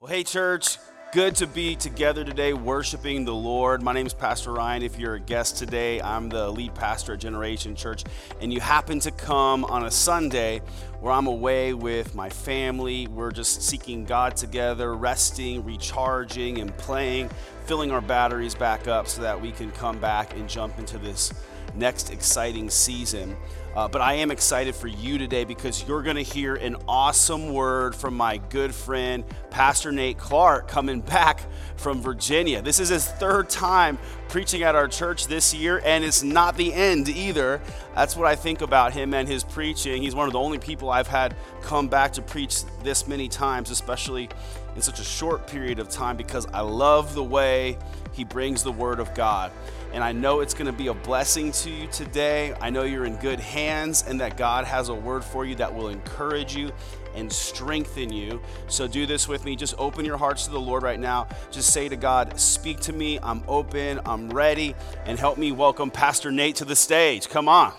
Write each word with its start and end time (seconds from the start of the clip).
Well, 0.00 0.12
hey, 0.12 0.22
church. 0.22 0.78
Good 1.12 1.34
to 1.36 1.48
be 1.48 1.74
together 1.74 2.22
today 2.22 2.52
worshiping 2.52 3.24
the 3.24 3.34
Lord. 3.34 3.82
My 3.82 3.92
name 3.92 4.06
is 4.06 4.14
Pastor 4.14 4.52
Ryan. 4.52 4.84
If 4.84 4.96
you're 4.96 5.16
a 5.16 5.20
guest 5.20 5.56
today, 5.56 6.00
I'm 6.00 6.28
the 6.28 6.48
lead 6.52 6.72
pastor 6.76 7.14
at 7.14 7.18
Generation 7.18 7.74
Church, 7.74 8.04
and 8.40 8.52
you 8.52 8.60
happen 8.60 9.00
to 9.00 9.10
come 9.10 9.64
on 9.64 9.86
a 9.86 9.90
Sunday 9.90 10.62
where 11.00 11.12
I'm 11.12 11.26
away 11.26 11.74
with 11.74 12.14
my 12.14 12.28
family. 12.28 13.08
We're 13.08 13.32
just 13.32 13.60
seeking 13.62 14.04
God 14.04 14.36
together, 14.36 14.94
resting, 14.94 15.64
recharging, 15.64 16.60
and 16.60 16.76
playing, 16.76 17.28
filling 17.64 17.90
our 17.90 18.00
batteries 18.00 18.54
back 18.54 18.86
up 18.86 19.08
so 19.08 19.22
that 19.22 19.40
we 19.40 19.50
can 19.50 19.72
come 19.72 19.98
back 19.98 20.32
and 20.36 20.48
jump 20.48 20.78
into 20.78 20.98
this 20.98 21.32
next 21.78 22.10
exciting 22.10 22.68
season. 22.68 23.36
Uh, 23.78 23.86
but 23.86 24.00
I 24.00 24.14
am 24.14 24.32
excited 24.32 24.74
for 24.74 24.88
you 24.88 25.18
today 25.18 25.44
because 25.44 25.86
you're 25.86 26.02
going 26.02 26.16
to 26.16 26.22
hear 26.22 26.56
an 26.56 26.76
awesome 26.88 27.52
word 27.52 27.94
from 27.94 28.16
my 28.16 28.38
good 28.38 28.74
friend, 28.74 29.22
Pastor 29.50 29.92
Nate 29.92 30.18
Clark, 30.18 30.66
coming 30.66 31.00
back 31.00 31.40
from 31.76 32.02
Virginia. 32.02 32.60
This 32.60 32.80
is 32.80 32.88
his 32.88 33.06
third 33.06 33.48
time 33.48 33.96
preaching 34.28 34.64
at 34.64 34.74
our 34.74 34.88
church 34.88 35.28
this 35.28 35.54
year, 35.54 35.80
and 35.84 36.02
it's 36.02 36.24
not 36.24 36.56
the 36.56 36.74
end 36.74 37.08
either. 37.08 37.60
That's 37.94 38.16
what 38.16 38.26
I 38.26 38.34
think 38.34 38.62
about 38.62 38.94
him 38.94 39.14
and 39.14 39.28
his 39.28 39.44
preaching. 39.44 40.02
He's 40.02 40.14
one 40.14 40.26
of 40.26 40.32
the 40.32 40.40
only 40.40 40.58
people 40.58 40.90
I've 40.90 41.06
had 41.06 41.36
come 41.62 41.86
back 41.86 42.14
to 42.14 42.22
preach 42.22 42.64
this 42.82 43.06
many 43.06 43.28
times, 43.28 43.70
especially 43.70 44.28
in 44.74 44.82
such 44.82 44.98
a 44.98 45.04
short 45.04 45.46
period 45.46 45.78
of 45.78 45.88
time, 45.88 46.16
because 46.16 46.46
I 46.52 46.62
love 46.62 47.14
the 47.14 47.22
way 47.22 47.78
he 48.12 48.24
brings 48.24 48.64
the 48.64 48.72
word 48.72 48.98
of 48.98 49.14
God 49.14 49.52
and 49.92 50.04
I 50.04 50.12
know 50.12 50.40
it's 50.40 50.54
going 50.54 50.66
to 50.66 50.72
be 50.72 50.88
a 50.88 50.94
blessing 50.94 51.52
to 51.52 51.70
you 51.70 51.86
today. 51.88 52.54
I 52.60 52.70
know 52.70 52.82
you're 52.82 53.06
in 53.06 53.16
good 53.16 53.40
hands 53.40 54.04
and 54.06 54.20
that 54.20 54.36
God 54.36 54.64
has 54.64 54.88
a 54.88 54.94
word 54.94 55.24
for 55.24 55.44
you 55.44 55.54
that 55.56 55.74
will 55.74 55.88
encourage 55.88 56.54
you 56.54 56.70
and 57.14 57.32
strengthen 57.32 58.12
you. 58.12 58.40
So 58.68 58.86
do 58.86 59.06
this 59.06 59.28
with 59.28 59.44
me. 59.44 59.56
Just 59.56 59.74
open 59.78 60.04
your 60.04 60.16
hearts 60.16 60.44
to 60.44 60.50
the 60.50 60.60
Lord 60.60 60.82
right 60.82 61.00
now. 61.00 61.26
Just 61.50 61.72
say 61.72 61.88
to 61.88 61.96
God, 61.96 62.38
Speak 62.38 62.80
to 62.80 62.92
me. 62.92 63.18
I'm 63.22 63.42
open, 63.48 64.00
I'm 64.04 64.30
ready, 64.30 64.74
and 65.06 65.18
help 65.18 65.38
me 65.38 65.52
welcome 65.52 65.90
Pastor 65.90 66.30
Nate 66.30 66.56
to 66.56 66.64
the 66.64 66.76
stage. 66.76 67.28
Come 67.28 67.48
on. 67.48 67.72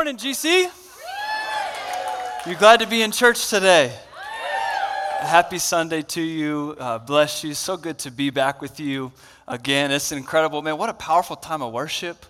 Morning, 0.00 0.16
GC. 0.16 0.70
You 2.46 2.56
glad 2.56 2.80
to 2.80 2.86
be 2.86 3.02
in 3.02 3.12
church 3.12 3.50
today? 3.50 3.94
Happy 5.18 5.58
Sunday 5.58 6.00
to 6.00 6.22
you. 6.22 6.74
Uh, 6.78 6.98
bless 6.98 7.44
you. 7.44 7.52
So 7.52 7.76
good 7.76 7.98
to 7.98 8.10
be 8.10 8.30
back 8.30 8.62
with 8.62 8.80
you 8.80 9.12
again. 9.46 9.90
It's 9.90 10.10
incredible, 10.10 10.62
man. 10.62 10.78
What 10.78 10.88
a 10.88 10.94
powerful 10.94 11.36
time 11.36 11.60
of 11.60 11.74
worship. 11.74 12.24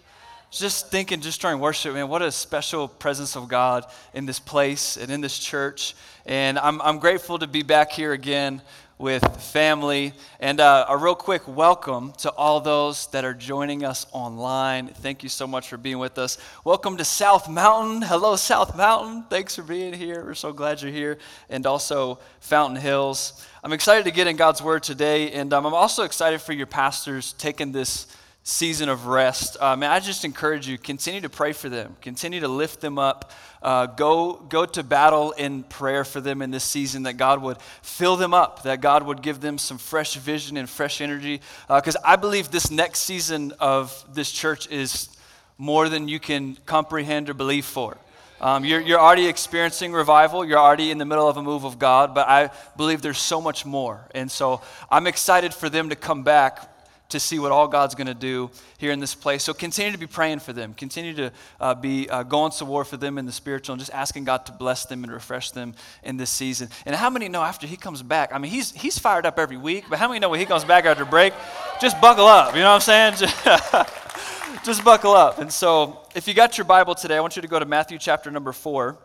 Just 0.50 0.90
thinking, 0.90 1.20
just 1.20 1.40
during 1.40 1.60
worship, 1.60 1.94
man, 1.94 2.08
what 2.08 2.22
a 2.22 2.32
special 2.32 2.88
presence 2.88 3.36
of 3.36 3.46
God 3.46 3.84
in 4.14 4.26
this 4.26 4.40
place 4.40 4.96
and 4.96 5.08
in 5.08 5.20
this 5.20 5.38
church. 5.38 5.94
And 6.26 6.58
I'm, 6.58 6.82
I'm 6.82 6.98
grateful 6.98 7.38
to 7.38 7.46
be 7.46 7.62
back 7.62 7.92
here 7.92 8.12
again 8.12 8.62
with 9.00 9.24
family. 9.42 10.12
And 10.40 10.60
uh, 10.60 10.84
a 10.86 10.96
real 10.96 11.14
quick 11.14 11.48
welcome 11.48 12.12
to 12.18 12.30
all 12.32 12.60
those 12.60 13.06
that 13.08 13.24
are 13.24 13.32
joining 13.32 13.82
us 13.82 14.06
online. 14.12 14.88
Thank 14.88 15.22
you 15.22 15.30
so 15.30 15.46
much 15.46 15.68
for 15.68 15.78
being 15.78 15.98
with 15.98 16.18
us. 16.18 16.36
Welcome 16.64 16.98
to 16.98 17.04
South 17.04 17.48
Mountain. 17.48 18.02
Hello, 18.02 18.36
South 18.36 18.76
Mountain. 18.76 19.24
Thanks 19.30 19.56
for 19.56 19.62
being 19.62 19.94
here. 19.94 20.22
We're 20.22 20.34
so 20.34 20.52
glad 20.52 20.82
you're 20.82 20.92
here. 20.92 21.16
And 21.48 21.64
also, 21.64 22.18
Fountain 22.40 22.76
Hills. 22.76 23.46
I'm 23.64 23.72
excited 23.72 24.04
to 24.04 24.10
get 24.10 24.26
in 24.26 24.36
God's 24.36 24.60
Word 24.60 24.82
today. 24.82 25.32
And 25.32 25.50
um, 25.54 25.64
I'm 25.64 25.74
also 25.74 26.02
excited 26.02 26.42
for 26.42 26.52
your 26.52 26.66
pastors 26.66 27.32
taking 27.32 27.72
this 27.72 28.06
season 28.42 28.88
of 28.88 29.06
rest. 29.06 29.56
Um, 29.60 29.82
I 29.82 30.00
just 30.00 30.24
encourage 30.24 30.66
you, 30.66 30.78
continue 30.78 31.20
to 31.20 31.28
pray 31.28 31.52
for 31.52 31.68
them, 31.68 31.96
continue 32.00 32.40
to 32.40 32.48
lift 32.48 32.80
them 32.80 32.98
up. 32.98 33.32
Uh, 33.62 33.86
go, 33.86 34.34
go 34.48 34.64
to 34.64 34.82
battle 34.82 35.32
in 35.32 35.62
prayer 35.64 36.04
for 36.04 36.20
them 36.20 36.40
in 36.40 36.50
this 36.50 36.64
season 36.64 37.02
that 37.02 37.14
God 37.14 37.42
would 37.42 37.60
fill 37.82 38.16
them 38.16 38.32
up, 38.32 38.62
that 38.62 38.80
God 38.80 39.02
would 39.02 39.20
give 39.20 39.40
them 39.40 39.58
some 39.58 39.76
fresh 39.76 40.14
vision 40.14 40.56
and 40.56 40.68
fresh 40.68 41.02
energy. 41.02 41.42
Because 41.68 41.96
uh, 41.96 42.00
I 42.04 42.16
believe 42.16 42.50
this 42.50 42.70
next 42.70 43.00
season 43.00 43.52
of 43.60 44.04
this 44.14 44.32
church 44.32 44.66
is 44.70 45.10
more 45.58 45.90
than 45.90 46.08
you 46.08 46.18
can 46.18 46.56
comprehend 46.64 47.28
or 47.28 47.34
believe 47.34 47.66
for. 47.66 47.98
Um, 48.40 48.64
you're, 48.64 48.80
you're 48.80 48.98
already 48.98 49.26
experiencing 49.26 49.92
revival. 49.92 50.42
You're 50.46 50.58
already 50.58 50.90
in 50.90 50.96
the 50.96 51.04
middle 51.04 51.28
of 51.28 51.36
a 51.36 51.42
move 51.42 51.64
of 51.64 51.78
God, 51.78 52.14
but 52.14 52.26
I 52.26 52.48
believe 52.78 53.02
there's 53.02 53.18
so 53.18 53.42
much 53.42 53.66
more. 53.66 54.08
And 54.14 54.30
so 54.30 54.62
I'm 54.90 55.06
excited 55.06 55.52
for 55.52 55.68
them 55.68 55.90
to 55.90 55.96
come 55.96 56.22
back 56.22 56.66
to 57.10 57.20
see 57.20 57.38
what 57.38 57.52
all 57.52 57.68
God's 57.68 57.94
going 57.94 58.06
to 58.06 58.14
do 58.14 58.50
here 58.78 58.90
in 58.92 59.00
this 59.00 59.14
place. 59.14 59.44
So 59.44 59.52
continue 59.52 59.92
to 59.92 59.98
be 59.98 60.06
praying 60.06 60.40
for 60.40 60.52
them. 60.52 60.74
Continue 60.74 61.14
to 61.14 61.32
uh, 61.60 61.74
be 61.74 62.08
uh, 62.08 62.22
going 62.22 62.52
to 62.52 62.64
war 62.64 62.84
for 62.84 62.96
them 62.96 63.18
in 63.18 63.26
the 63.26 63.32
spiritual 63.32 63.74
and 63.74 63.80
just 63.80 63.92
asking 63.92 64.24
God 64.24 64.46
to 64.46 64.52
bless 64.52 64.86
them 64.86 65.04
and 65.04 65.12
refresh 65.12 65.50
them 65.50 65.74
in 66.02 66.16
this 66.16 66.30
season. 66.30 66.68
And 66.86 66.96
how 66.96 67.10
many 67.10 67.28
know 67.28 67.42
after 67.42 67.66
he 67.66 67.76
comes 67.76 68.02
back? 68.02 68.32
I 68.32 68.38
mean, 68.38 68.50
he's, 68.50 68.72
he's 68.72 68.98
fired 68.98 69.26
up 69.26 69.38
every 69.38 69.56
week, 69.56 69.84
but 69.88 69.98
how 69.98 70.08
many 70.08 70.20
know 70.20 70.28
when 70.28 70.40
he 70.40 70.46
comes 70.46 70.64
back 70.64 70.84
after 70.84 71.04
break? 71.04 71.32
Just 71.80 72.00
buckle 72.00 72.26
up. 72.26 72.54
You 72.54 72.62
know 72.62 72.72
what 72.72 72.88
I'm 72.88 73.14
saying? 73.16 73.30
just 74.64 74.84
buckle 74.84 75.12
up. 75.12 75.38
And 75.38 75.52
so 75.52 76.00
if 76.14 76.28
you 76.28 76.34
got 76.34 76.58
your 76.58 76.64
Bible 76.64 76.94
today, 76.94 77.16
I 77.16 77.20
want 77.20 77.36
you 77.36 77.42
to 77.42 77.48
go 77.48 77.58
to 77.58 77.66
Matthew 77.66 77.98
chapter 77.98 78.30
number 78.30 78.52
four. 78.52 78.98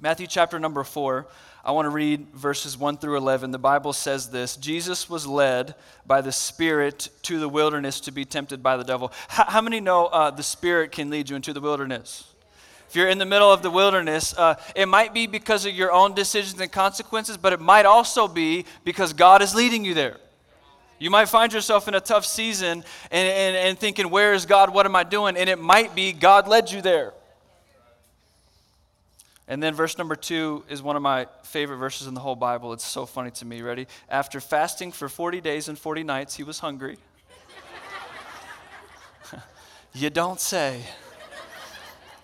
Matthew 0.00 0.26
chapter 0.26 0.58
number 0.58 0.84
four. 0.84 1.26
I 1.66 1.72
want 1.72 1.86
to 1.86 1.90
read 1.90 2.28
verses 2.32 2.78
1 2.78 2.98
through 2.98 3.16
11. 3.16 3.50
The 3.50 3.58
Bible 3.58 3.92
says 3.92 4.30
this 4.30 4.54
Jesus 4.56 5.10
was 5.10 5.26
led 5.26 5.74
by 6.06 6.20
the 6.20 6.30
Spirit 6.30 7.08
to 7.22 7.40
the 7.40 7.48
wilderness 7.48 7.98
to 8.02 8.12
be 8.12 8.24
tempted 8.24 8.62
by 8.62 8.76
the 8.76 8.84
devil. 8.84 9.12
How, 9.26 9.46
how 9.46 9.60
many 9.60 9.80
know 9.80 10.06
uh, 10.06 10.30
the 10.30 10.44
Spirit 10.44 10.92
can 10.92 11.10
lead 11.10 11.28
you 11.28 11.34
into 11.34 11.52
the 11.52 11.60
wilderness? 11.60 12.32
If 12.88 12.94
you're 12.94 13.08
in 13.08 13.18
the 13.18 13.26
middle 13.26 13.52
of 13.52 13.62
the 13.62 13.70
wilderness, 13.72 14.32
uh, 14.38 14.54
it 14.76 14.86
might 14.86 15.12
be 15.12 15.26
because 15.26 15.66
of 15.66 15.74
your 15.74 15.90
own 15.90 16.14
decisions 16.14 16.60
and 16.60 16.70
consequences, 16.70 17.36
but 17.36 17.52
it 17.52 17.60
might 17.60 17.84
also 17.84 18.28
be 18.28 18.64
because 18.84 19.12
God 19.12 19.42
is 19.42 19.52
leading 19.52 19.84
you 19.84 19.92
there. 19.92 20.18
You 21.00 21.10
might 21.10 21.28
find 21.28 21.52
yourself 21.52 21.88
in 21.88 21.96
a 21.96 22.00
tough 22.00 22.24
season 22.24 22.84
and, 23.10 23.28
and, 23.28 23.56
and 23.56 23.76
thinking, 23.76 24.08
Where 24.08 24.34
is 24.34 24.46
God? 24.46 24.72
What 24.72 24.86
am 24.86 24.94
I 24.94 25.02
doing? 25.02 25.36
And 25.36 25.50
it 25.50 25.58
might 25.58 25.96
be 25.96 26.12
God 26.12 26.46
led 26.46 26.70
you 26.70 26.80
there. 26.80 27.12
And 29.48 29.62
then 29.62 29.74
verse 29.74 29.96
number 29.96 30.16
two 30.16 30.64
is 30.68 30.82
one 30.82 30.96
of 30.96 31.02
my 31.02 31.26
favorite 31.44 31.76
verses 31.76 32.08
in 32.08 32.14
the 32.14 32.20
whole 32.20 32.34
Bible. 32.34 32.72
It's 32.72 32.86
so 32.86 33.06
funny 33.06 33.30
to 33.32 33.44
me. 33.44 33.62
Ready? 33.62 33.86
After 34.08 34.40
fasting 34.40 34.90
for 34.90 35.08
40 35.08 35.40
days 35.40 35.68
and 35.68 35.78
40 35.78 36.02
nights, 36.02 36.34
he 36.34 36.42
was 36.42 36.58
hungry. 36.58 36.98
you 39.94 40.10
don't 40.10 40.40
say. 40.40 40.82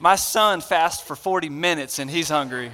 My 0.01 0.17
son 0.17 0.61
fasts 0.61 1.01
for 1.01 1.15
40 1.15 1.49
minutes 1.49 2.01
and 2.01 2.11
he's 2.11 2.29
hungry. 2.29 2.73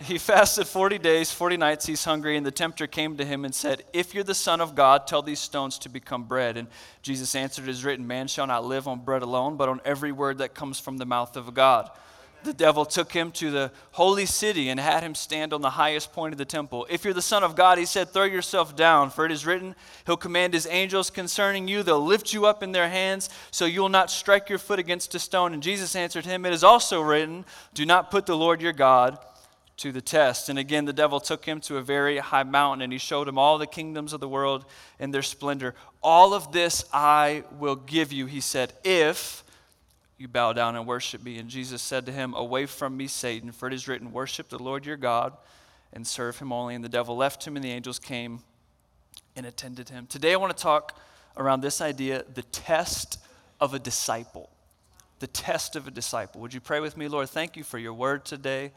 He 0.00 0.18
fasted 0.18 0.66
40 0.66 0.98
days, 0.98 1.30
40 1.30 1.58
nights, 1.58 1.86
he's 1.86 2.04
hungry, 2.04 2.36
and 2.36 2.44
the 2.44 2.50
tempter 2.50 2.88
came 2.88 3.16
to 3.18 3.24
him 3.24 3.44
and 3.44 3.54
said, 3.54 3.84
If 3.92 4.14
you're 4.14 4.24
the 4.24 4.34
Son 4.34 4.60
of 4.60 4.74
God, 4.74 5.06
tell 5.06 5.22
these 5.22 5.38
stones 5.38 5.78
to 5.78 5.88
become 5.88 6.24
bread. 6.24 6.56
And 6.56 6.66
Jesus 7.02 7.36
answered, 7.36 7.68
It 7.68 7.70
is 7.70 7.84
written, 7.84 8.04
Man 8.04 8.26
shall 8.26 8.48
not 8.48 8.64
live 8.64 8.88
on 8.88 9.04
bread 9.04 9.22
alone, 9.22 9.56
but 9.56 9.68
on 9.68 9.80
every 9.84 10.10
word 10.10 10.38
that 10.38 10.54
comes 10.54 10.80
from 10.80 10.96
the 10.96 11.06
mouth 11.06 11.36
of 11.36 11.54
God 11.54 11.88
the 12.44 12.52
devil 12.52 12.84
took 12.84 13.12
him 13.12 13.30
to 13.32 13.50
the 13.50 13.72
holy 13.92 14.26
city 14.26 14.68
and 14.68 14.78
had 14.78 15.02
him 15.02 15.14
stand 15.14 15.52
on 15.52 15.60
the 15.60 15.70
highest 15.70 16.12
point 16.12 16.32
of 16.32 16.38
the 16.38 16.44
temple. 16.44 16.86
If 16.90 17.04
you're 17.04 17.14
the 17.14 17.22
Son 17.22 17.42
of 17.42 17.56
God, 17.56 17.78
he 17.78 17.84
said, 17.84 18.10
throw 18.10 18.24
yourself 18.24 18.76
down, 18.76 19.10
for 19.10 19.24
it 19.24 19.32
is 19.32 19.46
written, 19.46 19.74
He'll 20.06 20.16
command 20.16 20.54
His 20.54 20.66
angels 20.70 21.10
concerning 21.10 21.68
you. 21.68 21.82
They'll 21.82 22.04
lift 22.04 22.32
you 22.32 22.46
up 22.46 22.62
in 22.62 22.72
their 22.72 22.88
hands, 22.88 23.30
so 23.50 23.64
you 23.64 23.80
will 23.80 23.88
not 23.88 24.10
strike 24.10 24.48
your 24.48 24.58
foot 24.58 24.78
against 24.78 25.14
a 25.14 25.18
stone. 25.18 25.54
And 25.54 25.62
Jesus 25.62 25.94
answered 25.94 26.26
him, 26.26 26.44
It 26.44 26.52
is 26.52 26.64
also 26.64 27.00
written, 27.00 27.44
Do 27.74 27.86
not 27.86 28.10
put 28.10 28.26
the 28.26 28.36
Lord 28.36 28.60
your 28.60 28.72
God 28.72 29.18
to 29.78 29.92
the 29.92 30.00
test. 30.00 30.48
And 30.48 30.58
again, 30.58 30.84
the 30.84 30.92
devil 30.92 31.20
took 31.20 31.44
him 31.44 31.60
to 31.62 31.78
a 31.78 31.82
very 31.82 32.18
high 32.18 32.42
mountain, 32.42 32.82
and 32.82 32.92
he 32.92 32.98
showed 32.98 33.28
him 33.28 33.38
all 33.38 33.58
the 33.58 33.66
kingdoms 33.66 34.12
of 34.12 34.20
the 34.20 34.28
world 34.28 34.64
and 34.98 35.12
their 35.12 35.22
splendor. 35.22 35.74
All 36.02 36.34
of 36.34 36.52
this 36.52 36.84
I 36.92 37.44
will 37.58 37.76
give 37.76 38.12
you, 38.12 38.26
he 38.26 38.40
said, 38.40 38.72
if 38.84 39.41
you 40.18 40.28
bow 40.28 40.52
down 40.52 40.76
and 40.76 40.86
worship 40.86 41.22
me. 41.22 41.38
And 41.38 41.48
Jesus 41.48 41.82
said 41.82 42.06
to 42.06 42.12
him, 42.12 42.34
Away 42.34 42.66
from 42.66 42.96
me, 42.96 43.06
Satan, 43.06 43.52
for 43.52 43.66
it 43.66 43.72
is 43.72 43.88
written, 43.88 44.12
Worship 44.12 44.48
the 44.48 44.58
Lord 44.58 44.86
your 44.86 44.96
God 44.96 45.32
and 45.92 46.06
serve 46.06 46.38
him 46.38 46.52
only. 46.52 46.74
And 46.74 46.84
the 46.84 46.88
devil 46.88 47.16
left 47.16 47.46
him, 47.46 47.56
and 47.56 47.64
the 47.64 47.70
angels 47.70 47.98
came 47.98 48.40
and 49.36 49.46
attended 49.46 49.88
him. 49.88 50.06
Today, 50.06 50.32
I 50.32 50.36
want 50.36 50.56
to 50.56 50.62
talk 50.62 50.98
around 51.36 51.60
this 51.60 51.80
idea 51.80 52.24
the 52.34 52.42
test 52.42 53.18
of 53.60 53.74
a 53.74 53.78
disciple. 53.78 54.50
The 55.18 55.26
test 55.26 55.76
of 55.76 55.86
a 55.86 55.90
disciple. 55.90 56.40
Would 56.40 56.54
you 56.54 56.60
pray 56.60 56.80
with 56.80 56.96
me, 56.96 57.08
Lord? 57.08 57.28
Thank 57.28 57.56
you 57.56 57.64
for 57.64 57.78
your 57.78 57.94
word 57.94 58.24
today. 58.24 58.72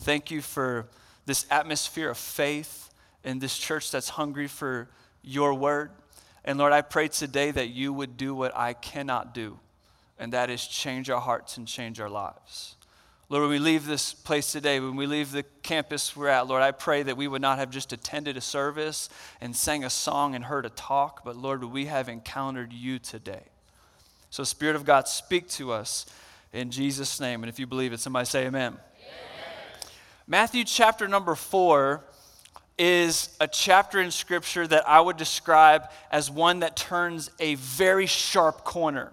Thank 0.00 0.30
you 0.30 0.42
for 0.42 0.88
this 1.24 1.46
atmosphere 1.50 2.10
of 2.10 2.18
faith 2.18 2.90
in 3.24 3.38
this 3.38 3.58
church 3.58 3.90
that's 3.90 4.10
hungry 4.10 4.46
for 4.46 4.88
your 5.22 5.54
word. 5.54 5.90
And 6.44 6.58
Lord, 6.58 6.72
I 6.72 6.82
pray 6.82 7.08
today 7.08 7.50
that 7.50 7.68
you 7.68 7.92
would 7.92 8.16
do 8.16 8.34
what 8.34 8.56
I 8.56 8.72
cannot 8.74 9.34
do 9.34 9.58
and 10.18 10.32
that 10.32 10.50
is 10.50 10.66
change 10.66 11.10
our 11.10 11.20
hearts 11.20 11.56
and 11.56 11.66
change 11.66 12.00
our 12.00 12.08
lives. 12.08 12.76
Lord, 13.28 13.42
when 13.42 13.50
we 13.50 13.58
leave 13.58 13.86
this 13.86 14.14
place 14.14 14.52
today, 14.52 14.78
when 14.78 14.94
we 14.94 15.06
leave 15.06 15.32
the 15.32 15.42
campus 15.64 16.14
we're 16.14 16.28
at, 16.28 16.46
Lord, 16.46 16.62
I 16.62 16.70
pray 16.70 17.02
that 17.02 17.16
we 17.16 17.26
would 17.26 17.42
not 17.42 17.58
have 17.58 17.70
just 17.70 17.92
attended 17.92 18.36
a 18.36 18.40
service 18.40 19.08
and 19.40 19.54
sang 19.54 19.82
a 19.82 19.90
song 19.90 20.36
and 20.36 20.44
heard 20.44 20.64
a 20.64 20.70
talk, 20.70 21.24
but 21.24 21.36
Lord, 21.36 21.64
we 21.64 21.86
have 21.86 22.08
encountered 22.08 22.72
you 22.72 23.00
today. 23.00 23.42
So, 24.30 24.44
Spirit 24.44 24.76
of 24.76 24.84
God, 24.84 25.08
speak 25.08 25.48
to 25.50 25.72
us 25.72 26.06
in 26.52 26.70
Jesus' 26.70 27.20
name. 27.20 27.42
And 27.42 27.50
if 27.50 27.58
you 27.58 27.66
believe 27.66 27.92
it, 27.92 27.98
somebody 27.98 28.26
say 28.26 28.46
amen. 28.46 28.72
amen. 28.72 28.78
Matthew 30.28 30.62
chapter 30.62 31.08
number 31.08 31.34
four 31.34 32.04
is 32.78 33.34
a 33.40 33.48
chapter 33.48 34.00
in 34.00 34.12
Scripture 34.12 34.66
that 34.68 34.88
I 34.88 35.00
would 35.00 35.16
describe 35.16 35.90
as 36.12 36.30
one 36.30 36.60
that 36.60 36.76
turns 36.76 37.30
a 37.40 37.56
very 37.56 38.06
sharp 38.06 38.62
corner. 38.62 39.12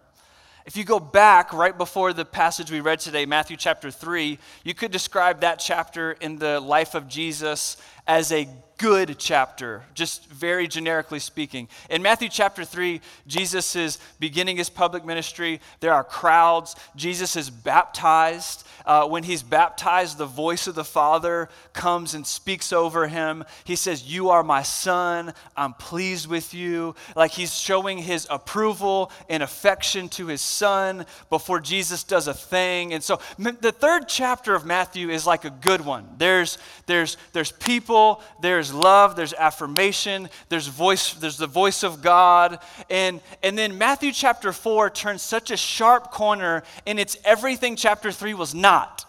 If 0.65 0.77
you 0.77 0.85
go 0.85 0.99
back 0.99 1.51
right 1.51 1.77
before 1.77 2.13
the 2.13 2.23
passage 2.23 2.71
we 2.71 2.79
read 2.79 3.01
today, 3.01 3.25
Matthew 3.25 3.57
chapter 3.57 3.91
3, 3.91 4.39
you 4.63 4.73
could 4.73 4.91
describe 4.91 5.41
that 5.41 5.59
chapter 5.59 6.13
in 6.13 6.37
the 6.37 6.61
life 6.61 6.95
of 6.95 7.09
Jesus 7.09 7.75
as 8.07 8.31
a 8.31 8.47
good 8.83 9.17
chapter, 9.17 9.81
just 9.93 10.29
very 10.29 10.67
generically 10.67 11.17
speaking. 11.17 11.69
In 11.89 12.01
Matthew 12.01 12.27
chapter 12.27 12.65
3, 12.65 12.99
Jesus 13.25 13.77
is 13.77 13.97
beginning 14.19 14.57
his 14.57 14.69
public 14.69 15.05
ministry. 15.05 15.61
There 15.79 15.93
are 15.93 16.03
crowds. 16.03 16.75
Jesus 16.93 17.37
is 17.37 17.49
baptized. 17.49 18.67
Uh, 18.85 19.07
when 19.07 19.23
he's 19.23 19.41
baptized, 19.41 20.17
the 20.17 20.25
voice 20.25 20.67
of 20.67 20.75
the 20.75 20.83
Father 20.83 21.47
comes 21.71 22.13
and 22.13 22.27
speaks 22.27 22.73
over 22.73 23.07
him. 23.07 23.45
He 23.63 23.77
says, 23.77 24.03
You 24.03 24.31
are 24.31 24.43
my 24.43 24.63
son. 24.63 25.33
I'm 25.55 25.73
pleased 25.75 26.27
with 26.27 26.53
you. 26.53 26.93
Like 27.15 27.31
he's 27.31 27.57
showing 27.57 27.99
his 27.99 28.27
approval 28.29 29.13
and 29.29 29.41
affection 29.41 30.09
to 30.09 30.27
his 30.27 30.41
son 30.41 31.05
before 31.29 31.61
Jesus 31.61 32.03
does 32.03 32.27
a 32.27 32.33
thing. 32.33 32.93
And 32.93 33.01
so 33.01 33.21
the 33.37 33.71
third 33.71 34.09
chapter 34.09 34.53
of 34.53 34.65
Matthew 34.65 35.09
is 35.09 35.25
like 35.25 35.45
a 35.45 35.49
good 35.49 35.79
one. 35.79 36.05
There's, 36.17 36.57
there's, 36.85 37.15
there's 37.31 37.53
people, 37.53 38.21
there's 38.41 38.72
love, 38.73 39.15
there's 39.15 39.33
affirmation, 39.33 40.29
there's 40.49 40.67
voice, 40.67 41.13
there's 41.13 41.37
the 41.37 41.47
voice 41.47 41.83
of 41.83 42.01
God. 42.01 42.59
And, 42.89 43.21
and 43.41 43.57
then 43.57 43.77
Matthew 43.77 44.11
chapter 44.11 44.51
4 44.51 44.89
turns 44.89 45.21
such 45.21 45.51
a 45.51 45.57
sharp 45.57 46.11
corner, 46.11 46.63
and 46.85 46.99
it's 46.99 47.17
everything 47.23 47.75
chapter 47.75 48.11
3 48.11 48.33
was 48.33 48.53
not. 48.53 49.05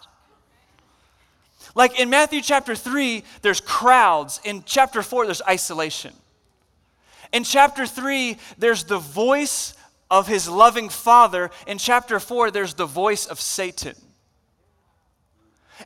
Like 1.75 1.99
in 1.99 2.09
Matthew 2.09 2.41
chapter 2.41 2.75
3, 2.75 3.23
there's 3.41 3.59
crowds. 3.59 4.39
In 4.45 4.63
chapter 4.65 5.03
4, 5.03 5.25
there's 5.25 5.41
isolation. 5.41 6.13
In 7.33 7.43
chapter 7.43 7.85
3, 7.85 8.37
there's 8.57 8.85
the 8.85 8.99
voice 8.99 9.75
of 10.09 10.27
his 10.27 10.47
loving 10.47 10.87
father. 10.87 11.51
In 11.67 11.77
chapter 11.77 12.19
4, 12.19 12.51
there's 12.51 12.75
the 12.75 12.85
voice 12.85 13.25
of 13.25 13.41
Satan. 13.41 13.95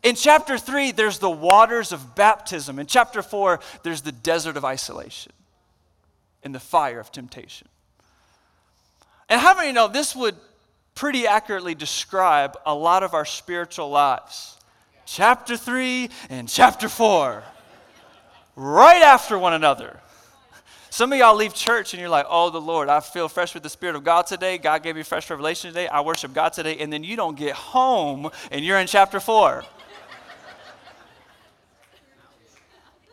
In 0.04 0.16
chapter 0.16 0.58
3, 0.58 0.92
there's 0.92 1.20
the 1.20 1.30
waters 1.30 1.92
of 1.92 2.16
baptism. 2.16 2.80
In 2.80 2.86
chapter 2.86 3.22
4, 3.22 3.60
there's 3.84 4.02
the 4.02 4.12
desert 4.12 4.56
of 4.58 4.64
isolation 4.64 5.32
and 6.44 6.54
the 6.54 6.60
fire 6.60 7.00
of 7.00 7.12
temptation. 7.12 7.68
And 9.28 9.42
how 9.42 9.56
many 9.56 9.72
know 9.72 9.88
this 9.88 10.16
would 10.16 10.36
pretty 11.00 11.26
accurately 11.26 11.74
describe 11.74 12.58
a 12.66 12.76
lot 12.76 13.04
of 13.04 13.14
our 13.14 13.24
spiritual 13.24 13.90
lives. 13.90 14.58
Chapter 15.06 15.56
3 15.56 16.10
and 16.30 16.50
chapter 16.50 16.90
4, 16.90 17.42
right 18.58 19.02
after 19.02 19.40
one 19.40 19.54
another. 19.54 19.98
Some 20.90 21.14
of 21.14 21.20
y'all 21.20 21.38
leave 21.38 21.54
church 21.54 21.94
and 21.94 22.02
you're 22.02 22.10
like, 22.10 22.26
oh, 22.30 22.50
the 22.50 22.60
Lord, 22.60 22.90
I 22.90 23.00
feel 23.00 23.30
fresh 23.30 23.54
with 23.54 23.64
the 23.64 23.70
Spirit 23.70 23.96
of 23.96 24.04
God 24.04 24.28
today. 24.28 24.58
God 24.58 24.84
gave 24.84 24.98
me 24.98 25.04
fresh 25.04 25.30
revelation 25.30 25.70
today. 25.70 25.88
I 25.88 26.02
worship 26.02 26.34
God 26.34 26.50
today. 26.50 26.78
And 26.80 26.92
then 26.92 27.06
you 27.06 27.16
don't 27.16 27.38
get 27.38 27.56
home 27.56 28.30
and 28.52 28.66
you're 28.66 28.78
in 28.78 28.88
chapter 28.88 29.22
4. 29.22 29.64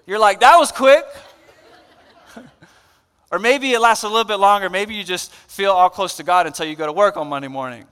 You're 0.07 0.19
like, 0.19 0.41
that 0.41 0.57
was 0.57 0.73
quick. 0.73 1.05
Or 3.33 3.41
maybe 3.41 3.73
it 3.73 3.81
lasts 3.81 4.05
a 4.05 4.09
little 4.09 4.25
bit 4.25 4.37
longer. 4.37 4.71
Maybe 4.71 4.95
you 4.95 5.03
just 5.03 5.33
feel 5.33 5.73
all 5.73 5.91
close 5.91 6.17
to 6.19 6.23
God 6.23 6.47
until 6.47 6.65
you 6.65 6.77
go 6.77 6.87
to 6.87 6.93
work 6.93 7.17
on 7.17 7.27
Monday 7.27 7.49
morning. 7.49 7.85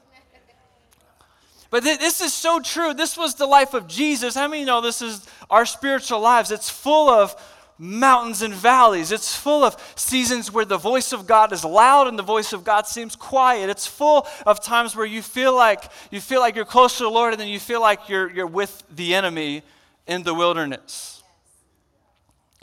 But 1.70 1.82
th- 1.82 1.98
this 1.98 2.20
is 2.20 2.32
so 2.32 2.60
true. 2.60 2.94
This 2.94 3.16
was 3.16 3.34
the 3.34 3.46
life 3.46 3.74
of 3.74 3.88
Jesus. 3.88 4.36
How 4.36 4.46
many 4.46 4.64
know 4.64 4.80
this 4.80 5.02
is 5.02 5.26
our 5.50 5.66
spiritual 5.66 6.20
lives? 6.20 6.52
It's 6.52 6.70
full 6.70 7.10
of 7.10 7.34
mountains 7.78 8.42
and 8.42 8.54
valleys. 8.54 9.10
It's 9.10 9.34
full 9.34 9.64
of 9.64 9.76
seasons 9.96 10.52
where 10.52 10.64
the 10.64 10.76
voice 10.78 11.12
of 11.12 11.26
God 11.26 11.52
is 11.52 11.64
loud 11.64 12.06
and 12.06 12.16
the 12.16 12.22
voice 12.22 12.52
of 12.52 12.62
God 12.62 12.86
seems 12.86 13.16
quiet. 13.16 13.70
It's 13.70 13.88
full 13.88 14.28
of 14.46 14.62
times 14.62 14.94
where 14.94 15.04
you 15.04 15.20
feel 15.20 15.52
like 15.52 15.90
you 16.12 16.20
feel 16.20 16.38
like 16.38 16.54
you're 16.54 16.64
close 16.64 16.98
to 16.98 17.02
the 17.02 17.10
Lord 17.10 17.32
and 17.32 17.40
then 17.40 17.48
you 17.48 17.58
feel 17.58 17.80
like 17.80 18.08
you're, 18.08 18.30
you're 18.30 18.46
with 18.46 18.84
the 18.94 19.12
enemy 19.16 19.64
in 20.06 20.22
the 20.22 20.32
wilderness. 20.32 21.23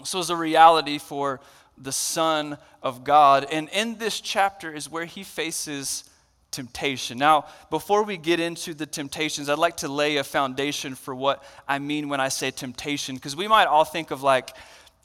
This 0.02 0.14
was 0.14 0.30
a 0.30 0.36
reality 0.36 0.98
for 0.98 1.40
the 1.78 1.92
Son 1.92 2.58
of 2.84 3.04
God. 3.04 3.48
And 3.52 3.70
in 3.70 3.98
this 3.98 4.20
chapter 4.20 4.72
is 4.72 4.90
where 4.90 5.06
he 5.06 5.24
faces 5.24 6.04
temptation. 6.52 7.18
Now, 7.18 7.46
before 7.70 8.04
we 8.04 8.18
get 8.18 8.40
into 8.40 8.74
the 8.74 8.86
temptations, 8.86 9.50
I'd 9.50 9.58
like 9.58 9.78
to 9.78 9.88
lay 9.88 10.18
a 10.18 10.24
foundation 10.24 10.96
for 10.96 11.16
what 11.16 11.44
I 11.68 11.80
mean 11.80 12.10
when 12.10 12.20
I 12.20 12.28
say 12.28 12.52
temptation, 12.52 13.16
because 13.16 13.36
we 13.36 13.48
might 13.48 13.66
all 13.66 13.86
think 13.86 14.12
of 14.12 14.22
like 14.22 14.52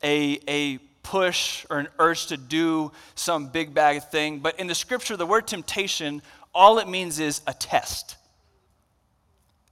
a, 0.02 0.40
a 0.48 0.78
push 1.02 1.64
or 1.70 1.78
an 1.78 1.88
urge 2.00 2.26
to 2.26 2.36
do 2.36 2.90
some 3.14 3.46
big 3.46 3.72
bag 3.72 4.02
thing, 4.02 4.40
but 4.40 4.58
in 4.58 4.66
the 4.66 4.74
scripture, 4.74 5.16
the 5.16 5.24
word 5.24 5.46
temptation, 5.46 6.20
all 6.52 6.78
it 6.80 6.88
means 6.88 7.20
is 7.20 7.42
a 7.46 7.54
test. 7.54 8.16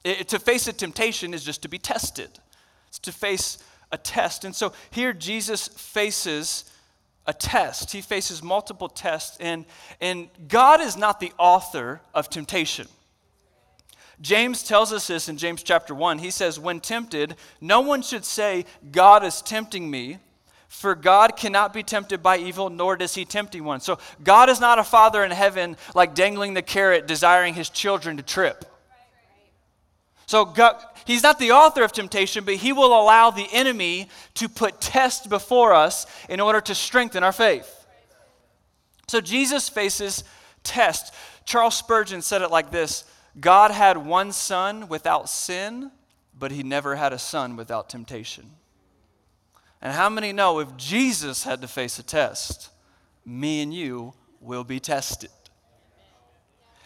It, 0.05 0.29
to 0.29 0.38
face 0.38 0.69
a 0.69 0.73
temptation 0.73 1.35
is 1.35 1.43
just 1.43 1.62
to 1.62 1.69
be 1.69 1.79
tested, 1.79 2.31
it's 2.87 3.00
to 3.00 3.12
face 3.12 3.59
a 3.94 3.96
test. 3.96 4.44
And 4.44 4.55
so 4.55 4.73
here 4.91 5.12
Jesus 5.12 5.69
faces 5.69 6.70
a 7.26 7.32
test. 7.32 7.93
He 7.93 8.02
faces 8.02 8.43
multiple 8.43 8.88
tests, 8.88 9.38
and, 9.41 9.64
and 10.00 10.29
God 10.49 10.82
is 10.82 10.96
not 10.96 11.20
the 11.20 11.32
author 11.38 12.02
of 12.12 12.29
temptation. 12.29 12.88
James 14.20 14.62
tells 14.62 14.93
us 14.93 15.06
this 15.06 15.29
in 15.29 15.38
James 15.38 15.62
chapter 15.62 15.94
1. 15.94 16.19
He 16.19 16.31
says, 16.31 16.61
When 16.61 16.81
tempted, 16.81 17.37
no 17.61 17.81
one 17.81 18.02
should 18.02 18.25
say, 18.25 18.67
God 18.93 19.25
is 19.25 19.41
tempting 19.41 19.91
me, 19.91 20.19
for 20.69 20.94
God 20.94 21.37
cannot 21.37 21.73
be 21.73 21.82
tempted 21.82 22.23
by 22.23 22.38
evil, 22.38 22.69
nor 22.69 22.96
does 22.96 23.14
he 23.14 23.25
tempt 23.25 23.55
anyone. 23.55 23.81
So 23.81 23.99
God 24.23 24.50
is 24.50 24.61
not 24.61 24.79
a 24.79 24.85
father 24.85 25.25
in 25.25 25.31
heaven 25.31 25.76
like 25.94 26.14
dangling 26.14 26.55
the 26.55 26.62
carrot, 26.62 27.06
desiring 27.06 27.55
his 27.55 27.70
children 27.70 28.17
to 28.17 28.23
trip. 28.23 28.64
So 30.26 30.44
God, 30.44 30.82
He's 31.06 31.23
not 31.23 31.39
the 31.39 31.53
author 31.53 31.83
of 31.83 31.93
temptation, 31.93 32.45
but 32.45 32.55
He 32.55 32.73
will 32.73 32.99
allow 32.99 33.31
the 33.31 33.49
enemy 33.53 34.09
to 34.35 34.49
put 34.49 34.81
tests 34.81 35.27
before 35.27 35.75
us 35.75 36.06
in 36.29 36.41
order 36.41 36.61
to 36.63 36.75
strengthen 36.75 37.23
our 37.23 37.32
faith. 37.32 37.87
So 39.08 39.20
Jesus 39.20 39.69
faces 39.69 40.25
tests. 40.63 41.15
Charles 41.44 41.77
Spurgeon 41.77 42.23
said 42.23 42.43
it 42.43 42.51
like 42.51 42.70
this 42.70 43.05
God 43.39 43.70
had 43.70 43.99
one 43.99 44.32
son 44.32 44.89
without 44.89 45.29
sin, 45.29 45.91
but 46.39 46.51
He 46.51 46.63
never 46.63 46.96
had 46.96 47.13
a 47.13 47.19
son 47.19 47.56
without 47.56 47.89
temptation. 47.89 48.51
And 49.82 49.93
how 49.93 50.08
many 50.08 50.32
know 50.32 50.61
if 50.61 50.77
Jesus 50.77 51.44
had 51.44 51.61
to 51.61 51.69
face 51.69 51.99
a 51.99 52.03
test, 52.03 52.70
me 53.27 53.61
and 53.61 53.75
you 53.75 54.15
will 54.41 54.65
be 54.65 54.81
tested? 54.81 55.31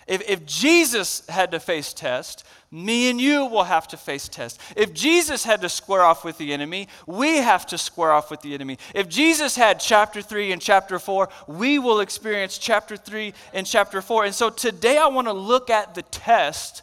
If, 0.08 0.28
if 0.28 0.46
Jesus 0.46 1.22
had 1.28 1.50
to 1.50 1.60
face 1.60 1.92
test, 1.92 2.44
me 2.70 3.10
and 3.10 3.20
you 3.20 3.46
will 3.46 3.64
have 3.64 3.86
to 3.88 3.96
face 3.96 4.28
test. 4.28 4.60
If 4.74 4.92
Jesus 4.92 5.44
had 5.44 5.60
to 5.60 5.68
square 5.68 6.02
off 6.02 6.24
with 6.24 6.38
the 6.38 6.52
enemy, 6.52 6.88
we 7.06 7.36
have 7.36 7.66
to 7.66 7.78
square 7.78 8.12
off 8.12 8.30
with 8.30 8.40
the 8.40 8.54
enemy. 8.54 8.78
If 8.94 9.08
Jesus 9.08 9.54
had 9.54 9.80
chapter 9.80 10.22
3 10.22 10.52
and 10.52 10.60
chapter 10.60 10.98
4, 10.98 11.28
we 11.46 11.78
will 11.78 12.00
experience 12.00 12.58
chapter 12.58 12.96
3 12.96 13.32
and 13.52 13.66
chapter 13.66 14.02
4. 14.02 14.24
And 14.24 14.34
so 14.34 14.50
today 14.50 14.98
I 14.98 15.06
want 15.06 15.28
to 15.28 15.32
look 15.32 15.70
at 15.70 15.94
the 15.94 16.02
test 16.02 16.82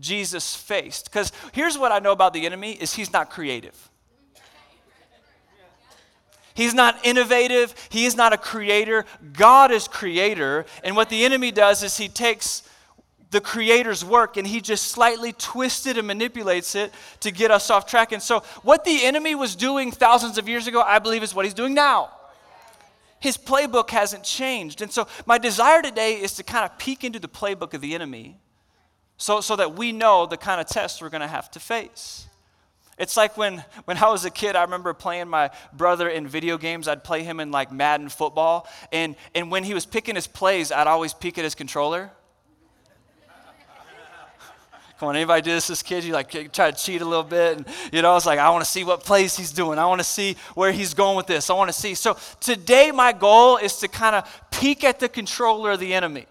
Jesus 0.00 0.56
faced. 0.56 1.06
Because 1.06 1.32
here's 1.52 1.76
what 1.76 1.92
I 1.92 1.98
know 1.98 2.12
about 2.12 2.32
the 2.32 2.46
enemy 2.46 2.72
is 2.72 2.94
he's 2.94 3.12
not 3.12 3.30
creative. 3.30 3.90
He's 6.54 6.74
not 6.74 6.98
innovative. 7.04 7.74
He 7.88 8.04
is 8.04 8.16
not 8.16 8.32
a 8.32 8.36
creator. 8.36 9.04
God 9.32 9.70
is 9.70 9.88
creator. 9.88 10.66
And 10.84 10.96
what 10.96 11.08
the 11.08 11.24
enemy 11.24 11.50
does 11.50 11.82
is 11.82 11.96
he 11.96 12.08
takes 12.08 12.62
the 13.30 13.40
creator's 13.40 14.04
work 14.04 14.36
and 14.36 14.46
he 14.46 14.60
just 14.60 14.88
slightly 14.88 15.32
twists 15.32 15.86
it 15.86 15.96
and 15.96 16.06
manipulates 16.06 16.74
it 16.74 16.92
to 17.20 17.30
get 17.30 17.50
us 17.50 17.70
off 17.70 17.86
track. 17.86 18.12
And 18.12 18.22
so, 18.22 18.40
what 18.62 18.84
the 18.84 19.04
enemy 19.04 19.34
was 19.34 19.56
doing 19.56 19.90
thousands 19.90 20.38
of 20.38 20.48
years 20.48 20.66
ago, 20.66 20.82
I 20.82 20.98
believe, 20.98 21.22
is 21.22 21.34
what 21.34 21.44
he's 21.44 21.54
doing 21.54 21.74
now. 21.74 22.10
His 23.18 23.36
playbook 23.38 23.90
hasn't 23.90 24.24
changed. 24.24 24.82
And 24.82 24.92
so, 24.92 25.08
my 25.24 25.38
desire 25.38 25.80
today 25.80 26.20
is 26.20 26.34
to 26.34 26.42
kind 26.42 26.64
of 26.64 26.76
peek 26.78 27.04
into 27.04 27.18
the 27.18 27.28
playbook 27.28 27.72
of 27.72 27.80
the 27.80 27.94
enemy 27.94 28.38
so, 29.16 29.40
so 29.40 29.56
that 29.56 29.74
we 29.74 29.92
know 29.92 30.26
the 30.26 30.36
kind 30.36 30.60
of 30.60 30.66
tests 30.66 31.00
we're 31.00 31.08
going 31.08 31.22
to 31.22 31.26
have 31.26 31.50
to 31.52 31.60
face. 31.60 32.26
It's 32.98 33.16
like 33.16 33.36
when, 33.36 33.64
when 33.84 33.96
I 33.96 34.10
was 34.10 34.24
a 34.24 34.30
kid, 34.30 34.54
I 34.54 34.62
remember 34.62 34.92
playing 34.92 35.28
my 35.28 35.50
brother 35.72 36.08
in 36.08 36.28
video 36.28 36.58
games. 36.58 36.88
I'd 36.88 37.02
play 37.02 37.22
him 37.22 37.40
in 37.40 37.50
like 37.50 37.72
Madden 37.72 38.08
football. 38.08 38.68
And, 38.92 39.16
and 39.34 39.50
when 39.50 39.64
he 39.64 39.74
was 39.74 39.86
picking 39.86 40.14
his 40.14 40.26
plays, 40.26 40.70
I'd 40.70 40.86
always 40.86 41.14
peek 41.14 41.38
at 41.38 41.44
his 41.44 41.54
controller 41.54 42.10
Come 44.98 45.08
on, 45.08 45.16
anybody 45.16 45.42
do 45.42 45.50
this 45.50 45.70
as 45.70 45.82
kids? 45.82 46.06
You 46.06 46.12
like 46.12 46.52
try 46.52 46.70
to 46.70 46.76
cheat 46.76 47.00
a 47.00 47.04
little 47.04 47.24
bit, 47.24 47.56
and 47.56 47.66
you 47.92 48.02
know, 48.02 48.16
it's 48.16 48.26
like 48.26 48.38
I 48.38 48.50
want 48.50 48.64
to 48.64 48.70
see 48.70 48.84
what 48.84 49.02
plays 49.02 49.36
he's 49.36 49.50
doing. 49.50 49.78
I 49.78 49.86
want 49.86 50.00
to 50.00 50.06
see 50.06 50.36
where 50.54 50.70
he's 50.70 50.94
going 50.94 51.16
with 51.16 51.26
this. 51.26 51.50
I 51.50 51.54
want 51.54 51.68
to 51.68 51.72
see. 51.72 51.94
So 51.94 52.16
today, 52.40 52.92
my 52.92 53.12
goal 53.12 53.56
is 53.56 53.78
to 53.78 53.88
kind 53.88 54.14
of 54.14 54.42
peek 54.50 54.84
at 54.84 55.00
the 55.00 55.08
controller 55.08 55.72
of 55.72 55.80
the 55.80 55.92
enemy. 55.92 56.26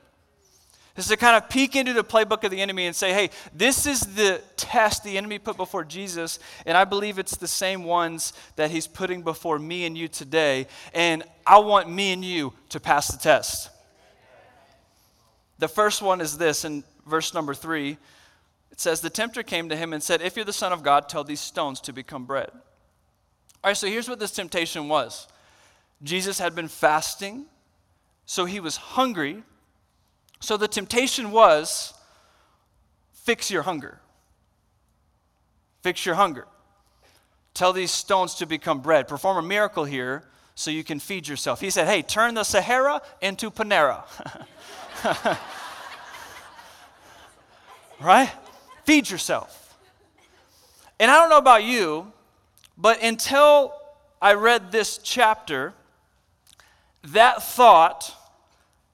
Is 1.02 1.08
to 1.08 1.18
kind 1.18 1.36
of 1.36 1.50
peek 1.50 1.76
into 1.76 1.94
the 1.94 2.04
playbook 2.04 2.44
of 2.44 2.52
the 2.52 2.62
enemy 2.62 2.86
and 2.86 2.96
say, 2.96 3.12
hey, 3.12 3.32
this 3.56 3.88
is 3.88 4.02
the 4.02 4.40
test 4.56 5.04
the 5.04 5.18
enemy 5.18 5.40
put 5.40 5.58
before 5.58 5.84
Jesus, 5.84 6.38
and 6.66 6.78
I 6.78 6.86
believe 6.86 7.18
it's 7.18 7.38
the 7.38 7.48
same 7.48 7.84
ones 7.84 8.34
that 8.56 8.70
he's 8.70 8.86
putting 8.86 9.24
before 9.24 9.58
me 9.58 9.86
and 9.86 9.98
you 9.98 10.08
today, 10.08 10.68
and 10.94 11.24
I 11.46 11.58
want 11.58 11.90
me 11.90 12.14
and 12.14 12.24
you 12.24 12.54
to 12.70 12.80
pass 12.80 13.08
the 13.08 13.18
test. 13.18 13.72
The 15.58 15.68
first 15.68 16.04
one 16.04 16.22
is 16.22 16.38
this 16.38 16.66
in 16.66 16.84
verse 17.08 17.34
number 17.34 17.56
three. 17.56 17.98
It 18.72 18.80
says, 18.80 19.02
The 19.02 19.10
tempter 19.10 19.42
came 19.42 19.70
to 19.70 19.76
him 19.76 19.94
and 19.94 20.04
said, 20.04 20.22
If 20.22 20.36
you're 20.36 20.46
the 20.46 20.54
Son 20.54 20.72
of 20.72 20.84
God, 20.84 21.10
tell 21.10 21.24
these 21.24 21.42
stones 21.42 21.82
to 21.82 21.94
become 21.94 22.26
bread. 22.26 22.52
All 22.54 23.70
right, 23.70 23.78
so 23.78 23.88
here's 23.88 24.08
what 24.08 24.20
this 24.20 24.32
temptation 24.32 24.88
was 24.88 25.28
Jesus 26.04 26.38
had 26.38 26.54
been 26.54 26.68
fasting, 26.68 27.46
so 28.26 28.46
he 28.46 28.60
was 28.60 28.76
hungry. 28.76 29.44
So 30.42 30.58
the 30.58 30.68
temptation 30.68 31.32
was 31.32 31.94
fix 33.14 33.50
your 33.50 33.62
hunger. 33.62 34.00
Fix 35.84 36.06
your 36.06 36.16
hunger. 36.16 36.48
Tell 37.54 37.74
these 37.74 37.92
stones 37.92 38.36
to 38.36 38.46
become 38.46 38.82
bread. 38.82 39.08
Perform 39.08 39.38
a 39.38 39.48
miracle 39.48 39.86
here 39.86 40.24
so 40.56 40.72
you 40.72 40.84
can 40.84 41.00
feed 41.00 41.28
yourself. 41.28 41.62
He 41.62 41.70
said, 41.70 41.88
Hey, 41.88 42.02
turn 42.02 42.34
the 42.34 42.44
Sahara 42.44 43.02
into 43.22 43.52
Panera. 43.52 44.04
right? 48.02 48.32
Feed 48.84 49.10
yourself. 49.10 49.78
And 51.00 51.10
I 51.10 51.20
don't 51.20 51.30
know 51.30 51.38
about 51.38 51.64
you, 51.64 52.12
but 52.78 53.02
until 53.04 53.74
I 54.22 54.34
read 54.34 54.72
this 54.72 54.98
chapter, 54.98 55.74
that 57.04 57.44
thought 57.44 58.16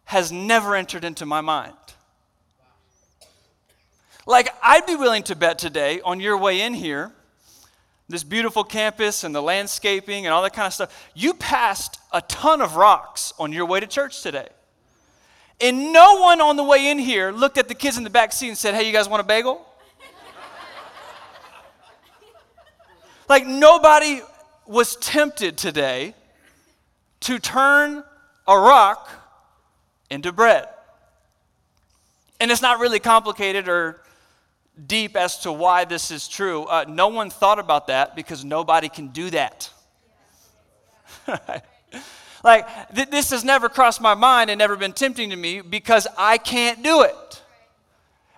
has 0.08 0.32
never 0.32 0.74
entered 0.74 1.04
into 1.04 1.26
my 1.26 1.42
mind. 1.42 1.74
Like, 4.26 4.50
I'd 4.64 4.86
be 4.86 4.96
willing 4.96 5.24
to 5.24 5.36
bet 5.36 5.60
today 5.60 6.00
on 6.00 6.22
your 6.22 6.38
way 6.38 6.62
in 6.62 6.74
here, 6.74 7.12
this 8.08 8.24
beautiful 8.24 8.64
campus 8.64 9.26
and 9.26 9.36
the 9.36 9.42
landscaping 9.42 10.26
and 10.26 10.34
all 10.34 10.42
that 10.44 10.54
kind 10.54 10.66
of 10.66 10.74
stuff, 10.74 11.10
you 11.14 11.34
passed 11.34 12.00
a 12.14 12.22
ton 12.22 12.62
of 12.62 12.78
rocks 12.78 13.34
on 13.38 13.52
your 13.52 13.66
way 13.66 13.82
to 13.82 13.88
church 13.88 14.22
today. 14.22 14.48
And 15.60 15.92
no 15.92 16.22
one 16.22 16.40
on 16.40 16.56
the 16.56 16.64
way 16.64 16.90
in 16.90 17.00
here 17.00 17.32
looked 17.32 17.58
at 17.58 17.68
the 17.68 17.76
kids 17.76 17.98
in 17.98 18.06
the 18.06 18.10
back 18.10 18.32
seat 18.32 18.48
and 18.48 18.58
said, 18.58 18.76
Hey, 18.76 18.88
you 18.88 18.94
guys 18.94 19.10
want 19.10 19.20
a 19.20 19.26
bagel? 19.26 19.66
like, 23.28 23.46
nobody 23.46 24.22
was 24.66 24.96
tempted 24.98 25.58
today 25.58 26.14
to 27.22 27.40
turn 27.40 28.06
a 28.48 28.58
rock 28.58 29.10
into 30.10 30.32
bread. 30.32 30.68
And 32.40 32.52
it's 32.52 32.62
not 32.62 32.80
really 32.80 33.00
complicated 33.00 33.68
or 33.68 34.02
deep 34.86 35.16
as 35.16 35.40
to 35.40 35.52
why 35.52 35.86
this 35.86 36.12
is 36.12 36.28
true. 36.28 36.66
Uh, 36.66 36.86
no 36.88 37.08
one 37.08 37.30
thought 37.30 37.60
about 37.60 37.88
that 37.88 38.16
because 38.16 38.46
nobody 38.46 38.90
can 38.90 39.08
do 39.10 39.30
that. 39.32 39.70
Like, 42.44 42.94
th- 42.94 43.10
this 43.10 43.32
has 43.32 43.44
never 43.44 43.68
crossed 43.68 44.00
my 44.00 44.14
mind 44.14 44.50
and 44.50 44.58
never 44.58 44.76
been 44.76 44.94
tempting 44.94 45.32
to 45.32 45.36
me 45.36 45.62
because 45.62 46.08
I 46.18 46.38
can't 46.38 46.84
do 46.84 47.02
it. 47.02 47.42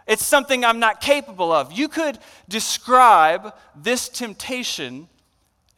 It's 0.08 0.26
something 0.26 0.66
I'm 0.66 0.80
not 0.80 1.02
capable 1.02 1.52
of. 1.52 1.72
You 1.72 1.88
could 1.88 2.18
describe 2.48 3.54
this 3.76 4.10
temptation 4.10 5.08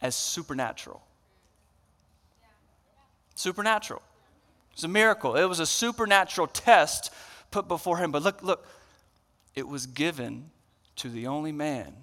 as 0.00 0.16
supernatural. 0.16 1.02
Supernatural. 3.34 4.02
It's 4.72 4.84
a 4.84 4.88
miracle. 4.88 5.36
It 5.36 5.44
was 5.44 5.60
a 5.60 5.66
supernatural 5.66 6.46
test 6.46 7.12
put 7.50 7.68
before 7.68 7.98
him. 7.98 8.10
But 8.10 8.22
look, 8.22 8.42
look, 8.42 8.66
it 9.54 9.68
was 9.68 9.86
given 9.86 10.50
to 10.96 11.08
the 11.08 11.26
only 11.26 11.52
man 11.52 11.94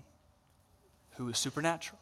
who 1.17 1.25
was 1.25 1.37
supernatural. 1.37 1.99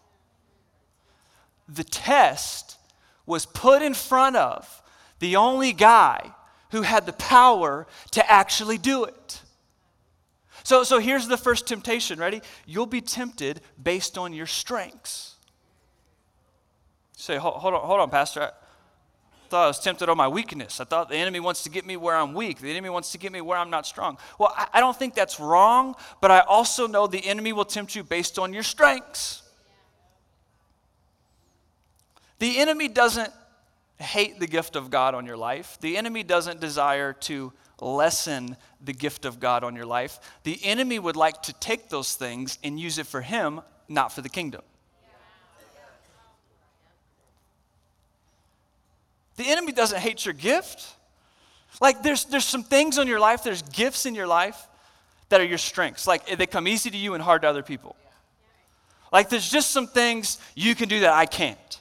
The 1.68 1.84
test 1.84 2.78
was 3.26 3.46
put 3.46 3.82
in 3.82 3.94
front 3.94 4.36
of 4.36 4.82
the 5.20 5.36
only 5.36 5.74
guy 5.74 6.34
who 6.72 6.82
had 6.82 7.06
the 7.06 7.14
power 7.14 7.88
to 8.12 8.32
actually 8.32 8.78
do 8.78 9.06
it. 9.06 9.42
So, 10.64 10.84
so 10.84 11.00
here's 11.00 11.28
the 11.28 11.38
first 11.38 11.66
temptation. 11.66 12.20
Ready? 12.20 12.42
You'll 12.66 12.86
be 12.86 13.02
tempted 13.02 13.62
based 13.82 14.18
on 14.18 14.34
your 14.34 14.46
strengths. 14.46 15.36
say, 17.16 17.38
hold, 17.38 17.56
hold 17.56 17.74
on, 17.74 17.82
hold 17.82 18.02
on, 18.02 18.10
Pastor. 18.10 18.52
Thought 19.50 19.64
I 19.64 19.68
was 19.68 19.80
tempted 19.80 20.10
on 20.10 20.18
my 20.18 20.28
weakness. 20.28 20.80
I 20.80 20.84
thought 20.84 21.10
the 21.10 21.16
enemy 21.16 21.40
wants 21.40 21.64
to 21.64 21.70
get 21.70 21.86
me 21.86 21.96
where 21.96 22.16
I'm 22.16 22.34
weak. 22.34 22.60
The 22.60 22.70
enemy 22.70 22.90
wants 22.90 23.12
to 23.14 23.18
get 23.18 23.32
me 23.32 23.42
where 23.42 23.58
I'm 23.58 23.70
not 23.70 23.86
strong. 23.86 24.18
Well, 24.38 24.54
I, 24.56 24.68
I 24.74 24.80
don't 24.80 24.98
think 24.98 25.14
that's 25.16 25.40
wrong, 25.40 25.96
but 26.22 26.32
I 26.32 26.42
also 26.42 26.88
know 26.88 27.08
the 27.08 27.26
enemy 27.26 27.54
will 27.54 27.66
tempt 27.66 27.96
you 27.96 28.04
based 28.04 28.38
on 28.38 28.54
your 28.54 28.64
strengths. 28.64 29.44
The 32.40 32.60
enemy 32.60 32.88
doesn't 32.88 33.32
hate 34.00 34.40
the 34.40 34.48
gift 34.48 34.76
of 34.76 34.90
God 34.90 35.16
on 35.16 35.26
your 35.26 35.38
life. 35.38 35.78
The 35.82 35.98
enemy 35.98 36.24
doesn't 36.24 36.60
desire 36.60 37.14
to 37.14 37.54
lessen 37.80 38.58
the 38.84 38.94
gift 38.94 39.26
of 39.26 39.40
God 39.40 39.64
on 39.64 39.76
your 39.76 39.86
life. 39.86 40.20
The 40.44 40.60
enemy 40.64 41.00
would 41.00 41.16
like 41.16 41.42
to 41.44 41.54
take 41.54 41.90
those 41.90 42.16
things 42.16 42.60
and 42.64 42.80
use 42.80 42.98
it 42.98 43.08
for 43.08 43.22
him, 43.22 43.62
not 43.88 44.12
for 44.12 44.22
the 44.22 44.30
kingdom. 44.30 44.62
The 49.38 49.50
enemy 49.50 49.72
doesn't 49.72 50.00
hate 50.00 50.26
your 50.26 50.34
gift. 50.34 50.86
Like 51.80 52.04
there's 52.04 52.26
there's 52.26 52.46
some 52.46 52.64
things 52.64 52.98
on 52.98 53.08
your 53.08 53.20
life, 53.20 53.44
there's 53.44 53.62
gifts 53.62 54.06
in 54.06 54.16
your 54.16 54.28
life 54.28 54.68
that 55.30 55.42
are 55.42 55.46
your 55.46 55.58
strengths. 55.58 56.06
Like 56.08 56.38
they 56.38 56.46
come 56.46 56.68
easy 56.68 56.90
to 56.90 56.98
you 56.98 57.14
and 57.14 57.24
hard 57.24 57.44
to 57.44 57.48
other 57.48 57.64
people. 57.64 57.96
Like 59.12 59.30
there's 59.30 59.50
just 59.50 59.72
some 59.72 59.88
things 59.88 60.40
you 60.56 60.76
can 60.76 60.90
do 60.90 61.02
that 61.02 61.14
I 61.14 61.26
can't. 61.26 61.80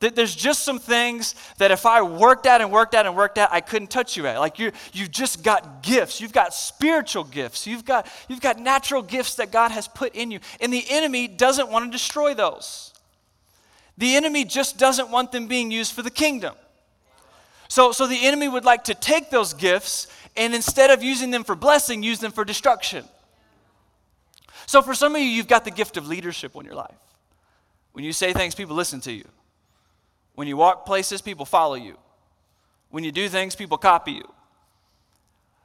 That 0.00 0.14
There's 0.14 0.34
just 0.34 0.62
some 0.62 0.78
things 0.78 1.34
that 1.58 1.72
if 1.72 1.84
I 1.84 2.02
worked 2.02 2.46
at 2.46 2.60
and 2.60 2.70
worked 2.70 2.94
at 2.94 3.04
and 3.04 3.16
worked 3.16 3.36
at, 3.36 3.52
I 3.52 3.60
couldn't 3.60 3.90
touch 3.90 4.16
you 4.16 4.28
at. 4.28 4.38
Like 4.38 4.60
you, 4.60 4.70
you've 4.92 5.10
just 5.10 5.42
got 5.42 5.82
gifts. 5.82 6.20
You've 6.20 6.32
got 6.32 6.54
spiritual 6.54 7.24
gifts. 7.24 7.66
You've 7.66 7.84
got, 7.84 8.06
you've 8.28 8.40
got 8.40 8.60
natural 8.60 9.02
gifts 9.02 9.34
that 9.36 9.50
God 9.50 9.72
has 9.72 9.88
put 9.88 10.14
in 10.14 10.30
you. 10.30 10.38
And 10.60 10.72
the 10.72 10.84
enemy 10.88 11.26
doesn't 11.26 11.68
want 11.68 11.86
to 11.86 11.90
destroy 11.90 12.32
those. 12.32 12.92
The 13.96 14.14
enemy 14.14 14.44
just 14.44 14.78
doesn't 14.78 15.10
want 15.10 15.32
them 15.32 15.48
being 15.48 15.72
used 15.72 15.92
for 15.92 16.02
the 16.02 16.12
kingdom. 16.12 16.54
So, 17.68 17.92
so 17.92 18.06
the 18.06 18.26
enemy 18.26 18.48
would 18.48 18.64
like 18.64 18.84
to 18.84 18.94
take 18.94 19.30
those 19.30 19.52
gifts 19.52 20.08
and 20.36 20.54
instead 20.54 20.90
of 20.90 21.02
using 21.02 21.30
them 21.30 21.44
for 21.44 21.54
blessing, 21.54 22.02
use 22.02 22.20
them 22.20 22.32
for 22.32 22.44
destruction. 22.44 23.04
So 24.66 24.82
for 24.82 24.94
some 24.94 25.14
of 25.14 25.20
you, 25.20 25.26
you've 25.26 25.48
got 25.48 25.64
the 25.64 25.70
gift 25.70 25.96
of 25.96 26.06
leadership 26.06 26.54
in 26.54 26.64
your 26.64 26.74
life. 26.74 26.96
When 27.92 28.04
you 28.04 28.12
say 28.12 28.32
things, 28.32 28.54
people 28.54 28.76
listen 28.76 29.00
to 29.02 29.12
you. 29.12 29.24
When 30.34 30.46
you 30.46 30.56
walk 30.56 30.86
places, 30.86 31.20
people 31.20 31.44
follow 31.44 31.74
you. 31.74 31.96
When 32.90 33.02
you 33.02 33.10
do 33.10 33.28
things, 33.28 33.56
people 33.56 33.76
copy 33.76 34.12
you. 34.12 34.32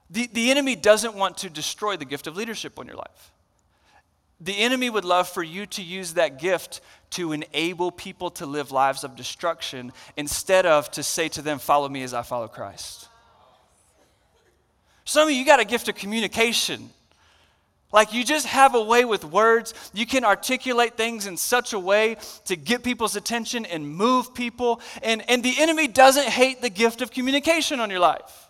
The, 0.09 0.27
the 0.33 0.51
enemy 0.51 0.75
doesn't 0.75 1.15
want 1.15 1.37
to 1.39 1.49
destroy 1.49 1.95
the 1.97 2.05
gift 2.05 2.27
of 2.27 2.35
leadership 2.35 2.79
in 2.79 2.87
your 2.87 2.95
life. 2.95 3.32
The 4.43 4.57
enemy 4.59 4.89
would 4.89 5.05
love 5.05 5.29
for 5.29 5.41
you 5.41 5.65
to 5.67 5.81
use 5.81 6.15
that 6.15 6.37
gift 6.37 6.81
to 7.11 7.31
enable 7.31 7.91
people 7.91 8.29
to 8.31 8.45
live 8.45 8.71
lives 8.71 9.05
of 9.05 9.15
destruction 9.15 9.93
instead 10.17 10.65
of 10.65 10.91
to 10.91 11.03
say 11.03 11.29
to 11.29 11.41
them, 11.41 11.59
Follow 11.59 11.87
me 11.87 12.03
as 12.03 12.13
I 12.13 12.23
follow 12.23 12.49
Christ. 12.49 13.07
Some 15.05 15.29
of 15.29 15.33
you 15.33 15.45
got 15.45 15.61
a 15.61 15.65
gift 15.65 15.87
of 15.87 15.95
communication. 15.95 16.89
Like 17.93 18.11
you 18.11 18.25
just 18.25 18.47
have 18.47 18.75
a 18.75 18.83
way 18.83 19.05
with 19.05 19.23
words. 19.23 19.73
You 19.93 20.05
can 20.05 20.25
articulate 20.25 20.97
things 20.97 21.25
in 21.25 21.37
such 21.37 21.71
a 21.71 21.79
way 21.79 22.17
to 22.45 22.57
get 22.57 22.83
people's 22.83 23.15
attention 23.15 23.65
and 23.65 23.87
move 23.87 24.33
people. 24.33 24.81
And, 25.01 25.23
and 25.29 25.41
the 25.41 25.53
enemy 25.57 25.87
doesn't 25.87 26.27
hate 26.27 26.61
the 26.61 26.69
gift 26.69 27.01
of 27.01 27.11
communication 27.11 27.79
on 27.79 27.89
your 27.89 27.99
life. 27.99 28.49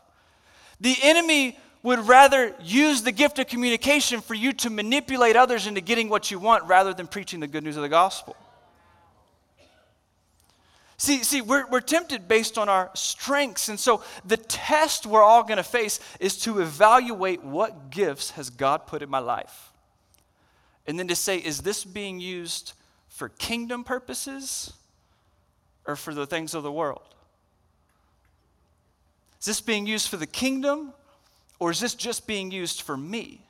The 0.79 0.95
enemy 1.03 1.59
would 1.83 1.99
rather 2.07 2.55
use 2.61 3.03
the 3.03 3.11
gift 3.11 3.37
of 3.39 3.47
communication 3.47 4.21
for 4.21 4.33
you 4.33 4.53
to 4.53 4.69
manipulate 4.69 5.35
others 5.35 5.67
into 5.67 5.81
getting 5.81 6.07
what 6.07 6.31
you 6.31 6.39
want 6.39 6.63
rather 6.63 6.93
than 6.93 7.05
preaching 7.05 7.41
the 7.41 7.47
good 7.47 7.63
news 7.63 7.75
of 7.75 7.83
the 7.83 7.89
gospel. 7.89 8.35
See, 10.97 11.23
see 11.23 11.41
we're, 11.41 11.67
we're 11.67 11.81
tempted 11.81 12.29
based 12.29 12.57
on 12.57 12.69
our 12.69 12.89
strengths. 12.93 13.67
And 13.67 13.77
so 13.77 14.01
the 14.23 14.37
test 14.37 15.05
we're 15.05 15.21
all 15.21 15.43
going 15.43 15.57
to 15.57 15.63
face 15.63 15.99
is 16.21 16.37
to 16.43 16.61
evaluate 16.61 17.43
what 17.43 17.89
gifts 17.89 18.31
has 18.31 18.49
God 18.49 18.87
put 18.87 19.01
in 19.01 19.09
my 19.09 19.19
life. 19.19 19.71
And 20.87 20.97
then 20.97 21.09
to 21.09 21.15
say, 21.15 21.37
is 21.37 21.61
this 21.61 21.83
being 21.83 22.21
used 22.21 22.73
for 23.09 23.27
kingdom 23.27 23.83
purposes 23.83 24.71
or 25.85 25.97
for 25.97 26.13
the 26.13 26.25
things 26.25 26.53
of 26.53 26.63
the 26.63 26.71
world? 26.71 27.03
Is 29.41 29.45
this 29.45 29.59
being 29.59 29.85
used 29.85 30.07
for 30.07 30.15
the 30.15 30.25
kingdom 30.25 30.93
or 31.59 31.71
is 31.71 31.79
this 31.79 31.95
just 31.95 32.27
being 32.27 32.51
used 32.51 32.81
for 32.81 32.97
me? 32.97 33.45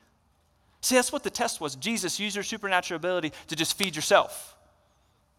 See, 0.80 0.94
that's 0.96 1.12
what 1.12 1.22
the 1.22 1.30
test 1.30 1.60
was. 1.60 1.76
Jesus, 1.76 2.20
use 2.20 2.34
your 2.34 2.44
supernatural 2.44 2.96
ability 2.96 3.32
to 3.48 3.56
just 3.56 3.76
feed 3.76 3.96
yourself. 3.96 4.54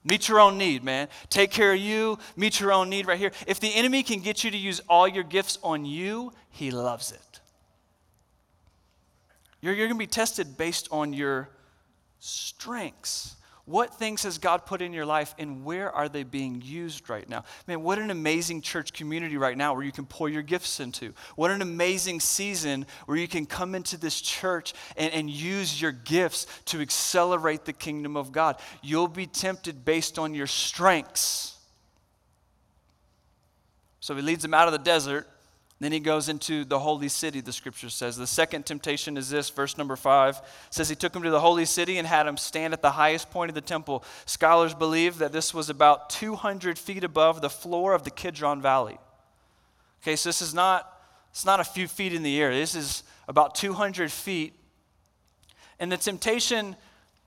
Meet 0.04 0.30
your 0.30 0.40
own 0.40 0.58
need, 0.58 0.84
man. 0.84 1.08
Take 1.30 1.52
care 1.52 1.74
of 1.74 1.80
you, 1.80 2.20
meet 2.36 2.60
your 2.60 2.72
own 2.72 2.90
need 2.90 3.08
right 3.08 3.18
here. 3.18 3.32
If 3.48 3.60
the 3.60 3.74
enemy 3.74 4.04
can 4.04 4.20
get 4.20 4.44
you 4.44 4.52
to 4.52 4.58
use 4.58 4.82
all 4.88 5.08
your 5.08 5.24
gifts 5.24 5.58
on 5.64 5.84
you, 5.84 6.32
he 6.50 6.72
loves 6.72 7.12
it. 7.12 7.40
You're, 9.62 9.74
you're 9.74 9.88
going 9.88 9.98
to 9.98 10.04
be 10.04 10.08
tested 10.08 10.58
based 10.58 10.88
on 10.92 11.12
your 11.12 11.50
strengths. 12.20 13.35
What 13.66 13.96
things 13.96 14.24
has 14.24 14.38
God 14.38 14.68
put 14.68 14.84
in 14.84 14.94
your 14.94 15.08
life 15.08 15.34
and 15.40 15.66
where 15.66 15.92
are 15.92 16.08
they 16.08 16.22
being 16.22 16.62
used 16.64 17.10
right 17.10 17.28
now? 17.28 17.46
Man, 17.68 17.82
what 17.82 17.98
an 17.98 18.12
amazing 18.12 18.62
church 18.62 18.94
community 18.94 19.38
right 19.38 19.58
now 19.58 19.74
where 19.74 19.84
you 19.84 19.92
can 19.92 20.06
pour 20.06 20.30
your 20.30 20.44
gifts 20.44 20.80
into. 20.80 21.14
What 21.36 21.50
an 21.50 21.64
amazing 21.64 22.20
season 22.20 22.86
where 23.08 23.18
you 23.18 23.28
can 23.28 23.48
come 23.48 23.74
into 23.74 23.98
this 23.98 24.22
church 24.22 24.76
and, 24.96 25.12
and 25.14 25.30
use 25.30 25.82
your 25.82 25.92
gifts 25.92 26.46
to 26.66 26.80
accelerate 26.80 27.66
the 27.66 27.74
kingdom 27.74 28.16
of 28.16 28.32
God. 28.32 28.58
You'll 28.84 29.08
be 29.08 29.26
tempted 29.26 29.84
based 29.84 30.20
on 30.20 30.36
your 30.36 30.48
strengths. 30.48 31.58
So 34.00 34.16
he 34.16 34.22
leads 34.22 34.44
them 34.44 34.54
out 34.54 34.68
of 34.68 34.74
the 34.74 34.78
desert 34.78 35.28
then 35.80 35.92
he 35.92 36.00
goes 36.00 36.30
into 36.30 36.64
the 36.64 36.80
holy 36.80 37.10
city, 37.10 37.42
the 37.42 37.52
scripture 37.52 37.90
says. 37.90 38.16
The 38.16 38.26
second 38.26 38.66
temptation 38.66 39.18
is 39.18 39.30
this, 39.30 39.50
verse 39.50 39.78
number 39.78 39.98
five 39.98 40.42
says 40.70 40.88
he 40.88 40.96
took 40.96 41.14
him 41.14 41.24
to 41.24 41.30
the 41.30 41.42
holy 41.42 41.66
city 41.66 41.98
and 41.98 42.08
had 42.08 42.28
him 42.28 42.38
stand 42.38 42.74
at 42.74 42.82
the 42.82 42.92
highest 42.92 43.30
point 43.30 43.50
of 43.50 43.56
the 43.56 43.62
temple. 43.62 44.04
Scholars 44.26 44.74
believe 44.74 45.18
that 45.18 45.34
this 45.34 45.54
was 45.54 45.70
about 45.70 46.10
200 46.12 46.80
feet 46.80 47.04
above 47.04 47.42
the 47.42 47.50
floor 47.50 47.94
of 47.94 48.04
the 48.04 48.10
Kidron 48.10 48.62
Valley. 48.62 48.98
Okay, 50.02 50.16
so 50.16 50.30
this 50.30 50.42
is 50.42 50.54
not, 50.54 51.02
it's 51.32 51.46
not 51.46 51.60
a 51.60 51.66
few 51.66 51.90
feet 51.90 52.14
in 52.14 52.24
the 52.24 52.40
air. 52.40 52.54
This 52.54 52.76
is 52.76 53.04
about 53.28 53.54
200 53.56 54.12
feet. 54.12 54.54
And 55.78 55.92
the 55.92 55.98
temptation 55.98 56.78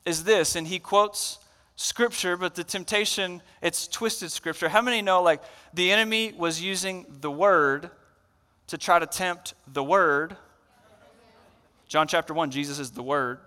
is 0.06 0.24
this, 0.24 0.56
and 0.56 0.66
he 0.66 0.78
quotes 0.78 1.38
scripture, 1.76 2.36
but 2.36 2.54
the 2.54 2.64
temptation, 2.64 3.42
it's 3.60 3.86
twisted 3.86 4.32
scripture. 4.32 4.70
How 4.70 4.80
many 4.80 5.02
know, 5.02 5.22
like, 5.22 5.42
the 5.74 5.92
enemy 5.92 6.32
was 6.36 6.62
using 6.62 7.04
the 7.20 7.30
word 7.30 7.90
to 8.68 8.78
try 8.78 8.98
to 8.98 9.06
tempt 9.06 9.54
the 9.66 9.82
Word. 9.82 10.36
John 11.88 12.06
chapter 12.06 12.32
1, 12.32 12.50
Jesus 12.50 12.78
is 12.78 12.92
the 12.92 13.02
Word. 13.02 13.40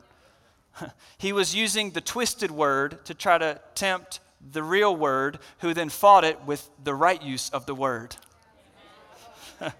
he 1.17 1.31
was 1.31 1.55
using 1.55 1.91
the 1.91 2.01
twisted 2.01 2.51
Word 2.51 3.03
to 3.05 3.13
try 3.13 3.37
to 3.37 3.59
tempt 3.75 4.19
the 4.51 4.63
real 4.63 4.95
Word, 4.95 5.39
who 5.59 5.73
then 5.73 5.89
fought 5.89 6.23
it 6.23 6.43
with 6.45 6.67
the 6.83 6.93
right 6.93 7.21
use 7.21 7.49
of 7.51 7.65
the 7.65 7.75
Word. 7.75 8.15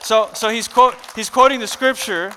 so 0.00 0.30
so 0.34 0.48
he's, 0.48 0.68
quote, 0.68 0.94
he's 1.16 1.28
quoting 1.28 1.58
the 1.58 1.66
scripture, 1.66 2.32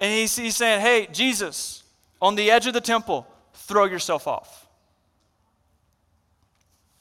and 0.00 0.12
he's, 0.12 0.36
he's 0.36 0.56
saying, 0.56 0.80
Hey, 0.80 1.06
Jesus, 1.12 1.84
on 2.20 2.34
the 2.34 2.50
edge 2.50 2.66
of 2.66 2.74
the 2.74 2.80
temple, 2.80 3.26
throw 3.54 3.84
yourself 3.84 4.26
off. 4.26 4.66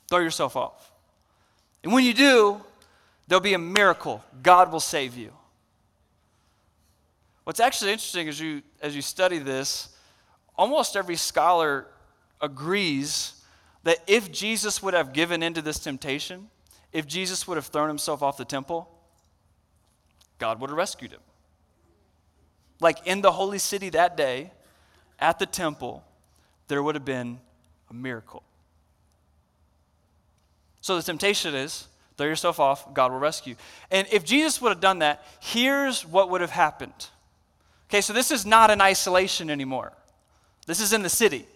Throw 0.07 0.19
yourself 0.19 0.55
off. 0.55 0.91
And 1.83 1.91
when 1.91 2.03
you 2.03 2.13
do, 2.13 2.61
There'll 3.31 3.39
be 3.39 3.53
a 3.53 3.59
miracle. 3.59 4.21
God 4.43 4.73
will 4.73 4.81
save 4.81 5.15
you. 5.15 5.31
What's 7.45 7.61
actually 7.61 7.93
interesting 7.93 8.27
as 8.27 8.37
you, 8.41 8.61
as 8.81 8.93
you 8.93 9.01
study 9.01 9.37
this, 9.37 9.95
almost 10.57 10.97
every 10.97 11.15
scholar 11.15 11.87
agrees 12.41 13.41
that 13.83 13.99
if 14.05 14.33
Jesus 14.33 14.83
would 14.83 14.93
have 14.93 15.13
given 15.13 15.43
into 15.43 15.61
this 15.61 15.79
temptation, 15.79 16.49
if 16.91 17.07
Jesus 17.07 17.47
would 17.47 17.55
have 17.55 17.67
thrown 17.67 17.87
himself 17.87 18.21
off 18.21 18.35
the 18.35 18.43
temple, 18.43 18.93
God 20.37 20.59
would 20.59 20.69
have 20.69 20.77
rescued 20.77 21.13
him. 21.13 21.21
Like 22.81 23.07
in 23.07 23.21
the 23.21 23.31
holy 23.31 23.59
city 23.59 23.87
that 23.91 24.17
day, 24.17 24.51
at 25.19 25.39
the 25.39 25.45
temple, 25.45 26.03
there 26.67 26.83
would 26.83 26.95
have 26.95 27.05
been 27.05 27.39
a 27.89 27.93
miracle. 27.93 28.43
So 30.81 30.97
the 30.97 31.01
temptation 31.01 31.55
is 31.55 31.87
Throw 32.21 32.27
yourself 32.27 32.59
off, 32.59 32.93
God 32.93 33.11
will 33.11 33.17
rescue. 33.17 33.55
And 33.89 34.07
if 34.11 34.23
Jesus 34.23 34.61
would 34.61 34.69
have 34.69 34.79
done 34.79 34.99
that, 34.99 35.25
here's 35.39 36.05
what 36.05 36.29
would 36.29 36.41
have 36.41 36.51
happened. 36.51 37.07
Okay, 37.89 37.99
so 37.99 38.13
this 38.13 38.29
is 38.29 38.45
not 38.45 38.69
in 38.69 38.79
isolation 38.79 39.49
anymore. 39.49 39.91
This 40.67 40.79
is 40.79 40.93
in 40.93 41.01
the 41.01 41.09
city. 41.09 41.47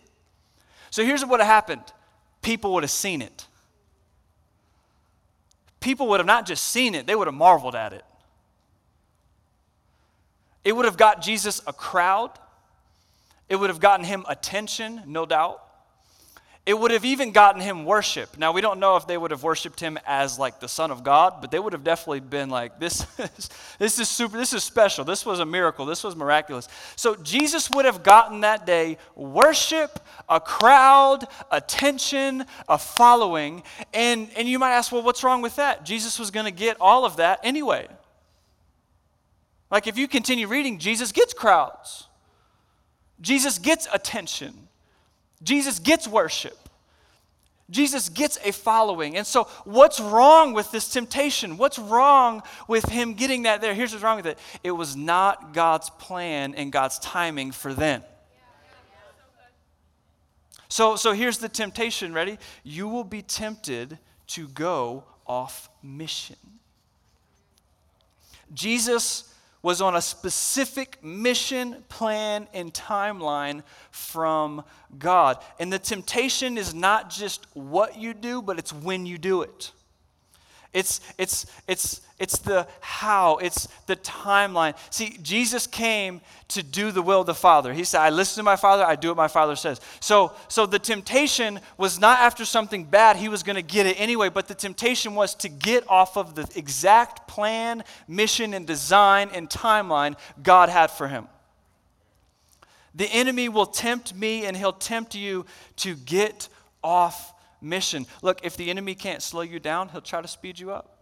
So 0.90 1.06
here's 1.06 1.22
what 1.22 1.30
would 1.30 1.40
have 1.42 1.50
happened 1.50 1.84
people 2.42 2.74
would 2.74 2.82
have 2.82 2.90
seen 2.90 3.22
it. 3.22 3.46
People 5.82 6.08
would 6.08 6.20
have 6.20 6.26
not 6.26 6.48
just 6.48 6.64
seen 6.64 6.96
it, 6.96 7.06
they 7.06 7.14
would 7.14 7.28
have 7.28 7.36
marveled 7.36 7.76
at 7.76 7.94
it. 7.94 8.04
It 10.64 10.76
would 10.76 10.86
have 10.86 10.98
got 10.98 11.22
Jesus 11.22 11.62
a 11.68 11.74
crowd. 11.74 12.32
It 13.50 13.58
would 13.58 13.70
have 13.70 13.80
gotten 13.80 14.04
him 14.04 14.26
attention, 14.28 15.04
no 15.06 15.28
doubt. 15.28 15.62
It 16.66 16.80
would 16.80 16.90
have 16.90 17.06
even 17.06 17.32
gotten 17.32 17.62
him 17.62 17.86
worship. 17.86 18.40
Now, 18.40 18.52
we 18.52 18.60
don't 18.60 18.80
know 18.80 18.96
if 18.96 19.06
they 19.06 19.20
would 19.20 19.30
have 19.30 19.44
worshiped 19.44 19.80
him 19.80 20.00
as 20.08 20.40
like 20.40 20.60
the 20.60 20.68
Son 20.68 20.90
of 20.90 21.04
God, 21.04 21.36
but 21.40 21.52
they 21.52 21.60
would 21.60 21.74
have 21.74 21.84
definitely 21.84 22.22
been 22.22 22.50
like, 22.50 22.80
this 22.80 23.06
is, 23.38 23.50
this 23.78 24.00
is 24.00 24.10
super, 24.10 24.36
this 24.36 24.52
is 24.52 24.64
special. 24.64 25.06
This 25.06 25.28
was 25.28 25.40
a 25.40 25.46
miracle. 25.46 25.86
This 25.86 26.04
was 26.04 26.16
miraculous. 26.16 26.68
So, 26.96 27.16
Jesus 27.18 27.70
would 27.70 27.86
have 27.86 28.02
gotten 28.02 28.42
that 28.42 28.66
day 28.66 28.98
worship, 29.16 30.00
a 30.28 30.40
crowd, 30.40 31.28
attention, 31.52 32.46
a 32.68 32.80
following. 32.80 33.62
And, 33.94 34.30
and 34.36 34.50
you 34.50 34.58
might 34.58 34.72
ask, 34.72 34.92
well, 34.92 35.04
what's 35.04 35.24
wrong 35.24 35.44
with 35.44 35.58
that? 35.58 35.86
Jesus 35.86 36.18
was 36.18 36.32
going 36.32 36.48
to 36.48 36.52
get 36.52 36.78
all 36.82 37.06
of 37.06 37.18
that 37.18 37.42
anyway. 37.44 37.88
Like, 39.70 39.86
if 39.86 40.00
you 40.00 40.08
continue 40.08 40.48
reading, 40.48 40.80
Jesus 40.80 41.12
gets 41.12 41.32
crowds, 41.32 42.08
Jesus 43.22 43.60
gets 43.60 43.88
attention. 43.94 44.66
Jesus 45.44 45.80
gets 45.80 46.08
worship. 46.08 46.58
Jesus 47.70 48.10
gets 48.10 48.38
a 48.44 48.52
following. 48.52 49.18
And 49.18 49.26
so, 49.26 49.46
what's 49.64 50.00
wrong 50.00 50.54
with 50.54 50.72
this 50.72 50.90
temptation? 50.90 51.58
What's 51.58 51.80
wrong 51.80 52.44
with 52.68 52.86
him 52.86 53.16
getting 53.16 53.44
that 53.44 53.62
there? 53.62 53.74
Here's 53.74 53.92
what's 53.92 54.04
wrong 54.04 54.18
with 54.18 54.28
it 54.28 54.38
it 54.64 54.72
was 54.72 54.96
not 54.96 55.54
God's 55.54 55.90
plan 55.90 56.54
and 56.56 56.72
God's 56.72 57.00
timing 57.00 57.52
for 57.52 57.74
them. 57.74 58.04
So, 60.70 60.96
so 60.96 61.14
here's 61.14 61.40
the 61.40 61.50
temptation. 61.50 62.14
Ready? 62.14 62.38
You 62.64 62.88
will 62.88 63.04
be 63.04 63.22
tempted 63.22 63.98
to 64.28 64.48
go 64.50 65.04
off 65.26 65.70
mission. 65.82 66.36
Jesus 68.54 69.34
was 69.66 69.82
on 69.82 69.96
a 69.96 70.02
specific 70.02 71.04
mission, 71.04 71.84
plan, 71.90 72.48
and 72.54 72.72
timeline 72.72 73.64
from 73.90 74.64
God. 75.00 75.44
And 75.60 75.74
the 75.74 75.80
temptation 75.80 76.56
is 76.56 76.76
not 76.76 77.10
just 77.10 77.48
what 77.56 77.98
you 77.98 78.14
do, 78.14 78.44
but 78.44 78.60
it's 78.60 78.72
when 78.72 79.08
you 79.08 79.18
do 79.18 79.42
it. 79.42 79.72
It's, 80.72 81.02
it's, 81.18 81.48
it's, 81.68 82.02
it's 82.18 82.38
the 82.38 82.66
how, 82.80 83.38
it's 83.38 83.68
the 83.88 83.98
timeline. 83.98 84.76
See, 84.90 85.18
Jesus 85.22 85.68
came 85.68 86.22
to 86.50 86.64
do 86.64 86.92
the 86.92 87.02
will 87.02 87.22
of 87.22 87.26
the 87.26 87.36
Father. 87.36 87.74
He 87.74 87.84
said, 87.84 88.00
I 88.00 88.10
listen 88.10 88.38
to 88.38 88.44
my 88.44 88.56
Father, 88.56 88.86
I 88.86 88.96
do 88.96 89.10
what 89.10 89.18
my 89.18 89.28
Father 89.28 89.58
says. 89.58 89.82
So, 90.00 90.32
so 90.48 90.66
the 90.66 90.80
temptation 90.80 91.60
was 91.78 92.00
not 92.00 92.20
after 92.20 92.46
something 92.46 92.86
bad, 92.86 93.18
he 93.18 93.28
was 93.28 93.44
going 93.44 93.58
to 93.58 93.62
get 93.62 93.86
it 93.86 94.00
anyway, 94.00 94.30
but 94.30 94.48
the 94.48 94.56
temptation 94.56 95.14
was 95.14 95.36
to 95.36 95.50
get 95.50 95.84
off 95.90 96.16
of 96.16 96.36
the 96.36 96.50
exact 96.56 97.28
plan, 97.28 97.84
mission, 98.08 98.54
and 98.54 98.66
design 98.66 99.30
and 99.34 99.50
timeline 99.50 100.16
God 100.42 100.70
had 100.70 100.92
for 100.92 101.10
him. 101.10 101.28
The 102.94 103.08
enemy 103.08 103.50
will 103.50 103.66
tempt 103.66 104.16
me 104.16 104.46
and 104.46 104.56
he'll 104.56 104.72
tempt 104.72 105.16
you 105.16 105.46
to 105.78 105.96
get 105.96 106.48
off 106.82 107.34
mission. 107.62 108.06
Look, 108.22 108.46
if 108.46 108.56
the 108.56 108.70
enemy 108.70 108.96
can't 108.96 109.22
slow 109.22 109.42
you 109.42 109.60
down, 109.60 109.90
he'll 109.90 110.00
try 110.00 110.22
to 110.22 110.30
speed 110.30 110.58
you 110.60 110.72
up. 110.72 110.95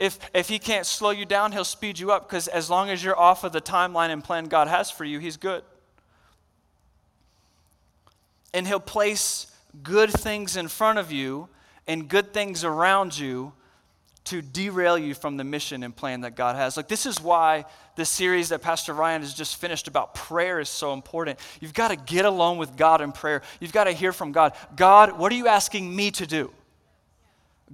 If, 0.00 0.18
if 0.32 0.48
he 0.48 0.58
can't 0.58 0.86
slow 0.86 1.10
you 1.10 1.26
down, 1.26 1.52
he'll 1.52 1.62
speed 1.62 1.98
you 1.98 2.10
up 2.10 2.26
because 2.26 2.48
as 2.48 2.70
long 2.70 2.88
as 2.88 3.04
you're 3.04 3.18
off 3.18 3.44
of 3.44 3.52
the 3.52 3.60
timeline 3.60 4.08
and 4.08 4.24
plan 4.24 4.46
God 4.46 4.66
has 4.66 4.90
for 4.90 5.04
you, 5.04 5.18
he's 5.18 5.36
good. 5.36 5.62
And 8.54 8.66
he'll 8.66 8.80
place 8.80 9.46
good 9.82 10.10
things 10.10 10.56
in 10.56 10.68
front 10.68 10.98
of 10.98 11.12
you 11.12 11.48
and 11.86 12.08
good 12.08 12.32
things 12.32 12.64
around 12.64 13.16
you 13.16 13.52
to 14.24 14.40
derail 14.40 14.96
you 14.96 15.12
from 15.12 15.36
the 15.36 15.44
mission 15.44 15.82
and 15.82 15.94
plan 15.94 16.22
that 16.22 16.34
God 16.34 16.56
has. 16.56 16.78
Like, 16.78 16.88
this 16.88 17.04
is 17.04 17.20
why 17.20 17.66
the 17.96 18.06
series 18.06 18.48
that 18.48 18.62
Pastor 18.62 18.94
Ryan 18.94 19.20
has 19.20 19.34
just 19.34 19.56
finished 19.56 19.86
about 19.86 20.14
prayer 20.14 20.60
is 20.60 20.70
so 20.70 20.94
important. 20.94 21.38
You've 21.60 21.74
got 21.74 21.88
to 21.88 21.96
get 21.96 22.24
alone 22.24 22.56
with 22.56 22.74
God 22.74 23.02
in 23.02 23.12
prayer. 23.12 23.42
You've 23.60 23.72
got 23.72 23.84
to 23.84 23.92
hear 23.92 24.12
from 24.12 24.32
God. 24.32 24.54
God, 24.76 25.18
what 25.18 25.30
are 25.30 25.36
you 25.36 25.48
asking 25.48 25.94
me 25.94 26.10
to 26.12 26.26
do? 26.26 26.52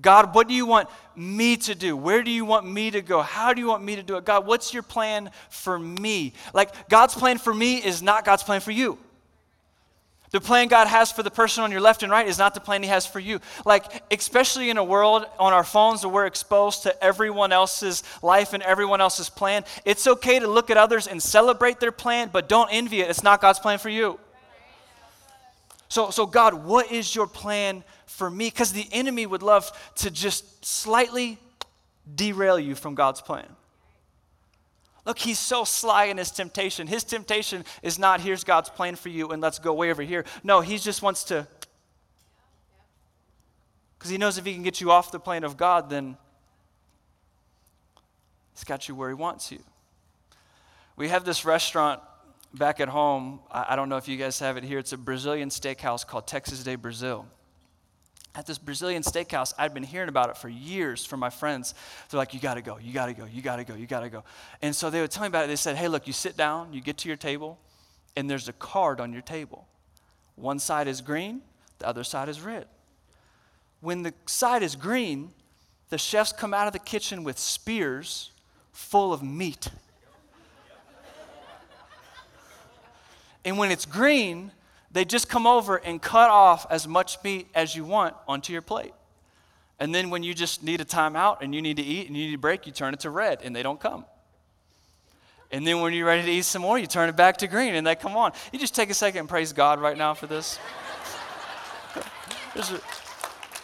God, 0.00 0.34
what 0.34 0.48
do 0.48 0.54
you 0.54 0.66
want 0.66 0.88
me 1.14 1.56
to 1.56 1.74
do? 1.74 1.96
Where 1.96 2.22
do 2.22 2.30
you 2.30 2.44
want 2.44 2.66
me 2.70 2.90
to 2.90 3.00
go? 3.00 3.22
How 3.22 3.54
do 3.54 3.60
you 3.60 3.66
want 3.66 3.82
me 3.82 3.96
to 3.96 4.02
do 4.02 4.16
it? 4.16 4.24
God, 4.24 4.46
what's 4.46 4.74
your 4.74 4.82
plan 4.82 5.30
for 5.48 5.78
me? 5.78 6.34
Like, 6.52 6.88
God's 6.88 7.14
plan 7.14 7.38
for 7.38 7.54
me 7.54 7.76
is 7.76 8.02
not 8.02 8.24
God's 8.24 8.42
plan 8.42 8.60
for 8.60 8.72
you. 8.72 8.98
The 10.32 10.40
plan 10.40 10.68
God 10.68 10.86
has 10.86 11.10
for 11.12 11.22
the 11.22 11.30
person 11.30 11.64
on 11.64 11.70
your 11.70 11.80
left 11.80 12.02
and 12.02 12.12
right 12.12 12.26
is 12.26 12.36
not 12.36 12.52
the 12.52 12.60
plan 12.60 12.82
He 12.82 12.88
has 12.88 13.06
for 13.06 13.20
you. 13.20 13.40
Like, 13.64 14.02
especially 14.10 14.70
in 14.70 14.76
a 14.76 14.84
world 14.84 15.24
on 15.38 15.52
our 15.52 15.64
phones 15.64 16.04
where 16.04 16.12
we're 16.12 16.26
exposed 16.26 16.82
to 16.82 17.02
everyone 17.02 17.52
else's 17.52 18.02
life 18.22 18.52
and 18.52 18.62
everyone 18.62 19.00
else's 19.00 19.30
plan, 19.30 19.64
it's 19.84 20.06
okay 20.06 20.38
to 20.38 20.48
look 20.48 20.68
at 20.68 20.76
others 20.76 21.06
and 21.06 21.22
celebrate 21.22 21.80
their 21.80 21.92
plan, 21.92 22.28
but 22.32 22.48
don't 22.48 22.68
envy 22.70 23.00
it. 23.00 23.08
It's 23.08 23.22
not 23.22 23.40
God's 23.40 23.60
plan 23.60 23.78
for 23.78 23.88
you. 23.88 24.18
So, 25.88 26.10
so 26.10 26.26
God, 26.26 26.54
what 26.54 26.90
is 26.90 27.14
your 27.14 27.26
plan 27.26 27.84
for 28.06 28.30
me? 28.30 28.48
Because 28.48 28.72
the 28.72 28.88
enemy 28.92 29.26
would 29.26 29.42
love 29.42 29.70
to 29.96 30.10
just 30.10 30.64
slightly 30.64 31.38
derail 32.14 32.58
you 32.58 32.74
from 32.74 32.94
God's 32.94 33.20
plan. 33.20 33.46
Look, 35.04 35.18
he's 35.18 35.38
so 35.38 35.62
sly 35.62 36.06
in 36.06 36.16
his 36.16 36.32
temptation. 36.32 36.88
His 36.88 37.04
temptation 37.04 37.64
is 37.82 37.98
not, 37.98 38.20
here's 38.20 38.42
God's 38.42 38.68
plan 38.68 38.96
for 38.96 39.08
you 39.08 39.28
and 39.28 39.40
let's 39.40 39.60
go 39.60 39.72
way 39.72 39.90
over 39.90 40.02
here. 40.02 40.24
No, 40.42 40.60
he 40.60 40.78
just 40.78 41.00
wants 41.00 41.22
to, 41.24 41.46
because 43.96 44.10
he 44.10 44.18
knows 44.18 44.36
if 44.36 44.44
he 44.44 44.52
can 44.52 44.64
get 44.64 44.80
you 44.80 44.90
off 44.90 45.12
the 45.12 45.20
plane 45.20 45.44
of 45.44 45.56
God, 45.56 45.88
then 45.88 46.16
he's 48.52 48.64
got 48.64 48.88
you 48.88 48.96
where 48.96 49.08
he 49.08 49.14
wants 49.14 49.52
you. 49.52 49.60
We 50.96 51.08
have 51.08 51.24
this 51.24 51.44
restaurant 51.44 52.00
back 52.54 52.80
at 52.80 52.88
home. 52.88 53.40
I 53.50 53.76
don't 53.76 53.88
know 53.88 53.96
if 53.96 54.08
you 54.08 54.16
guys 54.16 54.38
have 54.40 54.56
it 54.56 54.64
here. 54.64 54.78
It's 54.78 54.92
a 54.92 54.96
Brazilian 54.96 55.50
steakhouse 55.50 56.06
called 56.06 56.26
Texas 56.26 56.62
de 56.62 56.76
Brazil 56.76 57.26
at 58.36 58.44
this 58.44 58.58
Brazilian 58.58 59.02
steakhouse, 59.02 59.54
I'd 59.58 59.72
been 59.72 59.82
hearing 59.82 60.10
about 60.10 60.28
it 60.28 60.36
for 60.36 60.50
years 60.50 61.04
from 61.04 61.20
my 61.20 61.30
friends. 61.30 61.74
They're 62.10 62.18
like, 62.18 62.34
you 62.34 62.40
gotta 62.40 62.60
go, 62.60 62.76
you 62.78 62.92
gotta 62.92 63.14
go, 63.14 63.24
you 63.24 63.40
gotta 63.40 63.64
go, 63.64 63.74
you 63.74 63.86
gotta 63.86 64.10
go. 64.10 64.24
And 64.60 64.76
so 64.76 64.90
they 64.90 65.00
would 65.00 65.10
tell 65.10 65.22
me 65.22 65.28
about 65.28 65.44
it. 65.44 65.46
They 65.48 65.56
said, 65.56 65.76
hey, 65.76 65.88
look, 65.88 66.06
you 66.06 66.12
sit 66.12 66.36
down, 66.36 66.74
you 66.74 66.82
get 66.82 66.98
to 66.98 67.08
your 67.08 67.16
table, 67.16 67.58
and 68.14 68.28
there's 68.28 68.46
a 68.48 68.52
card 68.52 69.00
on 69.00 69.12
your 69.12 69.22
table. 69.22 69.66
One 70.34 70.58
side 70.58 70.86
is 70.86 71.00
green, 71.00 71.40
the 71.78 71.88
other 71.88 72.04
side 72.04 72.28
is 72.28 72.42
red. 72.42 72.66
When 73.80 74.02
the 74.02 74.12
side 74.26 74.62
is 74.62 74.76
green, 74.76 75.32
the 75.88 75.98
chefs 75.98 76.32
come 76.32 76.52
out 76.52 76.66
of 76.66 76.74
the 76.74 76.78
kitchen 76.78 77.24
with 77.24 77.38
spears 77.38 78.32
full 78.70 79.14
of 79.14 79.22
meat. 79.22 79.70
And 83.46 83.56
when 83.56 83.70
it's 83.70 83.86
green, 83.86 84.50
they 84.90 85.04
just 85.04 85.28
come 85.28 85.46
over 85.46 85.76
and 85.76 86.02
cut 86.02 86.30
off 86.30 86.66
as 86.68 86.88
much 86.88 87.22
meat 87.22 87.46
as 87.54 87.76
you 87.76 87.84
want 87.84 88.16
onto 88.26 88.52
your 88.52 88.60
plate. 88.60 88.92
And 89.78 89.94
then 89.94 90.10
when 90.10 90.24
you 90.24 90.34
just 90.34 90.64
need 90.64 90.80
a 90.80 90.84
timeout 90.84 91.42
and 91.42 91.54
you 91.54 91.62
need 91.62 91.76
to 91.76 91.82
eat 91.82 92.08
and 92.08 92.16
you 92.16 92.26
need 92.26 92.34
a 92.34 92.38
break, 92.38 92.66
you 92.66 92.72
turn 92.72 92.92
it 92.92 93.00
to 93.00 93.10
red 93.10 93.40
and 93.44 93.54
they 93.54 93.62
don't 93.62 93.78
come. 93.78 94.04
And 95.52 95.64
then 95.64 95.80
when 95.80 95.92
you're 95.92 96.06
ready 96.06 96.24
to 96.24 96.30
eat 96.30 96.44
some 96.44 96.62
more, 96.62 96.76
you 96.76 96.88
turn 96.88 97.08
it 97.08 97.14
back 97.14 97.36
to 97.36 97.46
green 97.46 97.76
and 97.76 97.86
they 97.86 97.94
come 97.94 98.16
on. 98.16 98.32
You 98.52 98.58
just 98.58 98.74
take 98.74 98.90
a 98.90 98.94
second 98.94 99.20
and 99.20 99.28
praise 99.28 99.52
God 99.52 99.80
right 99.80 99.96
now 99.96 100.12
for 100.12 100.26
this. 100.26 100.58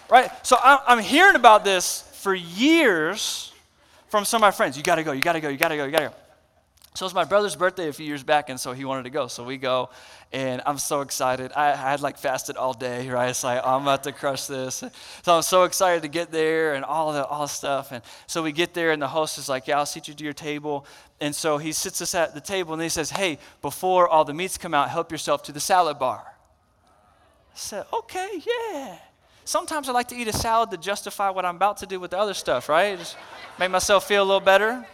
right? 0.08 0.30
So 0.46 0.56
I'm 0.62 1.00
hearing 1.00 1.34
about 1.34 1.64
this 1.64 2.02
for 2.20 2.34
years 2.34 3.52
from 4.08 4.24
some 4.24 4.38
of 4.38 4.42
my 4.42 4.52
friends. 4.52 4.76
You 4.76 4.84
gotta 4.84 5.02
go, 5.02 5.10
you 5.10 5.22
gotta 5.22 5.40
go, 5.40 5.48
you 5.48 5.56
gotta 5.56 5.76
go, 5.76 5.86
you 5.86 5.90
gotta 5.90 6.08
go. 6.10 6.14
So 6.94 7.04
it 7.04 7.06
was 7.06 7.14
my 7.14 7.24
brother's 7.24 7.56
birthday 7.56 7.88
a 7.88 7.92
few 7.92 8.04
years 8.04 8.22
back, 8.22 8.50
and 8.50 8.60
so 8.60 8.72
he 8.74 8.84
wanted 8.84 9.04
to 9.04 9.10
go. 9.10 9.26
So 9.26 9.44
we 9.44 9.56
go, 9.56 9.88
and 10.30 10.60
I'm 10.66 10.76
so 10.76 11.00
excited. 11.00 11.50
I, 11.56 11.72
I 11.72 11.76
had 11.76 12.02
like 12.02 12.18
fasted 12.18 12.58
all 12.58 12.74
day, 12.74 13.08
right? 13.08 13.30
It's 13.30 13.42
like 13.42 13.62
I'm 13.64 13.82
about 13.82 14.02
to 14.04 14.12
crush 14.12 14.46
this. 14.46 14.84
So 15.22 15.34
I'm 15.34 15.42
so 15.42 15.64
excited 15.64 16.02
to 16.02 16.08
get 16.08 16.30
there 16.30 16.74
and 16.74 16.84
all 16.84 17.14
the 17.14 17.24
all 17.24 17.48
stuff. 17.48 17.92
And 17.92 18.02
so 18.26 18.42
we 18.42 18.52
get 18.52 18.74
there, 18.74 18.90
and 18.90 19.00
the 19.00 19.08
host 19.08 19.38
is 19.38 19.48
like, 19.48 19.66
"Yeah, 19.66 19.78
I'll 19.78 19.86
seat 19.86 20.06
you 20.06 20.12
to 20.12 20.24
your 20.24 20.34
table." 20.34 20.84
And 21.18 21.34
so 21.34 21.56
he 21.56 21.72
sits 21.72 22.02
us 22.02 22.14
at 22.14 22.34
the 22.34 22.42
table, 22.42 22.74
and 22.74 22.82
he 22.82 22.90
says, 22.90 23.08
"Hey, 23.08 23.38
before 23.62 24.06
all 24.06 24.26
the 24.26 24.34
meats 24.34 24.58
come 24.58 24.74
out, 24.74 24.90
help 24.90 25.10
yourself 25.10 25.42
to 25.44 25.52
the 25.52 25.60
salad 25.60 25.98
bar." 25.98 26.22
I 26.26 27.54
said, 27.54 27.86
"Okay, 27.90 28.42
yeah." 28.46 28.98
Sometimes 29.44 29.88
I 29.88 29.92
like 29.92 30.08
to 30.08 30.14
eat 30.14 30.28
a 30.28 30.32
salad 30.32 30.70
to 30.72 30.76
justify 30.76 31.30
what 31.30 31.46
I'm 31.46 31.56
about 31.56 31.78
to 31.78 31.86
do 31.86 31.98
with 31.98 32.10
the 32.10 32.18
other 32.18 32.34
stuff, 32.34 32.68
right? 32.68 32.98
Just 32.98 33.16
make 33.58 33.70
myself 33.70 34.06
feel 34.06 34.22
a 34.22 34.24
little 34.24 34.40
better. 34.40 34.86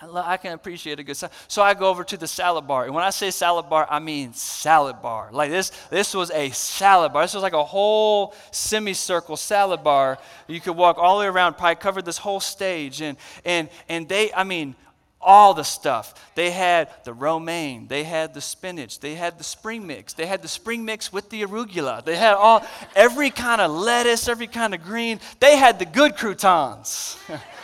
I 0.00 0.36
can 0.36 0.52
appreciate 0.52 1.00
a 1.00 1.02
good 1.02 1.16
salad. 1.16 1.34
So 1.48 1.62
I 1.62 1.74
go 1.74 1.88
over 1.88 2.04
to 2.04 2.16
the 2.16 2.26
salad 2.26 2.66
bar. 2.66 2.84
And 2.84 2.94
when 2.94 3.04
I 3.04 3.10
say 3.10 3.30
salad 3.30 3.68
bar, 3.68 3.86
I 3.90 3.98
mean 3.98 4.32
salad 4.32 5.02
bar. 5.02 5.30
Like 5.32 5.50
this, 5.50 5.70
this 5.90 6.14
was 6.14 6.30
a 6.30 6.50
salad 6.50 7.12
bar. 7.12 7.24
This 7.24 7.34
was 7.34 7.42
like 7.42 7.52
a 7.52 7.64
whole 7.64 8.34
semicircle 8.50 9.36
salad 9.36 9.82
bar. 9.82 10.18
You 10.46 10.60
could 10.60 10.76
walk 10.76 10.98
all 10.98 11.18
the 11.18 11.24
way 11.24 11.28
around, 11.28 11.58
probably 11.58 11.76
covered 11.76 12.04
this 12.04 12.18
whole 12.18 12.40
stage. 12.40 13.00
And, 13.00 13.16
and, 13.44 13.68
and 13.88 14.08
they, 14.08 14.32
I 14.32 14.44
mean, 14.44 14.76
all 15.20 15.52
the 15.52 15.64
stuff. 15.64 16.32
They 16.34 16.50
had 16.50 16.88
the 17.04 17.12
romaine, 17.12 17.88
they 17.88 18.04
had 18.04 18.34
the 18.34 18.40
spinach, 18.40 19.00
they 19.00 19.14
had 19.14 19.36
the 19.36 19.44
spring 19.44 19.86
mix, 19.86 20.12
they 20.12 20.26
had 20.26 20.42
the 20.42 20.48
spring 20.48 20.84
mix 20.84 21.12
with 21.12 21.28
the 21.30 21.42
arugula, 21.42 22.04
they 22.04 22.16
had 22.16 22.34
all 22.34 22.64
every 22.94 23.30
kind 23.30 23.60
of 23.60 23.70
lettuce, 23.70 24.28
every 24.28 24.46
kind 24.46 24.74
of 24.74 24.82
green. 24.82 25.18
They 25.40 25.56
had 25.56 25.78
the 25.78 25.86
good 25.86 26.16
croutons. 26.16 27.18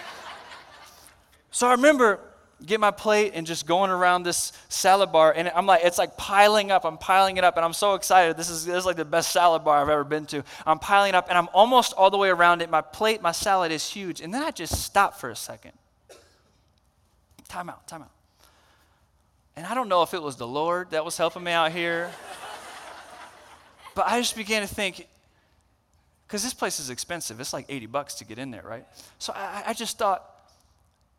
So 1.55 1.69
I 1.69 1.71
remember 1.71 2.19
getting 2.67 2.81
my 2.81 2.91
plate 2.91 3.31
and 3.37 3.47
just 3.47 3.65
going 3.65 3.89
around 3.89 4.25
this 4.25 4.53
salad 4.69 5.13
bar, 5.13 5.33
and 5.37 5.49
I'm 5.55 5.67
like, 5.67 5.85
it's 5.85 5.99
like 5.99 6.17
piling 6.17 6.73
up. 6.73 6.85
I'm 6.85 6.99
piling 6.99 7.37
it 7.37 7.45
up, 7.45 7.57
and 7.57 7.65
I'm 7.65 7.73
so 7.73 7.95
excited. 7.95 8.37
This 8.37 8.51
is, 8.51 8.67
this 8.67 8.79
is 8.79 8.85
like 8.85 8.97
the 8.97 9.05
best 9.05 9.31
salad 9.31 9.63
bar 9.63 9.81
I've 9.81 9.89
ever 9.89 10.03
been 10.03 10.27
to. 10.27 10.43
I'm 10.67 10.81
piling 10.81 11.15
up, 11.15 11.29
and 11.29 11.39
I'm 11.39 11.49
almost 11.55 11.93
all 11.93 12.11
the 12.11 12.19
way 12.19 12.29
around 12.29 12.61
it. 12.61 12.71
My 12.71 12.81
plate, 12.81 13.23
my 13.23 13.31
salad 13.31 13.71
is 13.71 13.89
huge. 13.89 14.21
And 14.21 14.35
then 14.35 14.43
I 14.43 14.51
just 14.51 14.83
stop 14.83 15.17
for 15.21 15.31
a 15.31 15.37
second. 15.37 15.71
Time 17.47 17.71
out, 17.71 17.87
time 17.87 18.03
out. 18.03 18.11
And 19.55 19.65
I 19.65 19.75
don't 19.75 19.89
know 19.89 20.03
if 20.03 20.13
it 20.13 20.21
was 20.21 20.35
the 20.35 20.49
Lord 20.49 20.91
that 20.91 21.05
was 21.05 21.17
helping 21.17 21.45
me 21.45 21.53
out 21.53 21.71
here, 21.71 22.11
but 23.95 24.09
I 24.09 24.19
just 24.19 24.35
began 24.35 24.67
to 24.67 24.75
think, 24.75 25.07
because 26.27 26.43
this 26.43 26.53
place 26.53 26.81
is 26.81 26.91
expensive. 26.91 27.39
It's 27.39 27.53
like 27.53 27.67
80 27.69 27.87
bucks 27.87 28.15
to 28.15 28.25
get 28.25 28.41
in 28.41 28.51
there, 28.51 28.65
right? 28.65 28.85
So 29.21 29.33
I, 29.37 29.63
I 29.69 29.73
just 29.73 29.99
thought, 29.99 30.34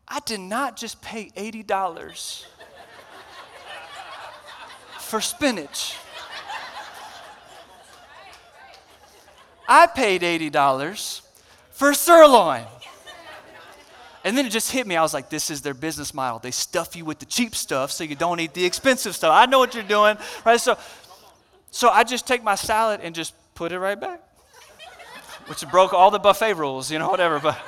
I 0.08 0.20
did 0.26 0.40
not 0.40 0.78
just 0.78 1.02
pay 1.02 1.32
$80 1.36 2.46
for 5.00 5.22
spinach. 5.22 5.98
I 9.68 9.88
paid 9.88 10.22
$80 10.22 11.22
for 11.72 11.94
sirloin. 11.94 12.66
And 14.24 14.36
then 14.36 14.48
it 14.48 14.50
just 14.50 14.72
hit 14.72 14.88
me. 14.88 14.96
I 14.96 15.04
was 15.04 15.14
like, 15.14 15.30
this 15.30 15.52
is 15.52 15.62
their 15.62 15.76
business 15.76 16.14
model. 16.14 16.40
They 16.40 16.50
stuff 16.50 16.96
you 16.96 17.06
with 17.06 17.20
the 17.20 17.28
cheap 17.28 17.56
stuff 17.56 17.92
so 17.92 18.04
you 18.04 18.16
don't 18.16 18.40
eat 18.40 18.56
the 18.56 18.66
expensive 18.66 19.16
stuff. 19.16 19.32
I 19.32 19.46
know 19.46 19.60
what 19.60 19.76
you're 19.76 19.84
doing. 19.84 20.18
Right? 20.44 20.60
So, 20.60 20.78
so 21.70 21.90
I 21.90 22.04
just 22.04 22.26
take 22.26 22.44
my 22.44 22.56
salad 22.56 23.02
and 23.04 23.14
just 23.14 23.36
put 23.54 23.72
it 23.72 23.80
right 23.80 24.00
back. 24.00 24.22
Which 25.46 25.68
broke 25.70 25.94
all 25.94 26.10
the 26.10 26.18
buffet 26.18 26.54
rules, 26.54 26.90
you 26.90 26.98
know, 26.98 27.10
whatever. 27.10 27.40
But 27.40 27.60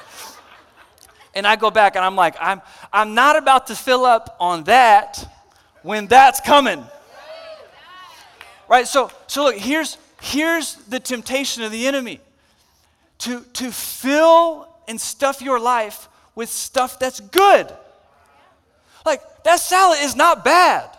and 1.37 1.45
I 1.45 1.55
go 1.55 1.69
back 1.69 1.95
and 1.95 2.03
I'm 2.03 2.15
like, 2.15 2.35
I'm, 2.41 2.61
I'm 2.91 3.13
not 3.13 3.37
about 3.37 3.67
to 3.67 3.75
fill 3.75 4.05
up 4.05 4.35
on 4.39 4.63
that 4.63 5.23
when 5.83 6.07
that's 6.07 6.41
coming. 6.41 6.83
Right? 8.67 8.87
So, 8.87 9.11
so 9.27 9.45
look, 9.45 9.55
here's, 9.55 9.97
here's 10.19 10.75
the 10.75 10.99
temptation 10.99 11.61
of 11.61 11.71
the 11.71 11.85
enemy 11.85 12.19
to, 13.19 13.41
to 13.53 13.71
fill 13.71 14.67
and 14.87 14.99
stuff 14.99 15.41
your 15.41 15.59
life 15.59 16.09
with 16.33 16.49
stuff 16.49 16.97
that's 16.97 17.19
good. 17.19 17.71
Like, 19.05 19.21
that 19.43 19.59
salad 19.59 19.99
is 20.01 20.15
not 20.15 20.43
bad, 20.43 20.89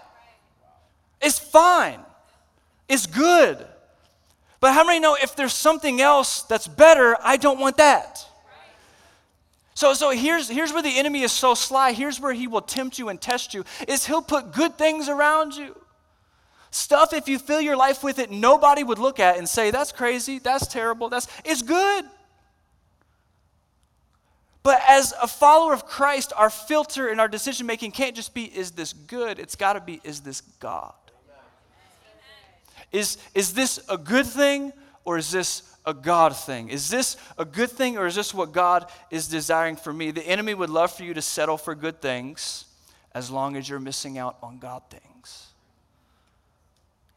it's 1.21 1.39
fine, 1.39 2.01
it's 2.89 3.07
good. 3.07 3.67
But 4.61 4.73
how 4.73 4.85
many 4.85 4.99
know 4.99 5.17
if 5.21 5.37
there's 5.37 5.53
something 5.53 6.01
else 6.01 6.43
that's 6.43 6.67
better, 6.67 7.17
I 7.23 7.37
don't 7.37 7.61
want 7.61 7.77
that? 7.77 8.25
So, 9.79 9.95
so 9.95 10.11
here's, 10.11 10.49
here's 10.49 10.73
where 10.73 10.83
the 10.83 10.99
enemy 10.99 11.23
is 11.23 11.31
so 11.31 11.55
sly. 11.55 11.93
Here's 11.93 12.19
where 12.19 12.33
he 12.33 12.49
will 12.49 12.63
tempt 12.63 12.99
you 12.99 13.11
and 13.11 13.21
test 13.21 13.55
you, 13.55 13.65
is 13.87 14.07
he'll 14.07 14.21
put 14.21 14.51
good 14.51 14.77
things 14.77 15.09
around 15.09 15.55
you. 15.55 15.81
Stuff, 16.73 17.13
if 17.13 17.29
you 17.29 17.39
fill 17.39 17.61
your 17.61 17.77
life 17.77 18.03
with 18.03 18.19
it, 18.19 18.29
nobody 18.29 18.83
would 18.83 18.99
look 18.99 19.21
at 19.21 19.39
and 19.39 19.49
say, 19.49 19.71
that's 19.71 19.93
crazy, 19.93 20.41
that's 20.41 20.67
terrible, 20.67 21.09
that's 21.09 21.29
it's 21.45 21.63
good. 21.63 22.05
But 24.65 24.81
as 24.89 25.15
a 25.23 25.29
follower 25.29 25.75
of 25.75 25.87
Christ, 25.87 26.33
our 26.35 26.51
filter 26.51 27.09
in 27.09 27.21
our 27.21 27.29
decision 27.29 27.65
making 27.65 27.93
can't 27.93 28.17
just 28.17 28.35
be, 28.35 28.47
is 28.47 28.73
this 28.73 28.93
good? 28.93 29.39
It's 29.39 29.55
got 29.55 29.75
to 29.75 29.81
be, 29.81 30.01
is 30.03 30.23
this 30.23 30.41
God? 30.41 30.93
Is, 32.91 33.17
is 33.33 33.55
this 33.55 33.79
a 33.89 33.97
good 33.97 34.27
thing 34.27 34.73
or 35.05 35.19
is 35.19 35.31
this 35.31 35.68
a 35.89 35.95
God 35.95 36.37
thing? 36.37 36.69
Is 36.69 36.91
this 36.91 37.17
a 37.39 37.47
good 37.47 37.71
thing 37.71 37.97
or 37.97 38.07
is 38.07 38.15
this 38.15 38.35
what 38.35 38.53
God 38.53 38.91
is 39.11 39.27
desiring 39.27 39.75
for 39.75 39.91
me? 39.91 40.11
The 40.11 40.23
enemy 40.23 40.53
would 40.53 40.69
love 40.69 40.93
for 40.93 41.03
you 41.03 41.15
to 41.15 41.23
settle 41.23 41.57
for 41.57 41.75
good 41.75 42.03
things 42.03 42.67
as 43.15 43.31
long 43.31 43.57
as 43.57 43.69
you're 43.69 43.81
missing 43.81 44.19
out 44.19 44.37
on 44.43 44.59
God 44.59 44.83
things. 44.91 45.47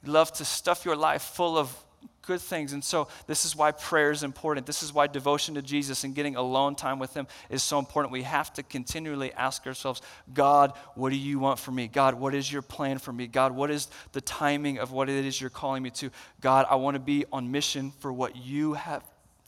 You 0.03 0.13
love 0.13 0.31
to 0.34 0.45
stuff 0.45 0.86
your 0.86 0.95
life 0.95 1.21
full 1.21 1.57
of 1.57 1.75
good 2.21 2.41
things. 2.41 2.73
And 2.73 2.84
so, 2.84 3.07
this 3.27 3.45
is 3.45 3.55
why 3.55 3.71
prayer 3.71 4.12
is 4.12 4.23
important. 4.23 4.65
This 4.65 4.84
is 4.84 4.93
why 4.93 5.07
devotion 5.07 5.55
to 5.55 5.62
Jesus 5.62 6.03
and 6.03 6.13
getting 6.13 6.36
alone 6.36 6.75
time 6.75 6.99
with 6.99 7.13
Him 7.13 7.27
is 7.49 7.63
so 7.63 7.79
important. 7.79 8.12
We 8.12 8.23
have 8.23 8.53
to 8.53 8.63
continually 8.63 9.34
ask 9.34 9.65
ourselves 9.65 10.01
God, 10.34 10.73
what 10.95 11.10
do 11.10 11.17
you 11.17 11.39
want 11.39 11.60
from 11.60 11.75
me? 11.75 11.88
God, 11.88 12.15
what 12.15 12.34
is 12.34 12.51
your 12.51 12.62
plan 12.62 12.97
for 12.97 13.12
me? 13.12 13.27
God, 13.27 13.53
what 13.53 13.71
is 13.71 13.88
the 14.12 14.21
timing 14.21 14.79
of 14.79 14.91
what 14.91 15.10
it 15.10 15.25
is 15.25 15.39
you're 15.39 15.49
calling 15.49 15.84
me 15.84 15.89
to? 15.91 16.10
God, 16.39 16.65
I 16.69 16.75
want 16.75 16.95
to 16.95 16.99
be 16.99 17.25
on 17.31 17.51
mission 17.51 17.91
for 17.99 18.12
what 18.12 18.36
you 18.36 18.73
have 18.73 19.03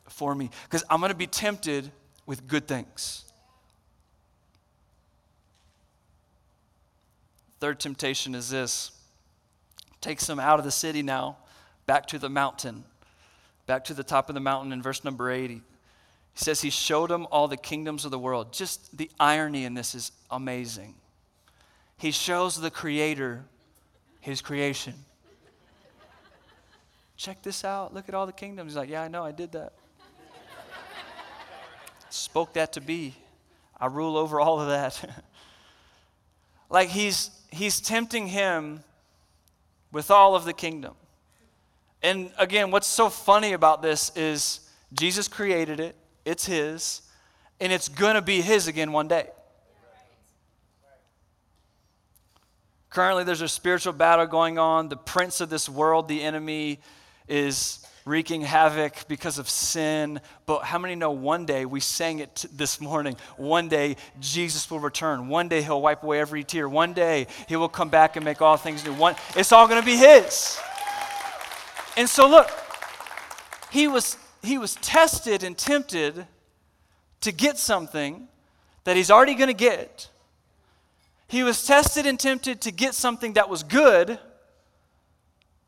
for 0.09 0.35
me 0.35 0.49
because 0.63 0.83
I'm 0.89 0.99
going 0.99 1.11
to 1.11 1.17
be 1.17 1.27
tempted 1.27 1.91
with 2.25 2.47
good 2.47 2.67
things. 2.67 3.25
Third 7.59 7.79
temptation 7.79 8.35
is 8.35 8.49
this 8.49 8.91
takes 10.01 10.27
them 10.27 10.37
out 10.37 10.59
of 10.59 10.65
the 10.65 10.71
city 10.71 11.01
now, 11.01 11.37
back 11.85 12.05
to 12.07 12.19
the 12.19 12.29
mountain, 12.29 12.83
back 13.65 13.83
to 13.85 13.93
the 13.93 14.03
top 14.03 14.29
of 14.29 14.35
the 14.35 14.41
mountain 14.41 14.71
in 14.71 14.81
verse 14.81 15.03
number 15.03 15.31
80. 15.31 15.55
He 15.55 15.61
says 16.35 16.61
he 16.61 16.69
showed 16.69 17.11
him 17.11 17.27
all 17.31 17.47
the 17.47 17.57
kingdoms 17.57 18.05
of 18.05 18.11
the 18.11 18.19
world. 18.19 18.53
Just 18.53 18.97
the 18.97 19.09
irony 19.19 19.65
in 19.65 19.73
this 19.73 19.93
is 19.93 20.11
amazing. 20.31 20.95
He 21.97 22.11
shows 22.11 22.59
the 22.59 22.71
Creator 22.71 23.45
his 24.19 24.41
creation. 24.41 24.93
Check 27.17 27.43
this 27.43 27.63
out. 27.63 27.93
Look 27.93 28.09
at 28.09 28.15
all 28.15 28.25
the 28.25 28.33
kingdoms. 28.33 28.71
He's 28.71 28.77
like, 28.77 28.89
Yeah, 28.89 29.03
I 29.03 29.07
know, 29.07 29.23
I 29.23 29.31
did 29.31 29.51
that. 29.51 29.73
Spoke 32.09 32.53
that 32.53 32.73
to 32.73 32.81
be. 32.81 33.15
I 33.79 33.87
rule 33.87 34.17
over 34.17 34.39
all 34.39 34.59
of 34.59 34.67
that. 34.67 35.23
like 36.69 36.89
he's 36.89 37.31
he's 37.51 37.79
tempting 37.79 38.27
him 38.27 38.83
with 39.91 40.09
all 40.09 40.35
of 40.35 40.45
the 40.45 40.53
kingdom. 40.53 40.95
And 42.03 42.31
again, 42.37 42.69
what's 42.69 42.87
so 42.87 43.09
funny 43.09 43.53
about 43.53 43.81
this 43.81 44.11
is 44.15 44.59
Jesus 44.91 45.29
created 45.29 45.79
it, 45.79 45.95
it's 46.25 46.45
his, 46.45 47.01
and 47.61 47.71
it's 47.71 47.87
going 47.87 48.15
to 48.15 48.21
be 48.21 48.41
his 48.41 48.67
again 48.67 48.91
one 48.91 49.07
day. 49.07 49.27
Currently, 52.89 53.23
there's 53.23 53.41
a 53.41 53.47
spiritual 53.47 53.93
battle 53.93 54.27
going 54.27 54.59
on. 54.59 54.89
The 54.89 54.97
prince 54.97 55.41
of 55.41 55.49
this 55.49 55.67
world, 55.67 56.07
the 56.07 56.21
enemy, 56.21 56.79
is 57.27 57.83
wreaking 58.05 58.41
havoc 58.41 59.07
because 59.07 59.39
of 59.39 59.49
sin. 59.49 60.21
But 60.45 60.63
how 60.63 60.77
many 60.77 60.93
know 60.93 61.09
one 61.09 61.45
day, 61.45 61.65
we 61.65 61.79
sang 61.79 62.19
it 62.19 62.35
t- 62.35 62.49
this 62.53 62.79
morning, 62.79 63.15
one 63.37 63.69
day 63.69 63.95
Jesus 64.19 64.69
will 64.69 64.79
return. 64.79 65.29
One 65.29 65.47
day 65.47 65.61
he'll 65.61 65.81
wipe 65.81 66.03
away 66.03 66.19
every 66.19 66.43
tear. 66.43 66.67
One 66.67 66.93
day 66.93 67.27
he 67.47 67.55
will 67.55 67.69
come 67.69 67.89
back 67.89 68.15
and 68.15 68.25
make 68.25 68.41
all 68.41 68.57
things 68.57 68.85
new. 68.85 68.93
One, 68.93 69.15
it's 69.35 69.51
all 69.51 69.67
going 69.67 69.81
to 69.81 69.85
be 69.85 69.97
his. 69.97 70.59
And 71.95 72.09
so 72.09 72.27
look, 72.27 72.49
he 73.71 73.87
was, 73.87 74.17
he 74.41 74.57
was 74.57 74.75
tested 74.75 75.43
and 75.43 75.57
tempted 75.57 76.25
to 77.21 77.31
get 77.31 77.57
something 77.57 78.27
that 78.83 78.95
he's 78.95 79.11
already 79.11 79.35
going 79.35 79.47
to 79.47 79.53
get. 79.53 80.09
He 81.27 81.43
was 81.43 81.65
tested 81.65 82.05
and 82.05 82.19
tempted 82.19 82.61
to 82.61 82.71
get 82.71 82.93
something 82.93 83.33
that 83.33 83.49
was 83.49 83.63
good, 83.63 84.19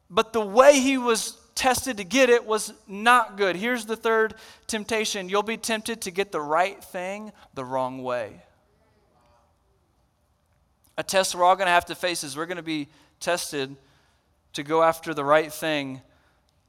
but 0.10 0.34
the 0.34 0.42
way 0.42 0.80
he 0.80 0.98
was 0.98 1.38
tested 1.56 1.98
to 1.98 2.04
get 2.04 2.30
it 2.30 2.46
was 2.46 2.74
not 2.88 3.38
good. 3.38 3.56
Here's 3.56 3.86
the 3.86 3.96
third 3.96 4.36
temptation 4.68 5.30
you'll 5.30 5.44
be 5.44 5.58
tempted 5.58 6.02
to 6.02 6.12
get 6.12 6.32
the 6.32 6.42
right 6.42 6.84
thing 6.84 7.32
the 7.54 7.66
wrong 7.66 8.04
way. 8.04 8.42
A 10.98 11.04
test 11.04 11.34
we're 11.34 11.44
all 11.44 11.56
going 11.56 11.68
to 11.68 11.72
have 11.72 11.86
to 11.86 11.96
face 11.96 12.24
is 12.24 12.38
we're 12.38 12.46
going 12.46 12.58
to 12.58 12.64
be 12.64 12.88
tested 13.20 13.76
to 14.54 14.64
go 14.64 14.84
after 14.84 15.14
the 15.14 15.24
right 15.24 15.52
thing 15.52 16.02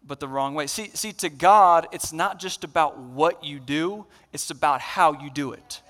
but 0.07 0.21
the 0.21 0.29
wrong 0.29 0.55
way. 0.55 0.67
See, 0.67 0.91
see, 0.95 1.13
to 1.15 1.29
God, 1.29 1.89
it's 1.93 2.13
not 2.13 2.39
just 2.39 2.65
about 2.65 2.99
what 2.99 3.43
you 3.43 3.59
do, 3.59 4.07
it's 4.33 4.51
about 4.51 4.81
how 4.81 5.13
you 5.13 5.31
do 5.31 5.53
it. 5.53 5.81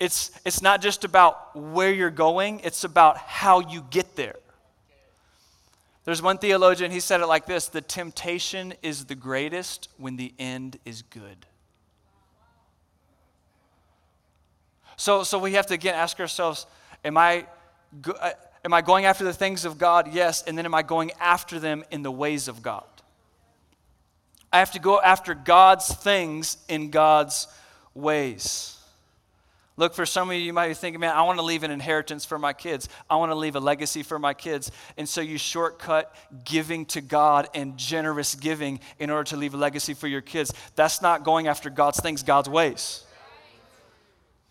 It's, 0.00 0.32
it's 0.44 0.60
not 0.60 0.82
just 0.82 1.04
about 1.04 1.54
where 1.54 1.92
you're 1.92 2.10
going, 2.10 2.60
it's 2.60 2.82
about 2.82 3.18
how 3.18 3.60
you 3.60 3.84
get 3.90 4.16
there. 4.16 4.34
There's 6.04 6.20
one 6.20 6.38
theologian, 6.38 6.90
he 6.90 6.98
said 6.98 7.20
it 7.20 7.26
like 7.26 7.46
this 7.46 7.68
The 7.68 7.80
temptation 7.80 8.74
is 8.82 9.04
the 9.04 9.14
greatest 9.14 9.88
when 9.98 10.16
the 10.16 10.34
end 10.38 10.78
is 10.84 11.02
good. 11.02 11.46
So, 14.96 15.22
so 15.22 15.38
we 15.38 15.52
have 15.52 15.66
to 15.66 15.74
again 15.74 15.94
ask 15.94 16.18
ourselves 16.18 16.66
Am 17.04 17.16
I, 17.16 17.46
go, 18.00 18.12
uh, 18.12 18.30
am 18.64 18.72
I 18.72 18.80
going 18.82 19.04
after 19.04 19.24
the 19.24 19.32
things 19.32 19.64
of 19.64 19.78
God? 19.78 20.12
Yes. 20.12 20.42
And 20.42 20.56
then 20.56 20.64
am 20.64 20.74
I 20.74 20.82
going 20.82 21.12
after 21.20 21.58
them 21.58 21.84
in 21.90 22.02
the 22.02 22.10
ways 22.10 22.48
of 22.48 22.62
God? 22.62 22.84
I 24.52 24.58
have 24.58 24.72
to 24.72 24.78
go 24.78 25.00
after 25.00 25.34
God's 25.34 25.92
things 25.94 26.58
in 26.68 26.90
God's 26.90 27.48
ways. 27.94 28.76
Look, 29.78 29.94
for 29.94 30.04
some 30.04 30.28
of 30.28 30.36
you, 30.36 30.42
you 30.42 30.52
might 30.52 30.68
be 30.68 30.74
thinking, 30.74 31.00
man, 31.00 31.16
I 31.16 31.22
want 31.22 31.38
to 31.38 31.44
leave 31.44 31.62
an 31.62 31.70
inheritance 31.70 32.26
for 32.26 32.38
my 32.38 32.52
kids. 32.52 32.90
I 33.08 33.16
want 33.16 33.32
to 33.32 33.34
leave 33.34 33.56
a 33.56 33.60
legacy 33.60 34.02
for 34.02 34.18
my 34.18 34.34
kids. 34.34 34.70
And 34.98 35.08
so 35.08 35.22
you 35.22 35.38
shortcut 35.38 36.14
giving 36.44 36.84
to 36.86 37.00
God 37.00 37.48
and 37.54 37.78
generous 37.78 38.34
giving 38.34 38.80
in 38.98 39.08
order 39.08 39.24
to 39.30 39.36
leave 39.36 39.54
a 39.54 39.56
legacy 39.56 39.94
for 39.94 40.08
your 40.08 40.20
kids. 40.20 40.52
That's 40.76 41.00
not 41.00 41.24
going 41.24 41.48
after 41.48 41.70
God's 41.70 42.00
things, 42.00 42.22
God's 42.22 42.50
ways. 42.50 43.04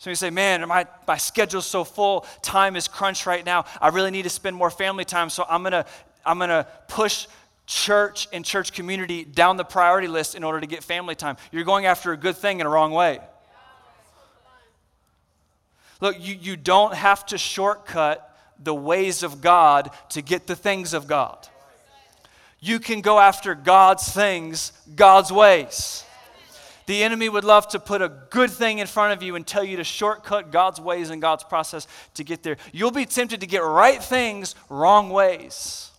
So 0.01 0.09
you 0.09 0.15
say, 0.15 0.31
man, 0.31 0.67
my, 0.67 0.87
my 1.07 1.17
schedule's 1.17 1.67
so 1.67 1.83
full, 1.83 2.25
time 2.41 2.75
is 2.75 2.87
crunched 2.87 3.27
right 3.27 3.45
now. 3.45 3.65
I 3.79 3.89
really 3.89 4.09
need 4.09 4.23
to 4.23 4.31
spend 4.31 4.55
more 4.55 4.71
family 4.71 5.05
time, 5.05 5.29
so 5.29 5.45
I'm 5.47 5.63
to 5.65 5.85
I'm 6.25 6.39
to 6.39 6.65
push 6.87 7.27
church 7.67 8.27
and 8.33 8.43
church 8.43 8.73
community 8.73 9.23
down 9.23 9.57
the 9.57 9.63
priority 9.63 10.07
list 10.07 10.33
in 10.33 10.43
order 10.43 10.59
to 10.59 10.65
get 10.65 10.83
family 10.83 11.13
time. 11.13 11.37
You're 11.51 11.65
going 11.65 11.85
after 11.85 12.13
a 12.13 12.17
good 12.17 12.35
thing 12.35 12.59
in 12.59 12.65
a 12.65 12.69
wrong 12.69 12.91
way. 12.93 13.19
Look, 15.99 16.15
you, 16.19 16.33
you 16.33 16.55
don't 16.55 16.95
have 16.95 17.23
to 17.27 17.37
shortcut 17.37 18.35
the 18.57 18.73
ways 18.73 19.21
of 19.21 19.39
God 19.39 19.91
to 20.09 20.23
get 20.23 20.47
the 20.47 20.55
things 20.55 20.95
of 20.95 21.05
God. 21.05 21.47
You 22.59 22.79
can 22.79 23.01
go 23.01 23.19
after 23.19 23.53
God's 23.53 24.11
things, 24.11 24.71
God's 24.95 25.31
ways. 25.31 26.05
The 26.91 27.06
enemy 27.06 27.30
would 27.30 27.45
love 27.45 27.69
to 27.69 27.80
put 27.80 28.01
a 28.01 28.10
good 28.10 28.51
thing 28.51 28.80
in 28.80 28.86
front 28.86 29.13
of 29.13 29.23
you 29.23 29.38
and 29.38 29.47
tell 29.47 29.63
you 29.63 29.77
to 29.77 29.84
shortcut 29.86 30.51
God's 30.51 30.82
ways 30.82 31.10
and 31.10 31.21
God's 31.21 31.45
process 31.45 31.88
to 32.15 32.23
get 32.25 32.43
there. 32.43 32.58
You'll 32.73 32.91
be 32.91 33.06
tempted 33.06 33.39
to 33.39 33.47
get 33.47 33.60
right 33.60 34.04
things 34.04 34.56
wrong 34.67 35.10
ways. 35.10 35.89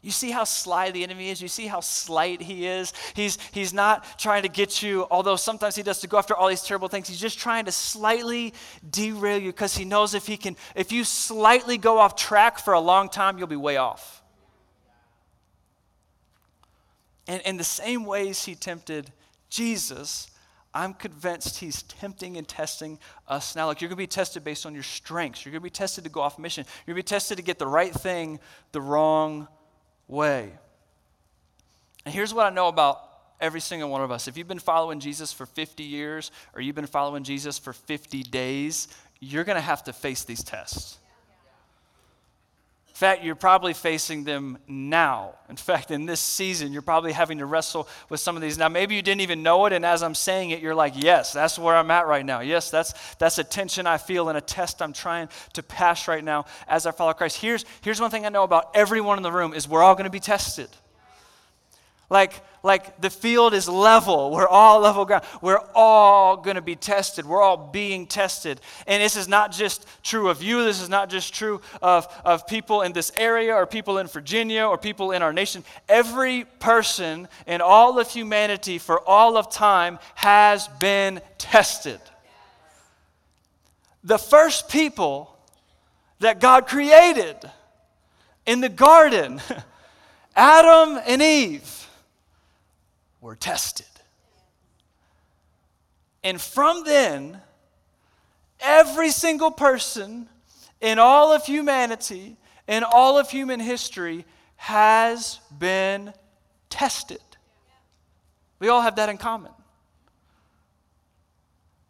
You 0.00 0.12
see 0.12 0.30
how 0.30 0.44
sly 0.44 0.92
the 0.92 1.02
enemy 1.02 1.30
is? 1.30 1.42
You 1.42 1.48
see 1.48 1.66
how 1.66 1.80
slight 1.80 2.40
he 2.40 2.68
is? 2.68 2.92
He's, 3.14 3.36
he's 3.50 3.74
not 3.74 4.06
trying 4.16 4.44
to 4.44 4.48
get 4.48 4.80
you, 4.80 5.08
although 5.10 5.34
sometimes 5.34 5.74
he 5.74 5.82
does 5.82 5.98
to 6.02 6.06
go 6.06 6.18
after 6.18 6.36
all 6.36 6.46
these 6.46 6.62
terrible 6.62 6.86
things. 6.86 7.08
He's 7.08 7.18
just 7.18 7.40
trying 7.40 7.64
to 7.64 7.72
slightly 7.72 8.54
derail 8.88 9.38
you 9.38 9.50
because 9.50 9.76
he 9.76 9.84
knows 9.84 10.14
if 10.14 10.24
he 10.24 10.36
can, 10.36 10.54
if 10.76 10.92
you 10.92 11.02
slightly 11.02 11.78
go 11.78 11.98
off 11.98 12.14
track 12.14 12.60
for 12.60 12.74
a 12.74 12.80
long 12.80 13.08
time, 13.08 13.38
you'll 13.38 13.48
be 13.48 13.56
way 13.56 13.76
off. 13.76 14.22
And 17.26 17.42
in 17.42 17.56
the 17.56 17.64
same 17.64 18.04
ways 18.04 18.44
he 18.44 18.54
tempted 18.54 19.10
Jesus, 19.48 20.30
I'm 20.74 20.94
convinced 20.94 21.58
he's 21.58 21.82
tempting 21.82 22.36
and 22.36 22.46
testing 22.46 22.98
us 23.26 23.56
now. 23.56 23.66
Like 23.66 23.80
you're 23.80 23.88
going 23.88 23.96
to 23.96 24.02
be 24.02 24.06
tested 24.06 24.44
based 24.44 24.66
on 24.66 24.74
your 24.74 24.82
strengths. 24.82 25.44
You're 25.44 25.52
going 25.52 25.60
to 25.60 25.64
be 25.64 25.70
tested 25.70 26.04
to 26.04 26.10
go 26.10 26.20
off 26.20 26.38
mission. 26.38 26.64
You're 26.86 26.94
going 26.94 27.02
to 27.02 27.06
be 27.06 27.08
tested 27.08 27.36
to 27.38 27.42
get 27.42 27.58
the 27.58 27.66
right 27.66 27.92
thing 27.92 28.38
the 28.72 28.80
wrong 28.80 29.48
way. 30.06 30.52
And 32.04 32.14
here's 32.14 32.32
what 32.32 32.46
I 32.46 32.50
know 32.50 32.68
about 32.68 33.02
every 33.40 33.60
single 33.60 33.88
one 33.88 34.02
of 34.02 34.10
us. 34.10 34.28
If 34.28 34.36
you've 34.36 34.48
been 34.48 34.58
following 34.58 35.00
Jesus 35.00 35.32
for 35.32 35.46
50 35.46 35.82
years 35.82 36.30
or 36.54 36.60
you've 36.60 36.76
been 36.76 36.86
following 36.86 37.24
Jesus 37.24 37.58
for 37.58 37.72
50 37.72 38.22
days, 38.24 38.88
you're 39.20 39.44
going 39.44 39.56
to 39.56 39.62
have 39.62 39.84
to 39.84 39.92
face 39.92 40.24
these 40.24 40.42
tests. 40.42 40.98
In 42.98 43.00
fact, 43.00 43.22
you're 43.22 43.36
probably 43.36 43.74
facing 43.74 44.24
them 44.24 44.58
now. 44.66 45.36
In 45.48 45.54
fact, 45.54 45.92
in 45.92 46.04
this 46.04 46.18
season, 46.18 46.72
you're 46.72 46.82
probably 46.82 47.12
having 47.12 47.38
to 47.38 47.46
wrestle 47.46 47.86
with 48.08 48.18
some 48.18 48.34
of 48.34 48.42
these. 48.42 48.58
Now, 48.58 48.68
maybe 48.68 48.96
you 48.96 49.02
didn't 49.02 49.20
even 49.20 49.44
know 49.44 49.66
it, 49.66 49.72
and 49.72 49.86
as 49.86 50.02
I'm 50.02 50.16
saying 50.16 50.50
it, 50.50 50.60
you're 50.60 50.74
like, 50.74 50.94
yes, 50.96 51.32
that's 51.32 51.60
where 51.60 51.76
I'm 51.76 51.92
at 51.92 52.08
right 52.08 52.26
now. 52.26 52.40
Yes, 52.40 52.72
that's, 52.72 52.94
that's 53.14 53.38
a 53.38 53.44
tension 53.44 53.86
I 53.86 53.98
feel 53.98 54.30
and 54.30 54.36
a 54.36 54.40
test 54.40 54.82
I'm 54.82 54.92
trying 54.92 55.28
to 55.52 55.62
pass 55.62 56.08
right 56.08 56.24
now 56.24 56.46
as 56.66 56.86
I 56.86 56.90
follow 56.90 57.12
Christ. 57.12 57.40
Here's, 57.40 57.64
here's 57.82 58.00
one 58.00 58.10
thing 58.10 58.26
I 58.26 58.30
know 58.30 58.42
about 58.42 58.72
everyone 58.74 59.16
in 59.16 59.22
the 59.22 59.30
room 59.30 59.54
is 59.54 59.68
we're 59.68 59.84
all 59.84 59.94
going 59.94 60.02
to 60.02 60.10
be 60.10 60.18
tested. 60.18 60.68
Like, 62.10 62.42
like 62.62 63.00
the 63.00 63.10
field 63.10 63.52
is 63.52 63.68
level. 63.68 64.30
We're 64.30 64.48
all 64.48 64.80
level 64.80 65.04
ground. 65.04 65.24
We're 65.42 65.62
all 65.74 66.38
going 66.38 66.56
to 66.56 66.62
be 66.62 66.74
tested. 66.74 67.26
We're 67.26 67.42
all 67.42 67.68
being 67.70 68.06
tested. 68.06 68.60
And 68.86 69.02
this 69.02 69.14
is 69.14 69.28
not 69.28 69.52
just 69.52 69.86
true 70.02 70.28
of 70.28 70.42
you. 70.42 70.64
This 70.64 70.80
is 70.80 70.88
not 70.88 71.10
just 71.10 71.34
true 71.34 71.60
of, 71.82 72.08
of 72.24 72.46
people 72.46 72.80
in 72.82 72.92
this 72.92 73.12
area 73.16 73.54
or 73.54 73.66
people 73.66 73.98
in 73.98 74.06
Virginia 74.06 74.64
or 74.64 74.78
people 74.78 75.12
in 75.12 75.20
our 75.20 75.34
nation. 75.34 75.64
Every 75.86 76.44
person 76.60 77.28
in 77.46 77.60
all 77.60 77.98
of 77.98 78.10
humanity 78.10 78.78
for 78.78 79.06
all 79.06 79.36
of 79.36 79.52
time 79.52 79.98
has 80.14 80.66
been 80.80 81.20
tested. 81.36 82.00
The 84.02 84.18
first 84.18 84.70
people 84.70 85.36
that 86.20 86.40
God 86.40 86.66
created 86.66 87.36
in 88.46 88.62
the 88.62 88.70
garden. 88.70 89.42
Adam 90.36 91.00
and 91.04 91.20
Eve 91.20 91.87
were 93.20 93.36
tested. 93.36 93.86
And 96.22 96.40
from 96.40 96.84
then, 96.84 97.40
every 98.60 99.10
single 99.10 99.50
person 99.50 100.28
in 100.80 100.98
all 100.98 101.32
of 101.32 101.44
humanity, 101.44 102.36
in 102.66 102.84
all 102.84 103.18
of 103.18 103.30
human 103.30 103.60
history, 103.60 104.24
has 104.56 105.40
been 105.56 106.12
tested. 106.70 107.20
We 108.58 108.68
all 108.68 108.80
have 108.80 108.96
that 108.96 109.08
in 109.08 109.18
common. 109.18 109.52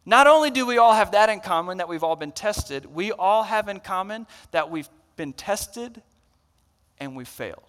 Not 0.05 0.27
only 0.27 0.51
do 0.51 0.65
we 0.65 0.79
all 0.79 0.95
have 0.95 1.13
that 1.13 1.29
in 1.29 1.41
common, 1.41 1.79
that 1.79 1.89
we've 1.89 2.03
all 2.03 2.17
been 2.17 2.33
tested, 2.33 2.87
we 2.87 3.13
all 3.13 3.43
have 3.43 3.69
in 3.69 3.81
common 3.81 4.27
that 4.53 4.71
we've 4.71 4.89
been 5.17 5.35
tested 5.35 6.01
and 6.99 7.15
we 7.15 7.25
failed. 7.25 7.68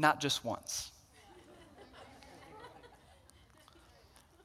Not 0.00 0.18
just 0.18 0.42
once. 0.46 0.92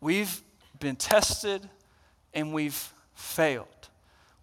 We've 0.02 0.42
been 0.82 0.98
tested 0.98 1.70
and 2.34 2.54
we've 2.54 2.94
failed. 3.14 3.68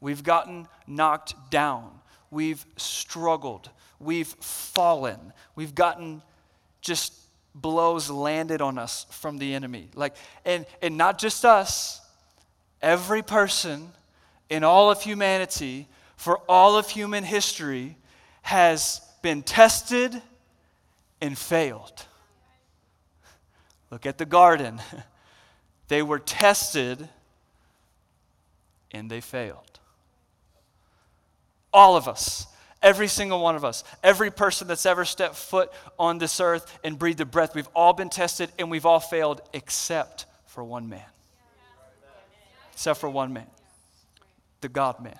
We've 0.01 0.25
gotten 0.25 0.67
knocked 0.87 1.35
down. 1.51 1.91
We've 2.31 2.65
struggled. 2.79 3.69
We've 4.01 4.27
fallen. 4.27 5.35
We've 5.55 5.75
gotten 5.75 6.23
just 6.81 7.13
blows 7.55 8.09
landed 8.09 8.63
on 8.63 8.79
us 8.79 9.05
from 9.11 9.37
the 9.37 9.53
enemy. 9.53 9.91
Like, 9.95 10.17
and, 10.47 10.65
and 10.81 10.97
not 10.97 11.19
just 11.19 11.45
us, 11.45 12.01
every 12.81 13.23
person 13.23 13.93
in 14.49 14.65
all 14.65 14.91
of 14.91 15.03
humanity, 15.03 15.89
for 16.17 16.39
all 16.49 16.79
of 16.79 16.89
human 16.89 17.23
history, 17.23 17.99
has 18.41 19.03
been 19.21 19.43
tested 19.43 20.23
and 21.23 21.39
failed. 21.39 22.05
Look 23.91 24.05
at 24.05 24.19
the 24.19 24.27
garden. 24.27 24.83
They 25.89 26.01
were 26.01 26.21
tested 26.21 27.07
and 28.93 29.11
they 29.11 29.21
failed. 29.21 29.79
All 31.71 31.97
of 31.97 32.09
us, 32.09 32.47
every 32.83 33.09
single 33.09 33.43
one 33.43 33.57
of 33.57 33.65
us, 33.65 33.85
every 34.03 34.31
person 34.31 34.69
that's 34.69 34.87
ever 34.87 35.05
stepped 35.05 35.35
foot 35.35 35.71
on 35.99 36.17
this 36.17 36.41
earth 36.41 36.79
and 36.83 36.99
breathed 36.99 37.21
a 37.21 37.27
breath, 37.27 37.55
we've 37.55 37.69
all 37.75 37.93
been 37.93 38.09
tested 38.09 38.51
and 38.59 38.71
we've 38.71 38.87
all 38.87 39.01
failed 39.01 39.43
except 39.53 40.25
for 40.47 40.65
one 40.65 40.89
man. 40.89 41.05
Except 42.73 42.99
for 42.99 43.11
one 43.11 43.35
man 43.35 43.51
the 44.63 44.71
God 44.71 44.99
man, 45.03 45.19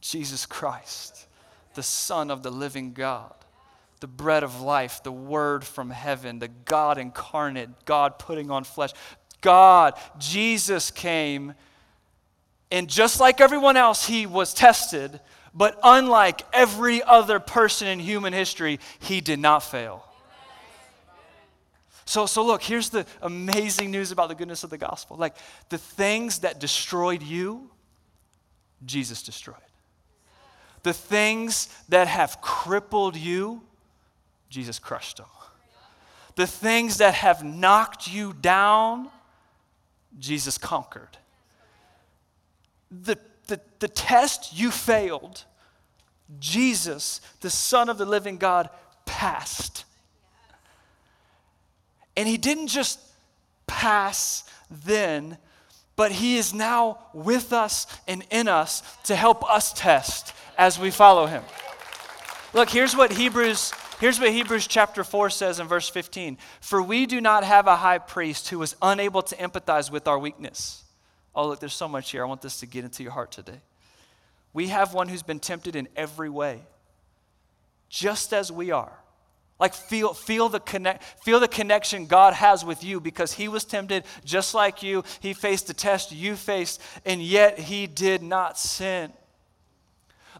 Jesus 0.00 0.44
Christ, 0.44 1.28
the 1.74 1.84
Son 1.84 2.32
of 2.32 2.42
the 2.42 2.50
living 2.50 2.94
God 2.94 3.34
the 4.02 4.08
bread 4.08 4.42
of 4.42 4.60
life, 4.60 5.02
the 5.04 5.12
word 5.12 5.64
from 5.64 5.88
heaven, 5.88 6.40
the 6.40 6.48
God 6.48 6.98
incarnate, 6.98 7.70
God 7.84 8.18
putting 8.18 8.50
on 8.50 8.64
flesh, 8.64 8.90
God, 9.40 9.94
Jesus 10.18 10.90
came, 10.90 11.54
and 12.72 12.88
just 12.88 13.20
like 13.20 13.40
everyone 13.40 13.76
else, 13.76 14.04
he 14.04 14.26
was 14.26 14.52
tested, 14.52 15.20
but 15.54 15.78
unlike 15.84 16.42
every 16.52 17.00
other 17.00 17.38
person 17.38 17.86
in 17.86 18.00
human 18.00 18.32
history, 18.32 18.80
he 18.98 19.20
did 19.20 19.38
not 19.38 19.60
fail. 19.60 20.04
So, 22.04 22.26
so 22.26 22.44
look, 22.44 22.60
here's 22.62 22.90
the 22.90 23.06
amazing 23.22 23.92
news 23.92 24.10
about 24.10 24.30
the 24.30 24.34
goodness 24.34 24.64
of 24.64 24.70
the 24.70 24.78
gospel. 24.78 25.16
Like 25.16 25.36
the 25.68 25.78
things 25.78 26.40
that 26.40 26.58
destroyed 26.58 27.22
you, 27.22 27.70
Jesus 28.84 29.22
destroyed. 29.22 29.56
The 30.82 30.92
things 30.92 31.68
that 31.88 32.08
have 32.08 32.40
crippled 32.40 33.16
you, 33.16 33.62
Jesus 34.52 34.78
crushed 34.78 35.16
them. 35.16 35.26
The 36.34 36.46
things 36.46 36.98
that 36.98 37.14
have 37.14 37.42
knocked 37.42 38.06
you 38.06 38.34
down, 38.34 39.08
Jesus 40.18 40.58
conquered. 40.58 41.16
The, 42.90 43.18
the, 43.46 43.60
the 43.78 43.88
test 43.88 44.56
you 44.56 44.70
failed, 44.70 45.44
Jesus, 46.38 47.22
the 47.40 47.48
Son 47.48 47.88
of 47.88 47.96
the 47.96 48.04
living 48.04 48.36
God, 48.36 48.68
passed. 49.06 49.86
And 52.14 52.28
he 52.28 52.36
didn't 52.36 52.68
just 52.68 53.00
pass 53.66 54.44
then, 54.70 55.38
but 55.96 56.12
he 56.12 56.36
is 56.36 56.52
now 56.52 56.98
with 57.14 57.54
us 57.54 57.86
and 58.06 58.22
in 58.30 58.48
us 58.48 58.82
to 59.04 59.16
help 59.16 59.48
us 59.50 59.72
test 59.72 60.34
as 60.58 60.78
we 60.78 60.90
follow 60.90 61.24
him. 61.24 61.42
Look, 62.52 62.68
here's 62.68 62.94
what 62.94 63.12
Hebrews 63.12 63.72
Here's 64.02 64.18
what 64.18 64.32
Hebrews 64.32 64.66
chapter 64.66 65.04
4 65.04 65.30
says 65.30 65.60
in 65.60 65.68
verse 65.68 65.88
15 65.88 66.36
For 66.60 66.82
we 66.82 67.06
do 67.06 67.20
not 67.20 67.44
have 67.44 67.68
a 67.68 67.76
high 67.76 67.98
priest 67.98 68.48
who 68.48 68.60
is 68.62 68.74
unable 68.82 69.22
to 69.22 69.36
empathize 69.36 69.92
with 69.92 70.08
our 70.08 70.18
weakness. 70.18 70.82
Oh, 71.36 71.46
look, 71.46 71.60
there's 71.60 71.72
so 71.72 71.86
much 71.86 72.10
here. 72.10 72.24
I 72.24 72.26
want 72.26 72.42
this 72.42 72.58
to 72.58 72.66
get 72.66 72.82
into 72.82 73.04
your 73.04 73.12
heart 73.12 73.30
today. 73.30 73.60
We 74.52 74.66
have 74.66 74.92
one 74.92 75.06
who's 75.06 75.22
been 75.22 75.38
tempted 75.38 75.76
in 75.76 75.86
every 75.94 76.28
way, 76.28 76.62
just 77.88 78.32
as 78.32 78.50
we 78.50 78.72
are. 78.72 78.92
Like 79.60 79.72
feel, 79.72 80.14
feel, 80.14 80.48
the 80.48 80.58
connect, 80.58 81.04
feel 81.22 81.38
the 81.38 81.46
connection 81.46 82.06
God 82.06 82.34
has 82.34 82.64
with 82.64 82.82
you 82.82 82.98
because 83.00 83.34
he 83.34 83.46
was 83.46 83.64
tempted 83.64 84.02
just 84.24 84.52
like 84.52 84.82
you. 84.82 85.04
He 85.20 85.32
faced 85.32 85.68
the 85.68 85.74
test 85.74 86.10
you 86.10 86.34
faced, 86.34 86.82
and 87.04 87.22
yet 87.22 87.56
he 87.56 87.86
did 87.86 88.20
not 88.24 88.58
sin. 88.58 89.12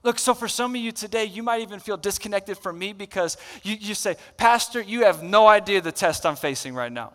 Look, 0.02 0.18
so 0.18 0.34
for 0.34 0.48
some 0.48 0.74
of 0.74 0.80
you 0.80 0.90
today, 0.90 1.24
you 1.24 1.42
might 1.42 1.60
even 1.60 1.78
feel 1.78 1.96
disconnected 1.96 2.58
from 2.58 2.78
me 2.78 2.92
because 2.92 3.36
you, 3.62 3.76
you 3.78 3.94
say, 3.94 4.16
Pastor, 4.36 4.80
you 4.80 5.04
have 5.04 5.22
no 5.22 5.46
idea 5.46 5.80
the 5.80 5.92
test 5.92 6.26
I'm 6.26 6.36
facing 6.36 6.74
right 6.74 6.90
now. 6.90 7.12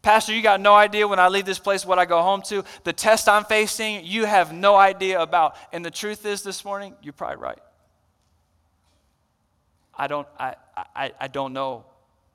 Pastor, 0.00 0.34
you 0.34 0.42
got 0.42 0.60
no 0.60 0.74
idea 0.74 1.08
when 1.08 1.18
I 1.18 1.28
leave 1.28 1.46
this 1.46 1.58
place 1.58 1.84
what 1.84 1.98
I 1.98 2.04
go 2.04 2.20
home 2.20 2.42
to. 2.42 2.64
The 2.84 2.92
test 2.92 3.28
I'm 3.28 3.44
facing, 3.44 4.04
you 4.04 4.24
have 4.26 4.52
no 4.52 4.76
idea 4.76 5.20
about. 5.20 5.56
And 5.72 5.84
the 5.84 5.90
truth 5.90 6.26
is, 6.26 6.42
this 6.42 6.64
morning, 6.64 6.94
you're 7.02 7.14
probably 7.14 7.42
right. 7.42 7.58
I 9.96 10.06
don't, 10.06 10.28
I, 10.38 10.56
I, 10.94 11.12
I 11.20 11.28
don't 11.28 11.52
know 11.52 11.86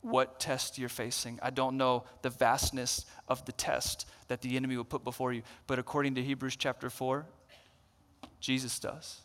what 0.01 0.39
test 0.39 0.77
you're 0.77 0.89
facing. 0.89 1.39
I 1.43 1.49
don't 1.49 1.77
know 1.77 2.05
the 2.21 2.29
vastness 2.29 3.05
of 3.27 3.43
the 3.45 3.51
test 3.51 4.08
that 4.29 4.41
the 4.41 4.55
enemy 4.55 4.77
will 4.77 4.86
put 4.86 5.03
before 5.03 5.34
you. 5.34 5.43
But 5.67 5.77
according 5.77 6.15
to 6.15 6.23
Hebrews 6.23 6.55
chapter 6.55 6.89
4, 6.89 7.25
Jesus 8.39 8.80
does. 8.80 9.21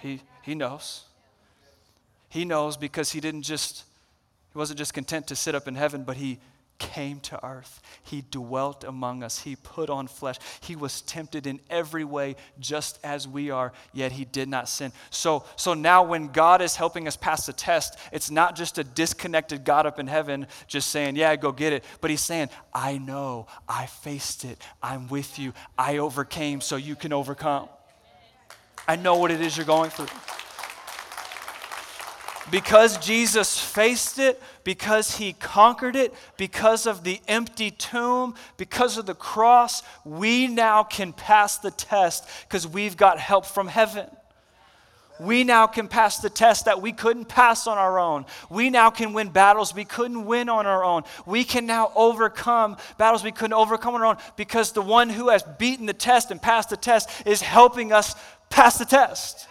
He, 0.00 0.22
he 0.42 0.54
knows. 0.54 1.04
He 2.28 2.44
knows 2.44 2.76
because 2.76 3.12
he 3.12 3.20
didn't 3.20 3.42
just, 3.42 3.84
he 4.52 4.58
wasn't 4.58 4.78
just 4.78 4.94
content 4.94 5.26
to 5.28 5.36
sit 5.36 5.54
up 5.54 5.68
in 5.68 5.74
heaven, 5.74 6.04
but 6.04 6.16
he 6.16 6.38
came 6.78 7.20
to 7.20 7.44
earth. 7.44 7.80
He 8.02 8.24
dwelt 8.30 8.84
among 8.84 9.22
us. 9.22 9.40
He 9.40 9.56
put 9.56 9.90
on 9.90 10.06
flesh. 10.06 10.36
He 10.60 10.76
was 10.76 11.00
tempted 11.02 11.46
in 11.46 11.60
every 11.70 12.04
way 12.04 12.36
just 12.58 12.98
as 13.02 13.26
we 13.26 13.50
are, 13.50 13.72
yet 13.92 14.12
he 14.12 14.24
did 14.24 14.48
not 14.48 14.68
sin. 14.68 14.92
So, 15.10 15.44
so 15.56 15.74
now 15.74 16.02
when 16.02 16.28
God 16.28 16.62
is 16.62 16.76
helping 16.76 17.06
us 17.08 17.16
pass 17.16 17.46
the 17.46 17.52
test, 17.52 17.98
it's 18.12 18.30
not 18.30 18.56
just 18.56 18.78
a 18.78 18.84
disconnected 18.84 19.64
God 19.64 19.86
up 19.86 19.98
in 19.98 20.06
heaven 20.06 20.46
just 20.66 20.90
saying, 20.90 21.16
Yeah, 21.16 21.34
go 21.36 21.52
get 21.52 21.72
it. 21.72 21.84
But 22.00 22.10
he's 22.10 22.20
saying, 22.20 22.50
I 22.72 22.98
know, 22.98 23.46
I 23.68 23.86
faced 23.86 24.44
it, 24.44 24.58
I'm 24.82 25.08
with 25.08 25.38
you, 25.38 25.52
I 25.78 25.98
overcame 25.98 26.60
so 26.60 26.76
you 26.76 26.96
can 26.96 27.12
overcome. 27.12 27.68
I 28.88 28.96
know 28.96 29.16
what 29.16 29.30
it 29.30 29.40
is 29.40 29.56
you're 29.56 29.66
going 29.66 29.90
through. 29.90 30.06
Because 32.50 32.98
Jesus 32.98 33.58
faced 33.58 34.18
it, 34.18 34.40
because 34.62 35.16
he 35.16 35.32
conquered 35.32 35.96
it, 35.96 36.14
because 36.36 36.86
of 36.86 37.02
the 37.02 37.20
empty 37.26 37.72
tomb, 37.72 38.34
because 38.56 38.98
of 38.98 39.06
the 39.06 39.14
cross, 39.14 39.82
we 40.04 40.46
now 40.46 40.84
can 40.84 41.12
pass 41.12 41.58
the 41.58 41.72
test 41.72 42.28
because 42.48 42.66
we've 42.66 42.96
got 42.96 43.18
help 43.18 43.46
from 43.46 43.66
heaven. 43.66 44.06
We 45.18 45.44
now 45.44 45.66
can 45.66 45.88
pass 45.88 46.18
the 46.18 46.30
test 46.30 46.66
that 46.66 46.82
we 46.82 46.92
couldn't 46.92 47.24
pass 47.24 47.66
on 47.66 47.78
our 47.78 47.98
own. 47.98 48.26
We 48.50 48.70
now 48.70 48.90
can 48.90 49.12
win 49.12 49.30
battles 49.30 49.74
we 49.74 49.84
couldn't 49.84 50.26
win 50.26 50.48
on 50.48 50.66
our 50.66 50.84
own. 50.84 51.04
We 51.24 51.42
can 51.42 51.66
now 51.66 51.90
overcome 51.94 52.76
battles 52.98 53.24
we 53.24 53.32
couldn't 53.32 53.54
overcome 53.54 53.94
on 53.94 54.02
our 54.02 54.06
own 54.08 54.16
because 54.36 54.72
the 54.72 54.82
one 54.82 55.08
who 55.08 55.30
has 55.30 55.42
beaten 55.42 55.86
the 55.86 55.94
test 55.94 56.30
and 56.30 56.40
passed 56.40 56.70
the 56.70 56.76
test 56.76 57.10
is 57.26 57.40
helping 57.40 57.92
us 57.92 58.14
pass 58.50 58.78
the 58.78 58.84
test. 58.84 59.48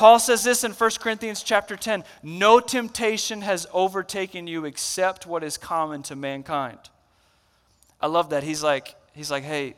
Paul 0.00 0.18
says 0.18 0.42
this 0.42 0.64
in 0.64 0.72
1 0.72 0.90
Corinthians 0.98 1.42
chapter 1.42 1.76
10 1.76 2.04
No 2.22 2.58
temptation 2.58 3.42
has 3.42 3.66
overtaken 3.70 4.46
you 4.46 4.64
except 4.64 5.26
what 5.26 5.44
is 5.44 5.58
common 5.58 6.02
to 6.04 6.16
mankind. 6.16 6.78
I 8.00 8.06
love 8.06 8.30
that. 8.30 8.42
He's 8.42 8.62
like, 8.62 8.94
he's 9.12 9.30
like, 9.30 9.44
hey, 9.44 9.74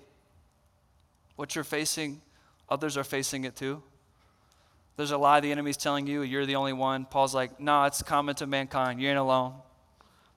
what 1.34 1.56
you're 1.56 1.64
facing, 1.64 2.20
others 2.68 2.96
are 2.96 3.02
facing 3.02 3.42
it 3.42 3.56
too. 3.56 3.82
There's 4.96 5.10
a 5.10 5.18
lie 5.18 5.40
the 5.40 5.50
enemy's 5.50 5.76
telling 5.76 6.06
you, 6.06 6.22
you're 6.22 6.46
the 6.46 6.54
only 6.54 6.72
one. 6.72 7.04
Paul's 7.04 7.34
like, 7.34 7.58
no, 7.58 7.82
it's 7.82 8.00
common 8.00 8.36
to 8.36 8.46
mankind. 8.46 9.00
You 9.00 9.08
ain't 9.08 9.18
alone. 9.18 9.54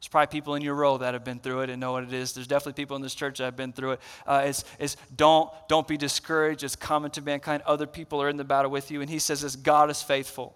There's 0.05 0.11
probably 0.11 0.27
people 0.27 0.53
in 0.53 0.61
your 0.61 0.75
row 0.75 0.99
that 0.99 1.15
have 1.15 1.23
been 1.23 1.39
through 1.39 1.61
it 1.61 1.71
and 1.71 1.81
know 1.81 1.93
what 1.93 2.03
it 2.03 2.13
is. 2.13 2.33
There's 2.33 2.45
definitely 2.45 2.79
people 2.79 2.95
in 2.95 3.01
this 3.01 3.15
church 3.15 3.39
that 3.39 3.45
have 3.45 3.55
been 3.55 3.73
through 3.73 3.93
it. 3.93 4.01
Uh, 4.27 4.43
it's, 4.45 4.63
it's 4.77 4.97
don't, 5.15 5.49
don't 5.67 5.87
be 5.87 5.97
discouraged. 5.97 6.63
It's 6.63 6.75
common 6.75 7.09
to 7.11 7.23
mankind. 7.23 7.63
Other 7.65 7.87
people 7.87 8.21
are 8.21 8.29
in 8.29 8.37
the 8.37 8.43
battle 8.43 8.69
with 8.69 8.91
you. 8.91 9.01
And 9.01 9.09
he 9.09 9.17
says, 9.17 9.41
this 9.41 9.55
God 9.55 9.89
is 9.89 10.03
faithful. 10.03 10.55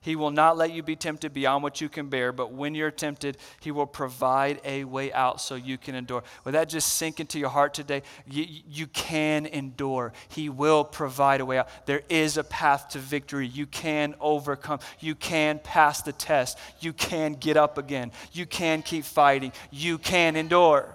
He 0.00 0.14
will 0.14 0.30
not 0.30 0.56
let 0.56 0.72
you 0.72 0.82
be 0.82 0.94
tempted 0.94 1.32
beyond 1.32 1.62
what 1.62 1.80
you 1.80 1.88
can 1.88 2.08
bear, 2.08 2.32
but 2.32 2.52
when 2.52 2.74
you're 2.74 2.90
tempted, 2.90 3.36
He 3.60 3.70
will 3.70 3.86
provide 3.86 4.60
a 4.64 4.84
way 4.84 5.12
out 5.12 5.40
so 5.40 5.54
you 5.56 5.76
can 5.76 5.94
endure. 5.94 6.22
Will 6.44 6.52
that 6.52 6.68
just 6.68 6.94
sink 6.94 7.18
into 7.18 7.38
your 7.38 7.48
heart 7.48 7.74
today? 7.74 8.02
You, 8.26 8.46
you 8.68 8.86
can 8.86 9.46
endure. 9.46 10.12
He 10.28 10.48
will 10.48 10.84
provide 10.84 11.40
a 11.40 11.44
way 11.44 11.58
out. 11.58 11.68
There 11.86 12.02
is 12.08 12.36
a 12.36 12.44
path 12.44 12.90
to 12.90 12.98
victory. 12.98 13.48
You 13.48 13.66
can 13.66 14.14
overcome. 14.20 14.78
You 15.00 15.14
can 15.14 15.58
pass 15.58 16.02
the 16.02 16.12
test. 16.12 16.58
You 16.80 16.92
can 16.92 17.32
get 17.32 17.56
up 17.56 17.76
again. 17.76 18.12
You 18.32 18.46
can 18.46 18.82
keep 18.82 19.04
fighting. 19.04 19.52
You 19.70 19.98
can 19.98 20.36
endure. 20.36 20.94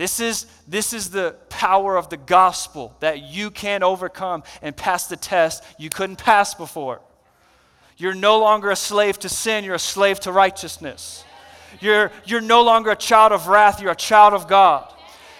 This 0.00 0.18
is, 0.18 0.46
this 0.66 0.94
is 0.94 1.10
the 1.10 1.36
power 1.50 1.94
of 1.98 2.08
the 2.08 2.16
gospel 2.16 2.96
that 3.00 3.22
you 3.22 3.50
can 3.50 3.82
overcome 3.82 4.44
and 4.62 4.74
pass 4.74 5.08
the 5.08 5.16
test 5.16 5.62
you 5.78 5.90
couldn't 5.90 6.16
pass 6.16 6.54
before. 6.54 7.02
You're 7.98 8.14
no 8.14 8.38
longer 8.38 8.70
a 8.70 8.76
slave 8.76 9.18
to 9.18 9.28
sin, 9.28 9.62
you're 9.62 9.74
a 9.74 9.78
slave 9.78 10.18
to 10.20 10.32
righteousness. 10.32 11.22
You're, 11.80 12.12
you're 12.24 12.40
no 12.40 12.62
longer 12.62 12.92
a 12.92 12.96
child 12.96 13.32
of 13.32 13.46
wrath, 13.46 13.82
you're 13.82 13.90
a 13.90 13.94
child 13.94 14.32
of 14.32 14.48
God. 14.48 14.90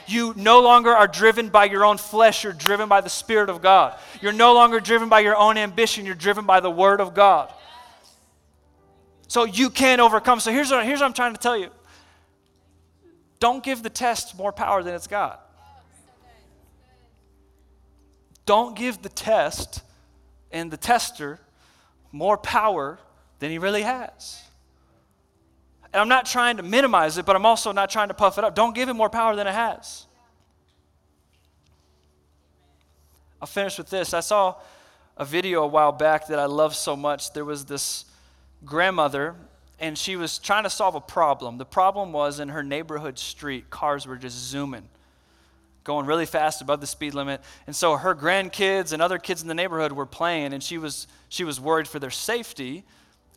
You 0.06 0.34
no 0.36 0.61
longer 0.61 0.90
are 0.90 1.08
driven 1.08 1.48
by 1.48 1.64
your 1.64 1.86
own 1.86 1.96
flesh, 1.96 2.44
you're 2.44 2.52
driven 2.52 2.86
by 2.86 3.00
the 3.00 3.08
Spirit 3.08 3.48
of 3.48 3.62
God. 3.62 3.98
You're 4.20 4.34
no 4.34 4.52
longer 4.52 4.78
driven 4.78 5.08
by 5.08 5.20
your 5.20 5.36
own 5.36 5.56
ambition, 5.56 6.04
you're 6.04 6.14
driven 6.14 6.44
by 6.44 6.61
the 6.61 6.70
Word 6.70 7.00
of 7.00 7.14
God. 7.14 7.50
So 9.26 9.44
you 9.44 9.70
can 9.70 10.00
overcome. 10.00 10.38
So 10.38 10.52
here's 10.52 10.70
what, 10.70 10.84
here's 10.84 11.00
what 11.00 11.06
I'm 11.06 11.14
trying 11.14 11.32
to 11.32 11.40
tell 11.40 11.56
you 11.56 11.70
don't 13.41 13.64
give 13.64 13.82
the 13.82 13.91
test 13.91 14.36
more 14.36 14.53
power 14.53 14.82
than 14.82 14.95
it's 14.95 15.07
got. 15.07 15.47
Don't 18.47 18.76
give 18.76 19.03
the 19.03 19.09
test 19.09 19.82
and 20.53 20.70
the 20.70 20.76
tester 20.76 21.41
more 22.12 22.36
power 22.36 22.99
than 23.38 23.51
he 23.51 23.59
really 23.59 23.82
has. 23.82 24.43
And 25.93 26.01
I'm 26.01 26.09
not 26.09 26.26
trying 26.26 26.59
to 26.59 26.62
minimize 26.62 27.18
it, 27.18 27.26
but 27.26 27.34
I'm 27.34 27.47
also 27.47 27.72
not 27.72 27.91
trying 27.91 28.09
to 28.09 28.14
puff 28.14 28.38
it 28.38 28.45
up. 28.45 28.55
Don't 28.55 28.74
give 28.74 28.88
him 28.88 28.97
more 28.97 29.11
power 29.11 29.34
than 29.34 29.47
it 29.47 29.55
has. 29.55 30.07
I'll 33.41 33.47
finish 33.47 33.78
with 33.78 33.88
this. 33.88 34.12
I 34.12 34.20
saw 34.20 34.57
a 35.16 35.24
video 35.24 35.62
a 35.62 35.66
while 35.66 35.93
back 35.93 36.28
that 36.28 36.38
I 36.38 36.45
love 36.45 36.74
so 36.74 36.95
much. 36.95 37.32
There 37.32 37.45
was 37.45 37.64
this 37.64 38.05
grandmother 38.64 39.34
and 39.80 39.96
she 39.96 40.16
was 40.16 40.38
trying 40.38 40.64
to 40.64 40.70
solve 40.70 40.94
a 40.94 41.00
problem. 41.00 41.58
The 41.58 41.64
problem 41.64 42.12
was 42.12 42.38
in 42.38 42.50
her 42.50 42.62
neighborhood 42.62 43.18
street, 43.18 43.70
cars 43.70 44.06
were 44.06 44.16
just 44.16 44.36
zooming, 44.36 44.88
going 45.84 46.06
really 46.06 46.26
fast 46.26 46.60
above 46.60 46.80
the 46.80 46.86
speed 46.86 47.14
limit. 47.14 47.40
And 47.66 47.74
so 47.74 47.96
her 47.96 48.14
grandkids 48.14 48.92
and 48.92 49.00
other 49.00 49.18
kids 49.18 49.42
in 49.42 49.48
the 49.48 49.54
neighborhood 49.54 49.92
were 49.92 50.06
playing, 50.06 50.52
and 50.52 50.62
she 50.62 50.78
was, 50.78 51.06
she 51.28 51.44
was 51.44 51.58
worried 51.58 51.88
for 51.88 51.98
their 51.98 52.10
safety 52.10 52.84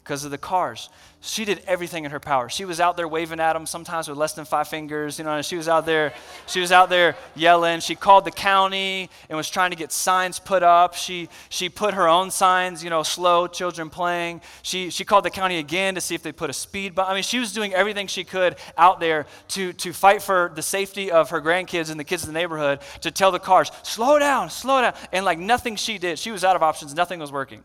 because 0.03 0.25
of 0.25 0.31
the 0.31 0.37
cars. 0.37 0.89
She 1.21 1.45
did 1.45 1.63
everything 1.65 2.03
in 2.03 2.11
her 2.11 2.19
power. 2.19 2.49
She 2.49 2.65
was 2.65 2.81
out 2.81 2.97
there 2.97 3.07
waving 3.07 3.39
at 3.39 3.53
them, 3.53 3.65
sometimes 3.65 4.09
with 4.09 4.17
less 4.17 4.33
than 4.33 4.43
five 4.43 4.67
fingers. 4.67 5.17
You 5.17 5.23
know, 5.23 5.41
she 5.41 5.55
was 5.55 5.69
out 5.69 5.85
there, 5.85 6.13
she 6.47 6.59
was 6.59 6.73
out 6.73 6.89
there 6.89 7.15
yelling. 7.33 7.79
She 7.79 7.95
called 7.95 8.25
the 8.25 8.31
county 8.31 9.09
and 9.29 9.37
was 9.37 9.49
trying 9.49 9.71
to 9.71 9.77
get 9.77 9.93
signs 9.93 10.37
put 10.39 10.61
up. 10.61 10.95
She 10.95 11.29
she 11.47 11.69
put 11.69 11.93
her 11.93 12.09
own 12.09 12.29
signs, 12.29 12.83
you 12.83 12.89
know, 12.89 13.03
slow 13.03 13.47
children 13.47 13.89
playing. 13.89 14.41
She 14.63 14.89
she 14.89 15.05
called 15.05 15.23
the 15.23 15.29
county 15.29 15.59
again 15.59 15.95
to 15.95 16.01
see 16.01 16.13
if 16.13 16.23
they 16.23 16.33
put 16.33 16.49
a 16.49 16.53
speed 16.53 16.93
bump. 16.93 17.09
I 17.09 17.13
mean, 17.13 17.23
she 17.23 17.39
was 17.39 17.53
doing 17.53 17.73
everything 17.73 18.07
she 18.07 18.25
could 18.25 18.57
out 18.77 18.99
there 18.99 19.25
to 19.49 19.71
to 19.71 19.93
fight 19.93 20.21
for 20.21 20.51
the 20.53 20.61
safety 20.61 21.09
of 21.09 21.29
her 21.29 21.41
grandkids 21.41 21.89
and 21.89 21.97
the 21.97 22.03
kids 22.03 22.27
in 22.27 22.33
the 22.33 22.37
neighborhood. 22.37 22.81
To 22.99 23.11
tell 23.11 23.31
the 23.31 23.39
cars, 23.39 23.71
slow 23.83 24.19
down, 24.19 24.49
slow 24.49 24.81
down, 24.81 24.93
and 25.13 25.23
like 25.23 25.39
nothing 25.39 25.77
she 25.77 25.97
did. 25.97 26.19
She 26.19 26.31
was 26.31 26.43
out 26.43 26.57
of 26.57 26.63
options. 26.63 26.93
Nothing 26.93 27.21
was 27.21 27.31
working. 27.31 27.63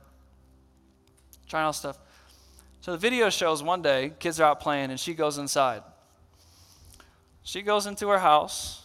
Trying 1.48 1.64
all 1.64 1.72
stuff. 1.72 1.98
So 2.80 2.92
the 2.92 2.98
video 2.98 3.28
shows 3.28 3.62
one 3.62 3.82
day, 3.82 4.12
kids 4.18 4.40
are 4.40 4.44
out 4.44 4.60
playing, 4.60 4.90
and 4.90 4.98
she 4.98 5.12
goes 5.12 5.36
inside. 5.36 5.82
She 7.42 7.62
goes 7.62 7.86
into 7.86 8.08
her 8.08 8.18
house. 8.18 8.84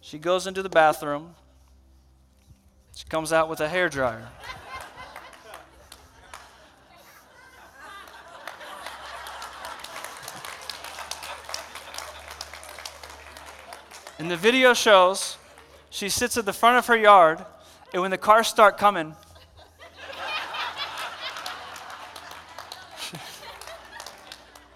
She 0.00 0.18
goes 0.18 0.46
into 0.46 0.62
the 0.62 0.68
bathroom. 0.68 1.34
She 2.94 3.04
comes 3.08 3.32
out 3.32 3.48
with 3.48 3.60
a 3.60 3.68
hair 3.68 3.88
dryer. 3.88 4.28
And 14.18 14.30
the 14.30 14.36
video 14.36 14.72
shows 14.72 15.36
she 15.90 16.08
sits 16.08 16.36
at 16.36 16.44
the 16.44 16.52
front 16.52 16.78
of 16.78 16.86
her 16.86 16.96
yard, 16.96 17.44
and 17.92 18.02
when 18.02 18.12
the 18.12 18.18
cars 18.18 18.46
start 18.46 18.78
coming, 18.78 19.16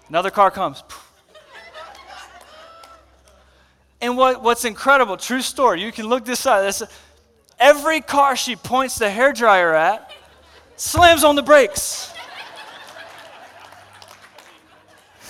Another 0.09 0.31
car 0.31 0.51
comes. 0.51 0.83
And 3.99 4.15
what, 4.15 4.43
what's 4.43 4.63
incredible, 4.63 5.17
true 5.17 5.41
story, 5.41 5.81
you 5.81 5.91
can 5.91 6.05
look 6.05 6.23
this 6.23 6.45
up. 6.45 6.73
Every 7.59 8.01
car 8.01 8.35
she 8.35 8.55
points 8.55 8.97
the 8.99 9.09
hair 9.09 9.33
dryer 9.33 9.73
at 9.73 10.13
slams 10.75 11.23
on 11.23 11.35
the 11.35 11.41
brakes. 11.41 12.13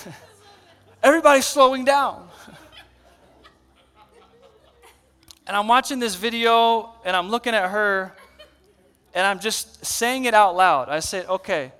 Everybody's 1.02 1.46
slowing 1.46 1.86
down. 1.86 2.28
And 5.46 5.56
I'm 5.56 5.66
watching 5.66 5.98
this 5.98 6.14
video 6.14 6.92
and 7.06 7.16
I'm 7.16 7.30
looking 7.30 7.54
at 7.54 7.70
her 7.70 8.12
and 9.14 9.26
I'm 9.26 9.40
just 9.40 9.84
saying 9.84 10.26
it 10.26 10.34
out 10.34 10.54
loud. 10.54 10.90
I 10.90 11.00
said, 11.00 11.24
okay, 11.26 11.72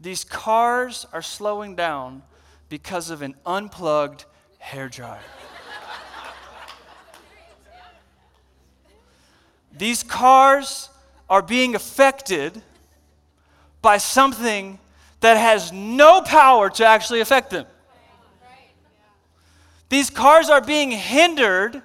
these 0.00 0.24
cars 0.24 1.06
are 1.12 1.22
slowing 1.22 1.76
down 1.76 2.24
because 2.72 3.10
of 3.10 3.20
an 3.20 3.34
unplugged 3.44 4.24
hair 4.56 4.88
dryer. 4.88 5.20
These 9.76 10.02
cars 10.02 10.88
are 11.28 11.42
being 11.42 11.74
affected 11.74 12.62
by 13.82 13.98
something 13.98 14.78
that 15.20 15.36
has 15.36 15.70
no 15.70 16.22
power 16.22 16.70
to 16.70 16.86
actually 16.86 17.20
affect 17.20 17.50
them. 17.50 17.66
These 19.90 20.08
cars 20.08 20.48
are 20.48 20.62
being 20.62 20.92
hindered. 20.92 21.82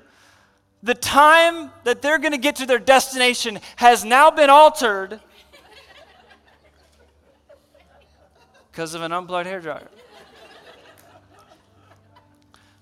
The 0.83 0.95
time 0.95 1.69
that 1.83 2.01
they're 2.01 2.17
going 2.17 2.31
to 2.31 2.37
get 2.37 2.55
to 2.57 2.65
their 2.65 2.79
destination 2.79 3.59
has 3.75 4.05
now 4.05 4.31
been 4.31 4.49
altered 4.49 5.19
because 8.71 8.93
of 8.93 9.01
an 9.01 9.11
unplugged 9.11 9.47
hair 9.47 9.59
dryer. 9.59 9.89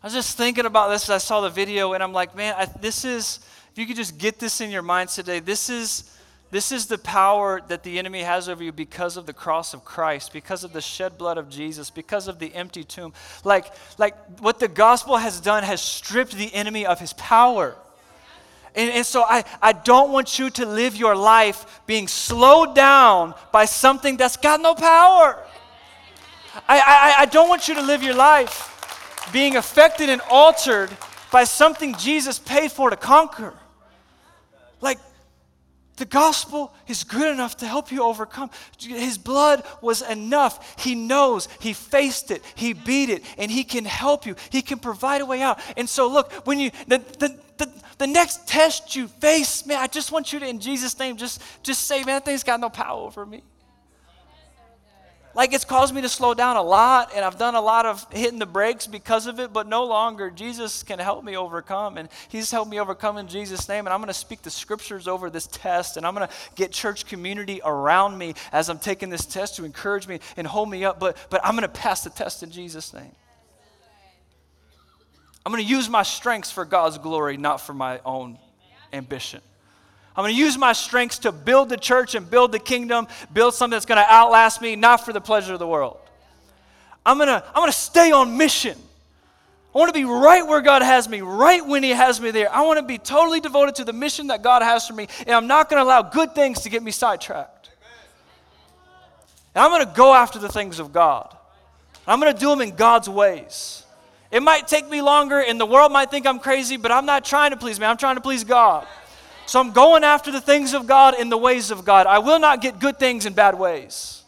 I 0.06 0.08
was 0.08 0.14
just 0.14 0.38
thinking 0.38 0.68
about 0.68 0.90
this 0.90 1.06
as 1.06 1.10
I 1.10 1.18
saw 1.18 1.42
the 1.42 1.50
video, 1.50 1.94
and 1.94 2.04
I'm 2.04 2.14
like, 2.14 2.36
man, 2.36 2.54
I, 2.56 2.66
this 2.66 3.06
is, 3.06 3.40
if 3.72 3.80
you 3.80 3.88
could 3.88 3.96
just 3.96 4.20
get 4.20 4.38
this 4.38 4.62
in 4.62 4.70
your 4.70 4.84
minds 4.84 5.16
today, 5.16 5.40
this 5.40 5.68
is, 5.68 6.16
this 6.52 6.72
is 6.72 6.86
the 6.86 7.00
power 7.00 7.60
that 7.70 7.82
the 7.82 7.98
enemy 7.98 8.22
has 8.22 8.48
over 8.48 8.64
you 8.64 8.72
because 8.72 9.18
of 9.18 9.26
the 9.26 9.34
cross 9.34 9.74
of 9.74 9.84
Christ, 9.84 10.32
because 10.32 10.64
of 10.64 10.74
the 10.74 10.80
shed 10.80 11.18
blood 11.18 11.40
of 11.40 11.50
Jesus, 11.50 11.90
because 11.90 12.28
of 12.28 12.38
the 12.38 12.54
empty 12.54 12.84
tomb. 12.84 13.14
Like, 13.44 13.74
like 13.98 14.16
what 14.42 14.60
the 14.60 14.68
gospel 14.68 15.18
has 15.18 15.42
done 15.42 15.64
has 15.64 15.82
stripped 15.82 16.34
the 16.34 16.54
enemy 16.54 16.86
of 16.86 17.00
his 17.00 17.14
power. 17.14 17.74
And, 18.76 18.92
and, 18.92 19.06
so 19.08 19.24
I, 19.24 19.44
I 19.60 19.74
don't 19.74 20.12
want 20.12 20.38
you 20.38 20.52
to 20.52 20.68
live 20.68 20.96
your 20.96 21.16
life 21.16 21.82
being 21.88 22.08
slowed 22.08 22.76
down 22.76 23.34
by 23.52 23.66
something 23.66 24.18
that's 24.18 24.38
got 24.38 24.62
no 24.62 24.76
power. 24.76 25.44
I, 26.70 26.78
I, 26.78 27.16
I 27.22 27.26
don't 27.26 27.50
want 27.50 27.68
you 27.68 27.74
to 27.74 27.82
live 27.82 28.04
your 28.04 28.14
life 28.14 28.74
being 29.32 29.56
affected 29.56 30.10
and 30.10 30.22
altered 30.30 30.90
by 31.32 31.44
something 31.44 31.96
Jesus 31.96 32.40
paid 32.40 32.72
for 32.72 32.90
to 32.90 32.96
conquer. 32.96 33.54
Like, 34.82 35.00
the 35.98 36.06
gospel 36.06 36.74
is 36.88 37.04
good 37.04 37.34
enough 37.34 37.58
to 37.58 37.68
help 37.68 37.92
you 37.92 38.04
overcome. 38.04 38.50
His 38.80 39.18
blood 39.18 39.64
was 39.82 40.02
enough. 40.02 40.80
He 40.80 40.94
knows. 40.94 41.48
He 41.60 41.74
faced 41.74 42.32
it. 42.32 42.44
He 42.56 42.74
beat 42.74 43.10
it. 43.10 43.24
And 43.38 43.50
He 43.50 43.64
can 43.64 43.86
help 43.86 44.26
you. 44.26 44.36
He 44.50 44.62
can 44.62 44.80
provide 44.80 45.22
a 45.22 45.26
way 45.26 45.42
out. 45.42 45.60
And 45.78 45.88
so, 45.88 46.08
look, 46.08 46.32
when 46.46 46.60
you, 46.60 46.72
the, 46.88 46.98
the, 47.20 47.40
the, 47.58 47.72
the 47.98 48.08
next 48.08 48.46
test 48.48 48.96
you 48.96 49.08
face, 49.08 49.66
man, 49.66 49.80
I 49.80 49.88
just 49.88 50.12
want 50.12 50.34
you 50.34 50.40
to, 50.40 50.48
in 50.48 50.60
Jesus' 50.60 50.98
name, 51.00 51.16
just, 51.16 51.42
just 51.64 51.88
say, 51.88 52.00
man, 52.00 52.18
that 52.18 52.26
thing's 52.26 52.44
got 52.44 52.60
no 52.60 52.70
power 52.70 53.00
over 53.00 53.26
me. 53.26 53.42
Like 55.36 55.54
it's 55.54 55.66
caused 55.66 55.94
me 55.94 56.02
to 56.02 56.10
slow 56.10 56.34
down 56.34 56.56
a 56.56 56.64
lot, 56.64 57.12
and 57.14 57.26
I've 57.26 57.38
done 57.38 57.56
a 57.56 57.62
lot 57.62 57.86
of 57.86 58.06
hitting 58.12 58.40
the 58.40 58.46
brakes 58.46 58.88
because 58.88 59.28
of 59.28 59.40
it, 59.40 59.52
but 59.52 59.68
no 59.68 59.84
longer. 59.84 60.32
Jesus 60.32 60.82
can 60.82 60.98
help 60.98 61.24
me 61.26 61.36
overcome, 61.36 61.98
and 61.98 62.08
He's 62.30 62.50
helped 62.50 62.72
me 62.72 62.80
overcome 62.80 63.18
in 63.18 63.28
Jesus' 63.28 63.68
name. 63.68 63.86
And 63.86 63.94
I'm 63.94 64.00
going 64.00 64.08
to 64.08 64.14
speak 64.14 64.42
the 64.42 64.50
scriptures 64.50 65.08
over 65.08 65.30
this 65.30 65.48
test, 65.48 65.98
and 65.98 66.06
I'm 66.08 66.16
going 66.16 66.28
to 66.28 66.34
get 66.56 66.72
church 66.72 67.06
community 67.06 67.60
around 67.66 68.18
me 68.18 68.34
as 68.54 68.70
I'm 68.70 68.80
taking 68.80 69.10
this 69.10 69.26
test 69.26 69.58
to 69.58 69.66
encourage 69.66 70.08
me 70.08 70.20
and 70.38 70.48
hold 70.48 70.70
me 70.70 70.86
up, 70.86 71.00
but, 71.00 71.18
but 71.30 71.42
I'm 71.44 71.56
going 71.56 71.64
to 71.64 71.68
pass 71.68 72.04
the 72.06 72.10
test 72.10 72.42
in 72.42 72.50
Jesus' 72.50 72.94
name. 72.94 73.12
I'm 75.46 75.52
going 75.52 75.64
to 75.64 75.70
use 75.70 75.90
my 75.90 76.04
strengths 76.04 76.52
for 76.52 76.66
God's 76.66 76.98
glory, 76.98 77.38
not 77.38 77.62
for 77.62 77.74
my 77.74 78.00
own 78.04 78.40
ambition. 78.94 79.42
I'm 80.18 80.24
going 80.24 80.34
to 80.34 80.40
use 80.40 80.58
my 80.58 80.72
strengths 80.74 81.20
to 81.20 81.32
build 81.32 81.70
the 81.70 81.78
church 81.78 82.16
and 82.16 82.30
build 82.30 82.54
the 82.54 82.60
kingdom, 82.60 83.08
build 83.34 83.54
something 83.54 83.76
that's 83.76 83.86
going 83.86 84.02
to 84.02 84.10
outlast 84.10 84.62
me, 84.62 84.76
not 84.78 85.04
for 85.04 85.12
the 85.12 85.20
pleasure 85.20 85.54
of 85.54 85.60
the 85.60 85.68
world. 85.68 85.98
I'm 87.06 87.18
going 87.18 87.28
to, 87.28 87.44
I'm 87.48 87.56
going 87.56 87.72
to 87.72 87.78
stay 87.78 88.12
on 88.12 88.38
mission. 88.38 88.78
I 89.74 89.78
want 89.78 89.94
to 89.94 90.00
be 90.00 90.06
right 90.06 90.48
where 90.48 90.62
God 90.62 90.82
has 90.82 91.10
me, 91.10 91.20
right 91.20 91.66
when 91.66 91.84
He 91.84 91.90
has 91.90 92.22
me 92.22 92.32
there. 92.32 92.50
I 92.50 92.62
want 92.62 92.80
to 92.80 92.86
be 92.86 92.98
totally 92.98 93.42
devoted 93.42 93.76
to 93.76 93.84
the 93.84 93.92
mission 93.92 94.28
that 94.28 94.42
God 94.42 94.62
has 94.62 94.88
for 94.88 94.94
me, 94.94 95.08
and 95.28 95.32
I'm 95.32 95.48
not 95.48 95.70
going 95.70 95.82
to 95.82 95.84
allow 95.86 96.02
good 96.02 96.34
things 96.34 96.62
to 96.62 96.70
get 96.70 96.82
me 96.82 96.92
sidetracked. 96.92 97.70
And 99.54 99.64
I'm 99.66 99.72
going 99.72 99.86
to 99.86 99.94
go 99.94 100.14
after 100.14 100.40
the 100.40 100.48
things 100.48 100.80
of 100.80 100.94
God. 100.94 101.36
I'm 102.08 102.22
going 102.22 102.34
to 102.34 102.40
do 102.40 102.50
them 102.50 102.62
in 102.62 102.74
God's 102.74 103.10
ways. 103.10 103.84
It 104.32 104.42
might 104.42 104.68
take 104.68 104.90
me 104.90 105.02
longer, 105.02 105.42
and 105.42 105.60
the 105.60 105.66
world 105.66 105.92
might 105.92 106.10
think 106.10 106.26
I'm 106.26 106.40
crazy, 106.40 106.78
but 106.78 106.92
I'm 106.92 107.06
not 107.06 107.26
trying 107.26 107.52
to 107.52 107.58
please 107.58 107.78
me. 107.78 107.86
I'm 107.86 107.98
trying 107.98 108.16
to 108.16 108.22
please 108.22 108.46
God. 108.46 108.88
So 109.48 109.60
I'm 109.60 109.72
going 109.72 110.04
after 110.04 110.32
the 110.32 110.42
things 110.42 110.74
of 110.74 110.88
God 110.88 111.20
in 111.20 111.30
the 111.30 111.38
ways 111.38 111.72
of 111.72 111.86
God. 111.86 112.08
I 112.08 112.20
will 112.20 112.40
not 112.40 112.62
get 112.62 112.80
good 112.80 112.98
things 112.98 113.26
in 113.26 113.34
bad 113.34 113.58
ways. 113.58 114.24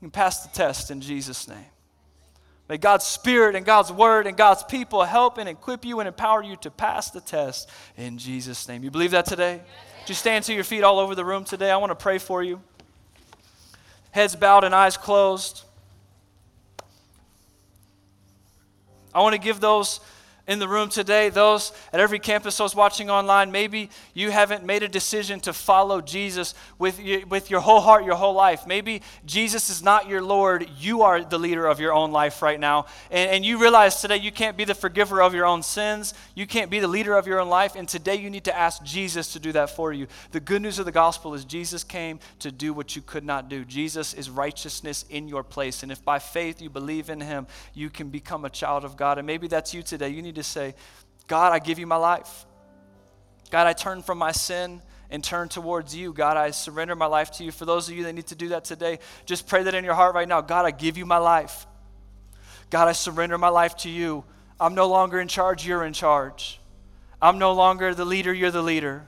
You 0.00 0.06
can 0.06 0.10
pass 0.10 0.44
the 0.44 0.48
test 0.48 0.90
in 0.90 1.00
Jesus' 1.00 1.46
name. 1.48 1.66
May 2.68 2.78
God's 2.78 3.04
Spirit 3.04 3.56
and 3.56 3.64
God's 3.64 3.92
Word 3.92 4.26
and 4.26 4.36
God's 4.36 4.64
people 4.64 5.04
help 5.04 5.38
and 5.38 5.48
equip 5.48 5.84
you 5.84 6.00
and 6.00 6.08
empower 6.08 6.42
you 6.42 6.56
to 6.56 6.70
pass 6.70 7.10
the 7.10 7.20
test 7.20 7.68
in 7.96 8.18
Jesus' 8.18 8.66
name. 8.66 8.82
You 8.82 8.90
believe 8.90 9.12
that 9.12 9.26
today? 9.26 9.60
Would 10.00 10.08
you 10.08 10.14
stand 10.14 10.44
to 10.46 10.54
your 10.54 10.64
feet 10.64 10.82
all 10.82 10.98
over 10.98 11.14
the 11.14 11.24
room 11.24 11.44
today? 11.44 11.70
I 11.70 11.76
want 11.76 11.90
to 11.90 11.96
pray 11.96 12.18
for 12.18 12.42
you. 12.42 12.60
Heads 14.10 14.34
bowed 14.34 14.64
and 14.64 14.74
eyes 14.74 14.96
closed. 14.96 15.64
I 19.14 19.20
want 19.20 19.34
to 19.34 19.40
give 19.40 19.60
those 19.60 20.00
in 20.46 20.58
the 20.58 20.68
room 20.68 20.90
today, 20.90 21.30
those 21.30 21.72
at 21.92 22.00
every 22.00 22.18
campus, 22.18 22.58
those 22.58 22.74
watching 22.74 23.08
online, 23.08 23.50
maybe 23.50 23.88
you 24.12 24.30
haven't 24.30 24.62
made 24.62 24.82
a 24.82 24.88
decision 24.88 25.40
to 25.40 25.54
follow 25.54 26.02
Jesus 26.02 26.54
with, 26.78 27.00
with 27.28 27.50
your 27.50 27.60
whole 27.60 27.80
heart, 27.80 28.04
your 28.04 28.16
whole 28.16 28.34
life. 28.34 28.66
Maybe 28.66 29.00
Jesus 29.24 29.70
is 29.70 29.82
not 29.82 30.06
your 30.06 30.20
Lord. 30.20 30.68
You 30.78 31.02
are 31.02 31.24
the 31.24 31.38
leader 31.38 31.66
of 31.66 31.80
your 31.80 31.94
own 31.94 32.12
life 32.12 32.42
right 32.42 32.60
now. 32.60 32.86
And, 33.10 33.30
and 33.30 33.44
you 33.44 33.58
realize 33.58 34.02
today 34.02 34.18
you 34.18 34.30
can't 34.30 34.56
be 34.56 34.64
the 34.64 34.74
forgiver 34.74 35.22
of 35.22 35.34
your 35.34 35.46
own 35.46 35.62
sins. 35.62 36.12
You 36.34 36.46
can't 36.46 36.70
be 36.70 36.78
the 36.78 36.88
leader 36.88 37.16
of 37.16 37.26
your 37.26 37.40
own 37.40 37.48
life. 37.48 37.74
And 37.74 37.88
today 37.88 38.16
you 38.16 38.28
need 38.28 38.44
to 38.44 38.56
ask 38.56 38.82
Jesus 38.82 39.32
to 39.32 39.38
do 39.38 39.52
that 39.52 39.70
for 39.70 39.94
you. 39.94 40.06
The 40.32 40.40
good 40.40 40.60
news 40.60 40.78
of 40.78 40.84
the 40.84 40.92
gospel 40.92 41.32
is 41.32 41.46
Jesus 41.46 41.82
came 41.82 42.20
to 42.40 42.52
do 42.52 42.74
what 42.74 42.94
you 42.94 43.00
could 43.00 43.24
not 43.24 43.48
do. 43.48 43.64
Jesus 43.64 44.12
is 44.12 44.28
righteousness 44.28 45.06
in 45.08 45.26
your 45.26 45.42
place. 45.42 45.82
And 45.82 45.90
if 45.90 46.04
by 46.04 46.18
faith 46.18 46.60
you 46.60 46.68
believe 46.68 47.08
in 47.08 47.22
him, 47.22 47.46
you 47.72 47.88
can 47.88 48.10
become 48.10 48.44
a 48.44 48.50
child 48.50 48.84
of 48.84 48.98
God. 48.98 49.16
And 49.16 49.26
maybe 49.26 49.48
that's 49.48 49.72
you 49.72 49.82
today. 49.82 50.10
You 50.10 50.20
need 50.20 50.33
to 50.34 50.42
say, 50.42 50.74
God, 51.26 51.52
I 51.52 51.58
give 51.58 51.78
you 51.78 51.86
my 51.86 51.96
life. 51.96 52.46
God, 53.50 53.66
I 53.66 53.72
turn 53.72 54.02
from 54.02 54.18
my 54.18 54.32
sin 54.32 54.82
and 55.10 55.22
turn 55.22 55.48
towards 55.48 55.94
you. 55.94 56.12
God, 56.12 56.36
I 56.36 56.50
surrender 56.50 56.96
my 56.96 57.06
life 57.06 57.30
to 57.32 57.44
you. 57.44 57.52
For 57.52 57.64
those 57.64 57.88
of 57.88 57.96
you 57.96 58.04
that 58.04 58.14
need 58.14 58.26
to 58.28 58.34
do 58.34 58.48
that 58.48 58.64
today, 58.64 58.98
just 59.26 59.46
pray 59.46 59.62
that 59.62 59.74
in 59.74 59.84
your 59.84 59.94
heart 59.94 60.14
right 60.14 60.28
now. 60.28 60.40
God, 60.40 60.64
I 60.64 60.70
give 60.70 60.98
you 60.98 61.06
my 61.06 61.18
life. 61.18 61.66
God, 62.70 62.88
I 62.88 62.92
surrender 62.92 63.38
my 63.38 63.48
life 63.48 63.76
to 63.78 63.90
you. 63.90 64.24
I'm 64.58 64.74
no 64.74 64.88
longer 64.88 65.20
in 65.20 65.28
charge, 65.28 65.66
you're 65.66 65.84
in 65.84 65.92
charge. 65.92 66.60
I'm 67.20 67.38
no 67.38 67.52
longer 67.52 67.94
the 67.94 68.04
leader, 68.04 68.32
you're 68.32 68.50
the 68.50 68.62
leader. 68.62 69.04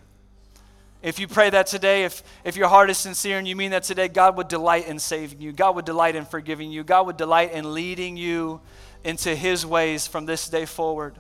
If 1.03 1.19
you 1.19 1.29
pray 1.29 1.51
that 1.51 1.67
today, 1.67 2.05
if, 2.05 2.23
if 2.45 2.57
your 2.57 2.69
heart 2.69 2.91
is 2.91 2.99
sincere 2.99 3.39
and 3.39 3.47
you 3.47 3.55
mean 3.55 3.71
that 3.73 3.85
today, 3.85 4.09
God 4.09 4.37
would 4.37 4.49
delight 4.49 4.89
in 4.89 4.99
saving 4.99 5.41
you. 5.41 5.53
God 5.53 5.77
would 5.77 5.85
delight 5.85 6.17
in 6.17 6.25
forgiving 6.25 6.71
you. 6.71 6.83
God 6.85 7.07
would 7.07 7.17
delight 7.17 7.53
in 7.53 7.75
leading 7.75 8.17
you 8.17 8.61
into 9.07 9.37
His 9.37 9.65
ways 9.65 10.07
from 10.07 10.27
this 10.27 10.49
day 10.49 10.67
forward. 10.67 11.15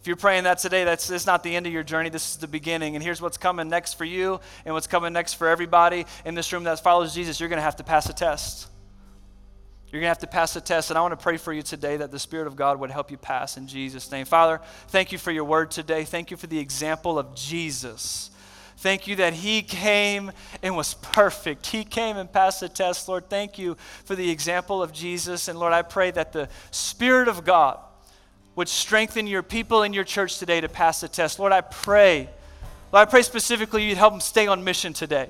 If 0.00 0.06
you're 0.06 0.16
praying 0.16 0.44
that 0.44 0.58
today, 0.58 0.84
that's, 0.84 1.08
that's 1.08 1.26
not 1.26 1.42
the 1.42 1.54
end 1.54 1.66
of 1.66 1.72
your 1.72 1.82
journey. 1.82 2.08
This 2.08 2.30
is 2.30 2.36
the 2.38 2.46
beginning. 2.46 2.94
And 2.94 3.04
here's 3.04 3.20
what's 3.20 3.36
coming 3.36 3.68
next 3.68 3.94
for 3.94 4.06
you 4.06 4.40
and 4.64 4.72
what's 4.72 4.86
coming 4.86 5.12
next 5.12 5.34
for 5.34 5.48
everybody 5.48 6.06
in 6.24 6.34
this 6.34 6.50
room 6.52 6.64
that 6.64 6.80
follows 6.80 7.12
Jesus. 7.12 7.38
You're 7.38 7.50
going 7.50 7.58
to 7.58 7.64
have 7.64 7.76
to 7.76 7.84
pass 7.84 8.08
a 8.08 8.14
test. 8.14 8.68
You're 9.88 10.00
going 10.00 10.06
to 10.06 10.10
have 10.10 10.18
to 10.18 10.26
pass 10.28 10.54
a 10.54 10.60
test. 10.60 10.90
And 10.90 10.96
I 10.96 11.02
want 11.02 11.12
to 11.12 11.22
pray 11.22 11.36
for 11.36 11.52
you 11.52 11.60
today 11.60 11.96
that 11.98 12.12
the 12.12 12.18
Spirit 12.18 12.46
of 12.46 12.54
God 12.54 12.78
would 12.78 12.90
help 12.90 13.10
you 13.10 13.18
pass 13.18 13.56
in 13.56 13.66
Jesus' 13.66 14.10
name. 14.10 14.24
Father, 14.24 14.60
thank 14.88 15.10
you 15.12 15.18
for 15.18 15.32
your 15.32 15.44
word 15.44 15.70
today. 15.70 16.04
Thank 16.04 16.30
you 16.30 16.36
for 16.36 16.46
the 16.46 16.58
example 16.58 17.18
of 17.18 17.34
Jesus. 17.34 18.29
Thank 18.80 19.06
you 19.06 19.16
that 19.16 19.34
He 19.34 19.60
came 19.60 20.32
and 20.62 20.74
was 20.74 20.94
perfect. 20.94 21.66
He 21.66 21.84
came 21.84 22.16
and 22.16 22.32
passed 22.32 22.60
the 22.60 22.68
test. 22.70 23.08
Lord, 23.08 23.28
thank 23.28 23.58
you 23.58 23.76
for 24.06 24.16
the 24.16 24.30
example 24.30 24.82
of 24.82 24.90
Jesus. 24.90 25.48
And 25.48 25.58
Lord, 25.58 25.74
I 25.74 25.82
pray 25.82 26.10
that 26.12 26.32
the 26.32 26.48
Spirit 26.70 27.28
of 27.28 27.44
God 27.44 27.78
would 28.56 28.70
strengthen 28.70 29.26
your 29.26 29.42
people 29.42 29.82
in 29.82 29.92
your 29.92 30.04
church 30.04 30.38
today 30.38 30.62
to 30.62 30.68
pass 30.68 31.02
the 31.02 31.08
test. 31.08 31.38
Lord, 31.38 31.52
I 31.52 31.60
pray. 31.60 32.30
Lord, 32.90 33.06
I 33.06 33.10
pray 33.10 33.20
specifically 33.20 33.84
you'd 33.84 33.98
help 33.98 34.14
them 34.14 34.20
stay 34.20 34.46
on 34.46 34.64
mission 34.64 34.94
today. 34.94 35.28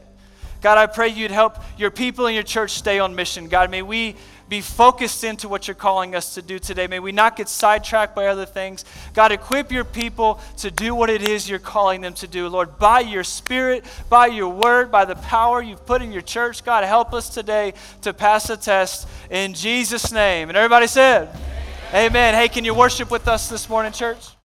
God, 0.60 0.78
I 0.78 0.86
pray 0.86 1.08
you'd 1.08 1.32
help 1.32 1.56
your 1.76 1.90
people 1.90 2.28
in 2.28 2.34
your 2.34 2.44
church 2.44 2.70
stay 2.70 3.00
on 3.00 3.16
mission. 3.16 3.48
God, 3.48 3.68
may 3.68 3.82
we 3.82 4.14
be 4.50 4.60
focused 4.60 5.22
into 5.22 5.48
what 5.48 5.68
you're 5.68 5.76
calling 5.76 6.14
us 6.16 6.34
to 6.34 6.42
do 6.42 6.58
today. 6.58 6.88
May 6.88 6.98
we 6.98 7.12
not 7.12 7.36
get 7.36 7.48
sidetracked 7.48 8.16
by 8.16 8.26
other 8.26 8.44
things. 8.44 8.84
God, 9.14 9.30
equip 9.30 9.70
your 9.70 9.84
people 9.84 10.40
to 10.58 10.72
do 10.72 10.92
what 10.94 11.08
it 11.08 11.22
is 11.22 11.48
you're 11.48 11.60
calling 11.60 12.00
them 12.00 12.14
to 12.14 12.26
do. 12.26 12.48
Lord, 12.48 12.76
by 12.76 13.00
your 13.00 13.22
spirit, 13.22 13.84
by 14.10 14.26
your 14.26 14.48
word, 14.48 14.90
by 14.90 15.04
the 15.04 15.14
power 15.14 15.62
you've 15.62 15.86
put 15.86 16.02
in 16.02 16.10
your 16.10 16.20
church, 16.20 16.64
God, 16.64 16.84
help 16.84 17.14
us 17.14 17.28
today 17.28 17.74
to 18.02 18.12
pass 18.12 18.48
the 18.48 18.56
test 18.56 19.08
in 19.30 19.54
Jesus' 19.54 20.10
name. 20.10 20.48
And 20.48 20.58
everybody 20.58 20.88
said, 20.88 21.28
Amen. 21.90 22.06
Amen. 22.06 22.34
Hey, 22.34 22.48
can 22.48 22.64
you 22.64 22.74
worship 22.74 23.10
with 23.10 23.28
us 23.28 23.48
this 23.48 23.68
morning, 23.68 23.92
church? 23.92 24.30